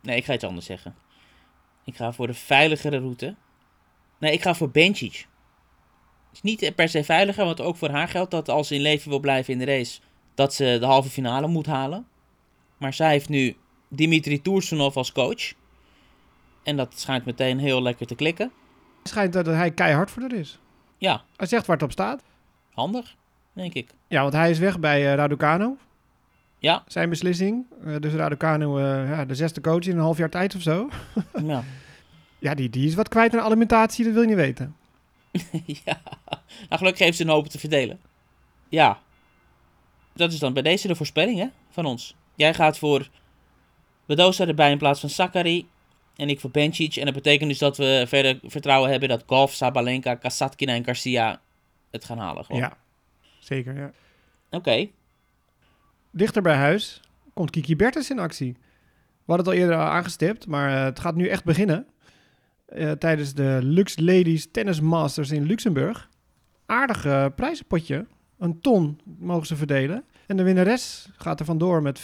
Nee, 0.00 0.16
ik 0.16 0.24
ga 0.24 0.34
iets 0.34 0.44
anders 0.44 0.66
zeggen. 0.66 0.94
Ik 1.84 1.96
ga 1.96 2.12
voor 2.12 2.26
de 2.26 2.34
veiligere 2.34 2.98
route. 2.98 3.34
Nee, 4.18 4.32
ik 4.32 4.42
ga 4.42 4.54
voor 4.54 4.70
Bencic. 4.70 5.26
Is 6.32 6.42
niet 6.42 6.72
per 6.74 6.88
se 6.88 7.04
veiliger, 7.04 7.44
want 7.44 7.60
ook 7.60 7.76
voor 7.76 7.90
haar 7.90 8.08
geldt 8.08 8.30
dat 8.30 8.48
als 8.48 8.68
ze 8.68 8.74
in 8.74 8.80
leven 8.80 9.10
wil 9.10 9.20
blijven 9.20 9.52
in 9.52 9.58
de 9.58 9.64
race, 9.64 10.00
dat 10.34 10.54
ze 10.54 10.76
de 10.80 10.86
halve 10.86 11.10
finale 11.10 11.46
moet 11.46 11.66
halen. 11.66 12.06
Maar 12.76 12.94
zij 12.94 13.10
heeft 13.10 13.28
nu 13.28 13.56
Dimitri 13.88 14.42
Toursunov 14.42 14.96
als 14.96 15.12
coach. 15.12 15.52
En 16.62 16.76
dat 16.76 16.92
schijnt 16.98 17.24
meteen 17.24 17.58
heel 17.58 17.82
lekker 17.82 18.06
te 18.06 18.14
klikken. 18.14 18.52
Het 18.98 19.08
schijnt 19.08 19.32
dat 19.32 19.46
hij 19.46 19.70
keihard 19.70 20.10
voor 20.10 20.22
haar 20.22 20.32
is. 20.32 20.58
Ja, 20.98 21.24
Hij 21.36 21.46
zegt 21.46 21.66
waar 21.66 21.76
het 21.76 21.84
op 21.84 21.92
staat. 21.92 22.22
handig, 22.72 23.14
denk 23.52 23.74
ik. 23.74 23.90
Ja, 24.08 24.22
want 24.22 24.32
hij 24.34 24.50
is 24.50 24.58
weg 24.58 24.80
bij 24.80 25.06
eh, 25.10 25.14
Raducano. 25.14 25.76
Ja. 26.58 26.82
Zijn 26.86 27.08
beslissing. 27.08 27.64
Eh, 27.84 27.96
dus 28.00 28.12
Raducano, 28.12 28.78
eh, 28.78 29.08
ja, 29.08 29.24
de 29.24 29.34
zesde 29.34 29.60
coach 29.60 29.84
in 29.84 29.96
een 29.96 30.02
half 30.02 30.18
jaar 30.18 30.30
tijd 30.30 30.54
of 30.54 30.62
zo. 30.62 30.88
ja. 31.44 31.64
Ja, 32.38 32.54
die, 32.54 32.70
die 32.70 32.86
is 32.86 32.94
wat 32.94 33.08
kwijt 33.08 33.34
aan 33.34 33.40
alimentatie, 33.40 34.04
dat 34.04 34.12
wil 34.12 34.22
je 34.22 34.28
niet 34.28 34.36
weten. 34.36 34.76
ja. 35.84 36.00
Nou, 36.68 36.78
gelukkig 36.78 36.98
heeft 37.04 37.16
ze 37.16 37.22
een 37.22 37.28
hoop 37.28 37.46
te 37.46 37.58
verdelen. 37.58 38.00
Ja. 38.68 38.98
Dat 40.12 40.32
is 40.32 40.38
dan 40.38 40.52
bij 40.52 40.62
deze 40.62 40.88
de 40.88 40.94
voorspelling, 40.96 41.38
hè, 41.38 41.46
van 41.70 41.84
ons. 41.86 42.14
Jij 42.34 42.54
gaat 42.54 42.78
voor 42.78 43.08
Bedosa 44.06 44.46
erbij 44.46 44.70
in 44.70 44.78
plaats 44.78 45.00
van 45.00 45.08
Sakari. 45.08 45.68
En 46.16 46.28
ik 46.28 46.40
voor 46.40 46.50
Bencic. 46.50 46.96
En 46.96 47.04
dat 47.04 47.14
betekent 47.14 47.48
dus 47.48 47.58
dat 47.58 47.76
we 47.76 48.04
verder 48.06 48.38
vertrouwen 48.42 48.90
hebben 48.90 49.08
dat 49.08 49.22
Golf, 49.26 49.52
Sabalenka, 49.52 50.14
Kasatkina 50.14 50.74
en 50.74 50.84
Garcia 50.84 51.40
het 51.90 52.04
gaan 52.04 52.18
halen. 52.18 52.44
Gewoon. 52.44 52.60
Ja, 52.60 52.76
zeker. 53.38 53.76
Ja. 53.76 53.92
Oké. 54.50 54.88
Dichter 56.10 56.42
bij 56.42 56.56
huis 56.56 57.00
komt 57.34 57.50
Kiki 57.50 57.76
Bertens 57.76 58.10
in 58.10 58.18
actie. 58.18 58.52
We 58.52 59.32
hadden 59.32 59.46
het 59.46 59.54
al 59.54 59.62
eerder 59.62 59.76
aangestipt, 59.76 60.46
maar 60.46 60.76
eh, 60.76 60.84
het 60.84 61.00
gaat 61.00 61.14
nu 61.14 61.28
echt 61.28 61.44
beginnen. 61.44 61.86
Eh, 62.66 62.90
tijdens 62.90 63.34
de 63.34 63.58
Lux 63.62 63.98
Ladies 63.98 64.48
Tennis 64.50 64.80
Masters 64.80 65.30
in 65.30 65.42
Luxemburg. 65.42 66.08
Aardig 66.66 67.04
eh, 67.04 67.26
prijzenpotje. 67.36 68.06
Een 68.38 68.60
ton 68.60 69.00
mogen 69.18 69.46
ze 69.46 69.56
verdelen. 69.56 70.04
En 70.26 70.36
de 70.36 70.42
winnares 70.42 71.08
gaat 71.16 71.40
er 71.40 71.46
vandoor 71.46 71.82
met 71.82 72.00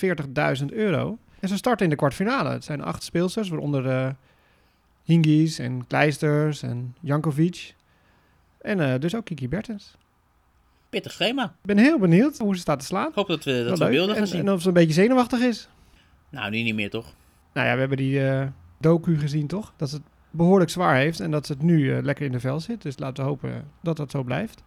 40.000 0.60 0.64
euro. 0.66 1.18
En 1.42 1.48
ze 1.48 1.56
starten 1.56 1.84
in 1.84 1.90
de 1.90 1.96
kwartfinale. 1.96 2.50
Het 2.50 2.64
zijn 2.64 2.82
acht 2.82 3.02
speelsters, 3.02 3.48
waaronder 3.48 3.88
eh 3.88 4.10
Hingis 5.04 5.58
en 5.58 5.86
Kleisters 5.86 6.62
en 6.62 6.94
Jankovic. 7.00 7.74
En 8.60 8.80
eh, 8.80 9.00
dus 9.00 9.14
ook 9.14 9.24
Kiki 9.24 9.48
Bertens. 9.48 9.96
Pittig 10.90 11.12
schema. 11.12 11.44
Ik 11.44 11.50
ben 11.66 11.78
heel 11.78 11.98
benieuwd 11.98 12.38
hoe 12.38 12.54
ze 12.54 12.60
staat 12.60 12.78
te 12.78 12.84
slaan. 12.84 13.08
Ik 13.08 13.14
hoop 13.14 13.28
dat 13.28 13.44
we, 13.44 13.64
dat 13.64 13.78
we 13.78 13.84
leuk. 13.84 13.92
beelden 13.92 14.14
gaan 14.14 14.24
en, 14.24 14.30
zien. 14.30 14.40
en 14.40 14.52
of 14.52 14.62
ze 14.62 14.68
een 14.68 14.74
beetje 14.74 14.92
zenuwachtig 14.92 15.40
is. 15.40 15.68
Nou, 16.28 16.50
nu 16.50 16.62
niet 16.62 16.74
meer, 16.74 16.90
toch? 16.90 17.14
Nou 17.52 17.66
ja, 17.66 17.72
we 17.72 17.80
hebben 17.80 17.98
die 17.98 18.28
eh, 18.28 18.46
docu 18.78 19.18
gezien, 19.18 19.46
toch? 19.46 19.72
Dat 19.76 19.88
ze 19.88 19.94
het 19.94 20.04
behoorlijk 20.30 20.70
zwaar 20.70 20.96
heeft 20.96 21.20
en 21.20 21.30
dat 21.30 21.46
ze 21.46 21.52
het 21.52 21.62
nu 21.62 22.02
lekker 22.02 22.26
in 22.26 22.32
de 22.32 22.40
vel 22.40 22.60
zit. 22.60 22.82
Dus 22.82 22.98
laten 22.98 23.24
we 23.24 23.30
hopen 23.30 23.70
dat 23.80 23.96
dat 23.96 24.10
zo 24.10 24.22
blijft. 24.22 24.62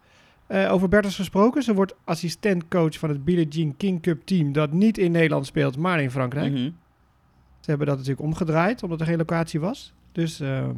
Eh, 0.46 0.72
over 0.72 0.88
Bertens 0.88 1.16
gesproken. 1.16 1.62
Ze 1.62 1.74
wordt 1.74 1.94
assistentcoach 2.04 2.98
van 2.98 3.08
het 3.08 3.24
Billie 3.24 3.48
Jean 3.48 3.76
King 3.76 4.02
Cup 4.02 4.26
team 4.26 4.52
dat 4.52 4.72
niet 4.72 4.98
in 4.98 5.12
Nederland 5.12 5.46
speelt, 5.46 5.76
maar 5.76 6.02
in 6.02 6.10
Frankrijk. 6.10 6.52
Mhm. 6.52 6.70
Ze 7.66 7.72
hebben 7.72 7.86
dat 7.86 7.96
natuurlijk 7.96 8.26
omgedraaid, 8.26 8.82
omdat 8.82 9.00
er 9.00 9.06
geen 9.06 9.16
locatie 9.16 9.60
was. 9.60 9.94
Dus 10.12 10.40
eh, 10.40 10.68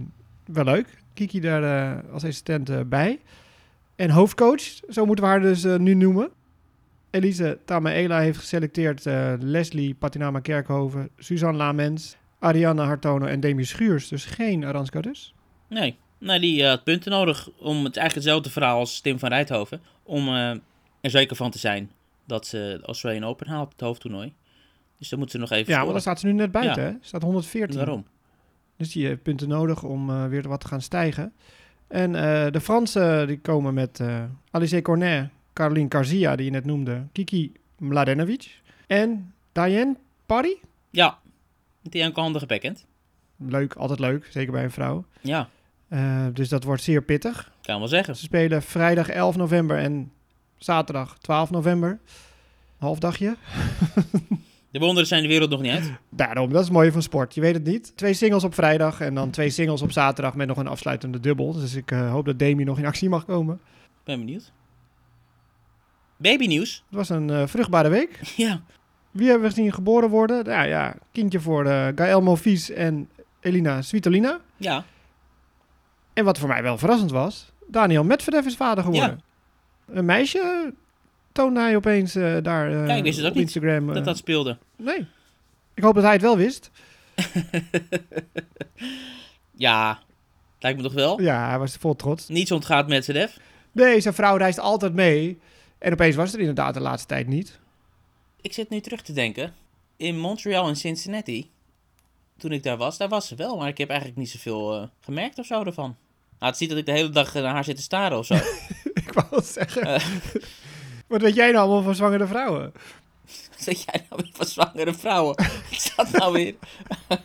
wel 0.45 0.65
leuk. 0.65 1.03
Kiki 1.15 1.41
daar 1.41 1.63
eh, 1.63 2.13
als 2.13 2.23
assistent 2.23 2.69
eh, 2.69 2.81
bij. 2.87 3.21
En 3.97 4.11
hoofdcoach, 4.11 4.61
zo 4.89 5.07
moeten 5.07 5.25
we 5.25 5.31
haar 5.31 5.41
dus 5.41 5.65
nu 5.65 5.95
noemen. 5.95 6.31
Elise 7.11 7.59
Tamaela 7.65 8.21
heeft 8.21 8.39
geselecteerd 8.39 9.05
Leslie 9.39 9.95
Patinama 9.95 10.41
Kerkhoven, 10.41 11.09
Suzanne 11.17 11.57
Lamens, 11.57 12.17
Ariane 12.39 12.83
Hartono 12.83 13.27
en 13.27 13.41
Demi 13.41 13.65
Schuurs. 13.65 14.09
Dus 14.09 14.25
geen 14.25 14.65
Aranska 14.65 15.01
dus. 15.01 15.35
Nee. 15.69 15.99
Nee, 16.19 16.41
die 16.41 16.63
eh, 16.63 16.69
had 16.69 16.85
punten 16.85 17.11
nodig 17.11 17.49
om 17.49 17.77
het 17.85 17.97
eigenlijk 17.97 18.15
hetzelfde 18.15 18.51
verhaal 18.51 18.79
als 18.79 19.01
Tim 19.01 19.19
van 19.19 19.29
Rijthoven. 19.29 19.81
Om 20.03 20.29
eh, 20.29 20.51
er 21.01 21.11
zeker 21.11 21.37
van 21.37 21.51
te 21.51 21.59
zijn 21.59 21.91
dat 22.25 22.47
ze 22.47 22.81
Australian 22.83 23.25
Open 23.25 23.49
haalt, 23.49 23.73
het 23.73 23.81
hoofdtoernooi. 23.81 24.33
Dus 24.99 25.09
dan 25.09 25.19
moeten 25.19 25.39
ze 25.39 25.47
nog 25.47 25.59
even 25.59 25.73
Ja, 25.73 25.79
want 25.79 25.93
dan 25.93 26.01
staat 26.01 26.21
ze 26.21 26.27
nu 26.27 26.33
net 26.33 26.53
buiten. 26.53 26.83
Ja. 26.83 26.89
Hè? 26.89 26.97
Staat 27.01 27.23
114. 27.23 27.77
Daarom. 27.77 28.07
Dus 28.77 28.93
die 28.93 29.07
heeft 29.07 29.23
punten 29.23 29.49
nodig 29.49 29.83
om 29.83 30.11
eh, 30.11 30.27
weer 30.27 30.49
wat 30.49 30.61
te 30.61 30.69
gaan 30.69 30.83
stijgen. 30.83 31.33
En 31.87 32.15
eh, 32.15 32.53
de 32.53 32.61
Fransen 32.61 33.27
die 33.27 33.41
komen 33.41 33.75
met 33.75 34.01
eh 34.01 34.25
Alice 34.51 34.83
Cornet, 34.83 35.29
Caroline 35.53 35.89
Carzia, 35.89 36.37
die 36.37 36.45
je 36.45 36.51
net 36.51 36.65
noemde, 36.65 37.07
Kiki 37.13 37.53
Mladenovic 37.79 38.61
en 38.87 39.35
Diane 39.53 39.97
Parry. 40.27 40.57
Ja, 40.91 41.19
die 41.83 42.03
een 42.03 42.13
handige 42.15 42.47
backhand. 42.47 42.87
Leuk, 43.37 43.75
altijd 43.75 43.99
leuk, 43.99 44.29
zeker 44.31 44.53
bij 44.53 44.65
een 44.65 44.71
vrouw. 44.71 45.05
Ja, 45.21 45.49
Eh, 45.89 46.27
dus 46.33 46.49
dat 46.49 46.65
wordt 46.65 46.83
zeer 46.83 47.03
pittig. 47.03 47.53
kan 47.63 47.79
wel 47.79 47.89
zeggen. 47.89 48.17
Ze 48.17 48.23
spelen 48.23 48.63
vrijdag 48.63 49.09
11 49.09 49.37
november 49.37 49.79
en 49.79 50.13
zaterdag 50.57 51.19
12 51.19 51.51
november. 51.51 51.99
Halfdagje. 52.79 53.37
De 54.71 54.79
wonderen 54.79 55.09
zijn 55.09 55.23
de 55.23 55.29
wereld 55.29 55.51
nog 55.51 55.61
niet 55.61 55.73
uit. 55.73 55.93
Daarom, 56.11 56.49
dat 56.51 56.61
is 56.61 56.65
het 56.67 56.77
mooie 56.77 56.93
van 56.93 57.03
sport. 57.03 57.35
Je 57.35 57.41
weet 57.41 57.55
het 57.55 57.65
niet. 57.65 57.97
Twee 57.97 58.13
singles 58.15 58.45
op 58.45 58.55
vrijdag 58.55 59.01
en 59.01 59.15
dan 59.15 59.31
twee 59.31 59.51
singles 59.51 59.83
op 59.83 59.93
zaterdag 59.93 60.35
met 60.35 60.47
nog 60.47 60.57
een 60.57 60.67
afsluitende 60.67 61.21
dubbel. 61.21 61.53
Dus 61.53 61.75
ik 61.75 61.91
eh, 61.91 62.11
hoop 62.11 62.25
dat 62.25 62.39
Demi 62.39 62.65
nog 62.65 62.79
in 62.79 62.87
actie 62.87 63.09
mag 63.09 63.25
komen. 63.25 63.61
Ben 64.05 64.19
benieuwd. 64.19 64.53
Babynieuws. 66.17 66.85
Het 66.89 66.97
was 66.99 67.09
een 67.09 67.31
eh, 67.31 67.47
vruchtbare 67.47 67.89
week. 67.89 68.21
Ja, 68.37 68.61
Wie 69.11 69.29
hebben 69.29 69.49
we 69.49 69.55
gezien 69.55 69.73
geboren 69.73 70.09
worden? 70.11 70.45
Ja, 70.45 70.63
ja 70.63 70.95
kindje 71.13 71.41
voor 71.41 71.65
eh 71.67 71.87
Gaël 71.95 72.23
Monfils 72.23 72.71
en 72.71 73.09
Elina 73.41 73.83
Svitolina. 73.83 74.41
ja. 74.57 74.85
En 76.19 76.25
wat 76.25 76.39
voor 76.39 76.49
mij 76.49 76.63
wel 76.63 76.79
verrassend 76.79 77.11
was, 77.11 77.53
Daniel 77.67 78.05
Medvedev 78.05 78.47
is 78.47 78.57
vader 78.57 78.85
geworden. 78.85 79.21
Een 79.87 80.05
meisje 80.05 80.75
toonde 81.33 81.61
hij 81.61 81.77
opeens 81.77 82.15
eh, 82.15 82.37
daar 82.43 82.71
Ja, 82.71 82.95
ik 82.95 83.03
wist 83.03 83.17
het 83.17 83.25
ook 83.27 83.31
op 83.31 83.37
niet, 83.37 83.45
Instagram. 83.45 83.89
eh, 83.89 83.95
dat 83.95 84.05
dat 84.05 84.17
speelde. 84.17 84.59
Nee. 84.77 85.07
Ik 85.75 85.83
hoop 85.83 85.95
dat 85.95 86.03
hij 86.05 86.13
het 86.13 86.23
wel 86.23 86.37
wist. 86.37 86.71
Ja, 89.53 89.99
Lijkt 90.59 90.77
me 90.79 90.85
toch 90.85 90.93
wel? 90.93 91.21
Ja, 91.21 91.49
hij 91.49 91.59
was 91.59 91.77
vol 91.77 91.97
trots. 91.97 92.29
Niets 92.29 92.53
ontgaat 92.53 92.89
Medvedev. 92.89 93.37
Nee, 93.73 94.01
zijn 94.01 94.15
vrouw 94.15 94.37
reist 94.37 94.59
altijd 94.59 94.93
mee. 94.95 95.39
En 95.79 95.93
opeens 95.93 96.17
was 96.17 96.33
er 96.33 96.39
inderdaad 96.39 96.75
de 96.75 96.81
laatste 96.81 97.09
tijd 97.09 97.27
niet. 97.27 97.59
Ik 98.41 98.53
zit 98.53 98.71
nu 98.71 98.81
terug 98.81 99.03
te 99.03 99.13
denken. 99.13 99.55
In 99.97 100.19
Montreal 100.19 100.69
en 100.69 100.77
Cincinnati, 100.77 101.51
toen 102.37 102.53
ik 102.53 102.63
daar 102.63 102.77
was, 102.77 102.99
daar 102.99 103.09
was 103.09 103.27
ze 103.27 103.35
wel. 103.35 103.57
Maar 103.57 103.69
ik 103.69 103.79
heb 103.79 103.89
eigenlijk 103.89 104.19
niet 104.19 104.31
zoveel 104.31 104.91
gemerkt 105.01 105.39
of 105.39 105.47
zo 105.47 105.63
ervan. 105.65 105.97
Het 106.39 106.55
is 106.55 106.61
niet 106.61 106.69
dat 106.69 106.79
ik 106.79 106.87
de 106.87 106.93
hele 106.93 107.11
dag 107.11 107.35
naar 107.35 107.45
haar 107.45 107.65
zit 107.65 107.77
te 107.77 107.83
staren 107.83 108.19
of 108.19 108.27
zo. 108.27 108.35
Ik 108.95 109.13
wou 109.13 109.27
het 109.31 109.47
zeggen. 109.47 109.83
Eh. 109.83 110.05
Wat 111.07 111.21
weet 111.21 111.35
jij 111.35 111.51
nou 111.51 111.65
allemaal 111.65 111.83
van 111.83 111.95
zwangere 111.95 112.27
vrouwen? 112.27 112.73
Zeg 113.57 113.85
jij 113.85 114.07
nou 114.09 114.23
weer 114.23 114.33
van 114.33 114.47
zwangere 114.47 114.95
vrouwen? 114.95 115.37
Is 115.71 115.93
dat 115.97 116.11
nou 116.11 116.33
weer? 116.33 116.55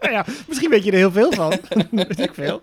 Nou 0.00 0.12
ja, 0.12 0.24
misschien 0.48 0.70
weet 0.70 0.84
je 0.84 0.90
er 0.90 0.96
heel 0.96 1.10
veel 1.10 1.32
van. 1.32 1.60
weet 1.90 2.20
ik 2.20 2.34
veel. 2.34 2.60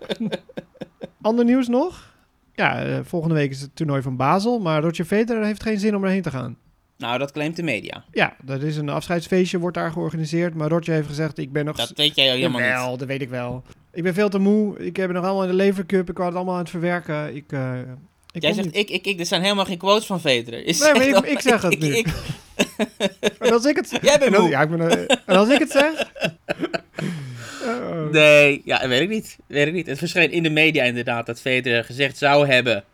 Ander 1.20 1.44
nieuws 1.44 1.68
nog? 1.68 2.14
Ja, 2.52 2.84
eh, 2.84 2.98
volgende 3.02 3.34
week 3.34 3.50
is 3.50 3.60
het 3.60 3.76
toernooi 3.76 4.02
van 4.02 4.16
Basel. 4.16 4.58
Maar 4.58 4.82
Roger 4.82 5.04
Federer 5.04 5.44
heeft 5.44 5.62
geen 5.62 5.78
zin 5.78 5.96
om 5.96 6.04
erheen 6.04 6.22
te 6.22 6.30
gaan. 6.30 6.58
Nou, 6.98 7.18
dat 7.18 7.32
claimt 7.32 7.56
de 7.56 7.62
media. 7.62 8.04
Ja, 8.12 8.36
dat 8.42 8.62
is 8.62 8.76
een 8.76 8.88
afscheidsfeestje, 8.88 9.58
wordt 9.58 9.76
daar 9.76 9.92
georganiseerd. 9.92 10.54
Maar 10.54 10.68
Roger 10.68 10.94
heeft 10.94 11.06
gezegd, 11.08 11.38
ik 11.38 11.52
ben 11.52 11.64
nog... 11.64 11.76
Dat 11.76 11.92
weet 11.94 12.14
jij 12.16 12.26
helemaal 12.28 12.60
niet. 12.60 12.68
Jawel, 12.70 12.96
dat 12.96 13.08
weet 13.08 13.22
ik 13.22 13.28
wel. 13.28 13.62
Ik 13.92 14.02
ben 14.02 14.14
veel 14.14 14.28
te 14.28 14.38
moe. 14.38 14.78
Ik 14.78 14.96
heb 14.96 15.10
nog 15.12 15.24
allemaal 15.24 15.42
in 15.42 15.48
de 15.48 15.54
levercup. 15.54 16.08
Ik 16.10 16.16
wou 16.16 16.28
het 16.28 16.36
allemaal 16.36 16.54
aan 16.54 16.60
het 16.60 16.70
verwerken. 16.70 17.34
Ik, 17.36 17.52
eh, 17.52 17.78
ik 18.32 18.42
Jij 18.42 18.52
zegt 18.52 18.66
niet. 18.66 18.76
ik, 18.76 18.90
ik, 18.90 19.06
ik. 19.06 19.20
Er 19.20 19.26
zijn 19.26 19.42
helemaal 19.42 19.64
geen 19.64 19.78
quotes 19.78 20.06
van 20.06 20.20
Federer. 20.20 20.64
Nee, 20.64 20.92
maar 20.92 21.24
ik- 21.26 21.30
ik 21.32 21.40
zeg 21.40 21.62
het 21.62 21.78
nu. 21.82 21.96
ik- 21.96 22.06
En 23.38 23.52
als 23.52 23.64
ik 23.64 23.76
het... 23.76 23.98
Jij 24.02 24.18
bent 24.18 24.38
moe. 24.38 24.48
Ja, 24.48 24.62
ik 24.62 24.70
ben, 24.70 24.90
eh, 24.90 25.16
en 25.26 25.36
als 25.36 25.48
ik 25.48 25.58
het 25.58 25.70
zeg... 25.70 25.92
Nee, 28.10 28.62
ja, 28.64 28.88
weet 28.88 29.00
ik 29.00 29.08
niet. 29.08 29.36
Weet 29.46 29.66
ik 29.66 29.72
niet. 29.72 29.86
Het 29.86 29.98
verscheen 29.98 30.30
in 30.30 30.42
de 30.42 30.50
media 30.50 30.84
inderdaad 30.84 31.26
dat 31.26 31.40
Federer 31.40 31.84
gezegd 31.84 32.16
zou 32.18 32.46
hebben 32.46 32.84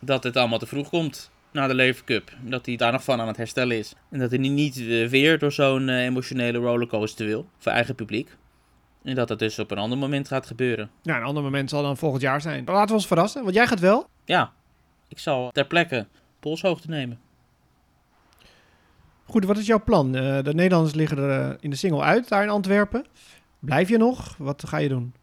dat 0.00 0.24
het 0.24 0.36
allemaal 0.36 0.58
te 0.58 0.66
vroeg 0.66 0.88
komt 0.88 1.30
na 1.52 1.66
de 1.66 1.74
Lever 1.74 2.04
Cup. 2.04 2.30
Dat 2.40 2.66
hij 2.66 2.76
daar 2.76 2.92
nog 2.92 3.04
van 3.04 3.20
aan 3.20 3.26
het 3.26 3.36
herstellen 3.36 3.78
is. 3.78 3.94
En 4.10 4.18
dat 4.18 4.30
hij 4.30 4.38
niet 4.38 4.76
eh, 4.76 5.08
weer 5.08 5.38
door 5.38 5.52
zo'n 5.52 5.88
eh, 5.88 6.04
emotionele 6.04 6.58
rollercoaster 6.58 7.26
wil 7.26 7.48
voor 7.58 7.72
eigen 7.72 7.94
publiek. 7.94 8.36
En 9.02 9.14
dat 9.14 9.28
dat 9.28 9.38
dus 9.38 9.58
op 9.58 9.70
een 9.70 9.78
ander 9.78 9.98
moment 9.98 10.28
gaat 10.28 10.46
gebeuren. 10.46 10.90
Ja, 11.02 11.16
een 11.16 11.22
ander 11.22 11.42
moment 11.42 11.70
zal 11.70 11.82
dan 11.82 11.96
volgend 11.96 12.22
jaar 12.22 12.40
zijn. 12.40 12.64
Laten 12.64 12.88
we 12.88 12.94
ons 12.94 13.06
verrassen, 13.06 13.42
want 13.42 13.54
jij 13.54 13.66
gaat 13.66 13.80
wel. 13.80 14.08
Ja, 14.24 14.52
ik 15.08 15.18
zal 15.18 15.50
ter 15.50 15.66
plekke 15.66 16.06
polshoogte 16.40 16.88
nemen. 16.88 17.20
Goed, 19.24 19.44
wat 19.44 19.58
is 19.58 19.66
jouw 19.66 19.82
plan? 19.82 20.14
Eh, 20.14 20.42
de 20.42 20.54
Nederlanders 20.54 20.94
liggen 20.94 21.18
er 21.18 21.50
eh, 21.50 21.56
in 21.60 21.70
de 21.70 21.76
single 21.76 22.02
uit, 22.02 22.28
daar 22.28 22.42
in 22.42 22.48
Antwerpen. 22.48 23.06
Blijf 23.58 23.88
je 23.88 23.98
nog? 23.98 24.34
Wat 24.38 24.68
ga 24.68 24.76
je 24.76 24.88
doen? 24.88 25.14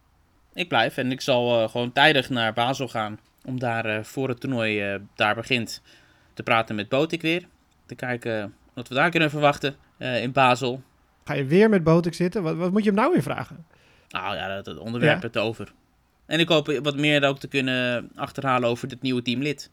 Ik 0.53 0.67
blijf 0.67 0.97
en 0.97 1.11
ik 1.11 1.21
zal 1.21 1.61
eh, 1.61 1.69
gewoon 1.69 1.91
tijdig 1.91 2.29
naar 2.29 2.53
Basel 2.53 2.87
gaan. 2.87 3.19
Om 3.45 3.59
daar 3.59 3.85
eh, 3.85 4.03
voor 4.03 4.29
het 4.29 4.39
toernooi 4.39 4.81
eh, 4.81 4.99
daar 5.15 5.35
begint 5.35 5.81
te 6.39 6.45
praten 6.51 6.75
met 6.75 6.89
Botik 6.89 7.21
weer. 7.21 7.47
Te 7.85 7.95
kijken 7.95 8.53
wat 8.73 8.87
we 8.87 8.95
daar 8.95 9.09
kunnen 9.09 9.29
verwachten 9.29 9.75
eh, 9.97 10.21
in 10.21 10.31
Basel. 10.31 10.81
Ga 11.23 11.33
je 11.33 11.45
weer 11.45 11.69
met 11.69 11.83
Botik 11.83 12.13
zitten? 12.13 12.43
Wat, 12.43 12.55
wat 12.55 12.71
moet 12.71 12.83
je 12.83 12.89
hem 12.89 12.99
nou 12.99 13.11
weer 13.13 13.21
vragen? 13.21 13.65
Nou 14.09 14.35
ja, 14.35 14.55
dat, 14.55 14.65
het 14.65 14.77
onderwerp 14.77 15.21
Ja. 15.21 15.27
het 15.27 15.37
over. 15.37 15.71
En 16.25 16.39
ik 16.39 16.47
hoop 16.49 16.79
wat 16.83 16.95
meer 16.97 17.23
ook 17.27 17.39
te 17.39 17.47
kunnen 17.47 18.09
achterhalen 18.15 18.69
over 18.69 18.87
dit 18.87 19.01
nieuwe 19.01 19.21
teamlid. 19.21 19.71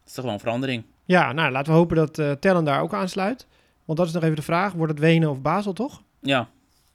Dat 0.00 0.06
is 0.06 0.12
toch 0.12 0.24
wel 0.24 0.32
een 0.34 0.40
verandering. 0.40 0.84
Ja, 1.04 1.32
nou, 1.32 1.50
laten 1.52 1.72
we 1.72 1.78
hopen 1.78 1.96
dat 1.96 2.18
eh 2.18 2.30
Tellen 2.30 2.64
daar 2.64 2.80
ook 2.80 2.94
aansluit. 2.94 3.46
Want 3.84 3.98
dat 3.98 4.06
is 4.06 4.12
nog 4.14 4.22
even 4.22 4.36
de 4.36 4.42
vraag. 4.42 4.72
Wordt 4.72 4.92
het 4.92 5.00
Wenen 5.00 5.30
of 5.30 5.40
Basel, 5.40 5.72
toch? 5.72 6.02
Ja, 6.20 6.48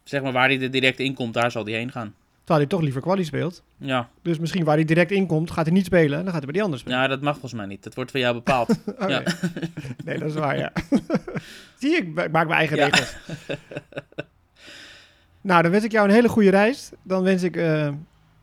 zeg 0.03 0.21
maar 0.21 0.31
waar 0.31 0.47
hij 0.49 0.61
er 0.61 0.71
direct 0.71 0.99
in 0.99 1.13
komt, 1.13 1.33
daar 1.33 1.51
zal 1.51 1.63
hij 1.63 1.73
heen 1.73 1.91
gaan. 1.91 2.15
Terwijl 2.47 2.67
hij 2.67 2.77
toch 2.77 2.81
liever 2.85 3.01
quali 3.01 3.23
speelt. 3.23 3.63
Ja, 3.77 4.09
Dus 4.21 4.39
misschien 4.39 4.63
waar 4.63 4.75
hij 4.75 4.85
direct 4.85 5.11
in 5.11 5.27
komt, 5.27 5.51
gaat 5.51 5.65
hij 5.65 5.73
niet 5.73 5.85
spelen. 5.85 6.17
En 6.17 6.23
dan 6.23 6.33
gaat 6.33 6.33
hij 6.33 6.41
bij 6.45 6.51
die 6.53 6.63
anders 6.63 6.81
spelen. 6.81 6.99
ja 6.99 7.07
dat 7.07 7.21
mag 7.21 7.31
volgens 7.31 7.53
mij 7.53 7.65
niet. 7.65 7.83
Dat 7.83 7.93
wordt 7.95 8.11
voor 8.11 8.19
jou 8.19 8.33
bepaald. 8.33 8.69
Ja. 9.07 9.21
nee. 10.05 10.17
dat 10.19 10.29
is 10.29 10.33
waar, 10.35 10.57
ja. 10.57 10.71
Zie 11.79 11.89
je, 11.91 11.97
ik 11.97 12.07
ma- 12.13 12.27
maak 12.31 12.47
mijn 12.47 12.59
eigen 12.59 12.77
Ja. 12.77 12.85
regels. 12.85 13.15
nou, 15.41 15.61
dan 15.61 15.71
wens 15.71 15.83
ik 15.83 15.91
jou 15.91 16.07
een 16.07 16.13
hele 16.13 16.29
goede 16.29 16.49
reis. 16.49 16.91
Dan 17.03 17.23
wens 17.23 17.43
ik 17.43 17.55
eh, 17.55 17.89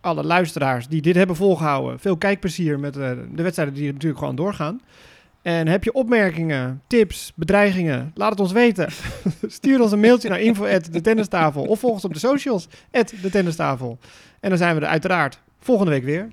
alle 0.01 0.23
luisteraars 0.25 0.89
die 0.89 1.03
dit 1.03 1.15
hebben 1.15 1.37
volgehouden... 1.37 2.01
veel 2.01 2.17
kijkplezier 2.17 2.81
met 2.81 2.97
eh, 2.97 3.11
de 3.33 3.43
wedstrijden 3.43 3.75
die 3.75 3.93
natuurlijk 3.93 4.19
gewoon 4.19 4.37
doorgaan. 4.37 4.81
En 5.45 5.69
heb 5.69 5.85
je 5.85 5.93
opmerkingen, 5.93 6.83
tips, 6.87 7.33
bedreigingen? 7.35 8.11
Laat 8.15 8.31
het 8.31 8.41
ons 8.41 8.53
weten. 8.53 8.89
Stuur 9.47 9.81
ons 9.81 9.93
een 9.93 10.01
mailtje 10.01 10.29
naar 10.29 10.41
info@detennistafel 10.41 11.63
of 11.63 11.81
volg 11.81 11.93
ons 11.93 12.05
op 12.05 12.13
de 12.13 12.19
socials 12.19 12.69
@detennistafel. 13.21 13.99
En 14.41 14.49
dan 14.49 14.59
zijn 14.59 14.75
we 14.75 14.81
er 14.81 14.87
uiteraard 14.87 15.41
volgende 15.59 15.91
week 15.91 16.05
weer. 16.05 16.29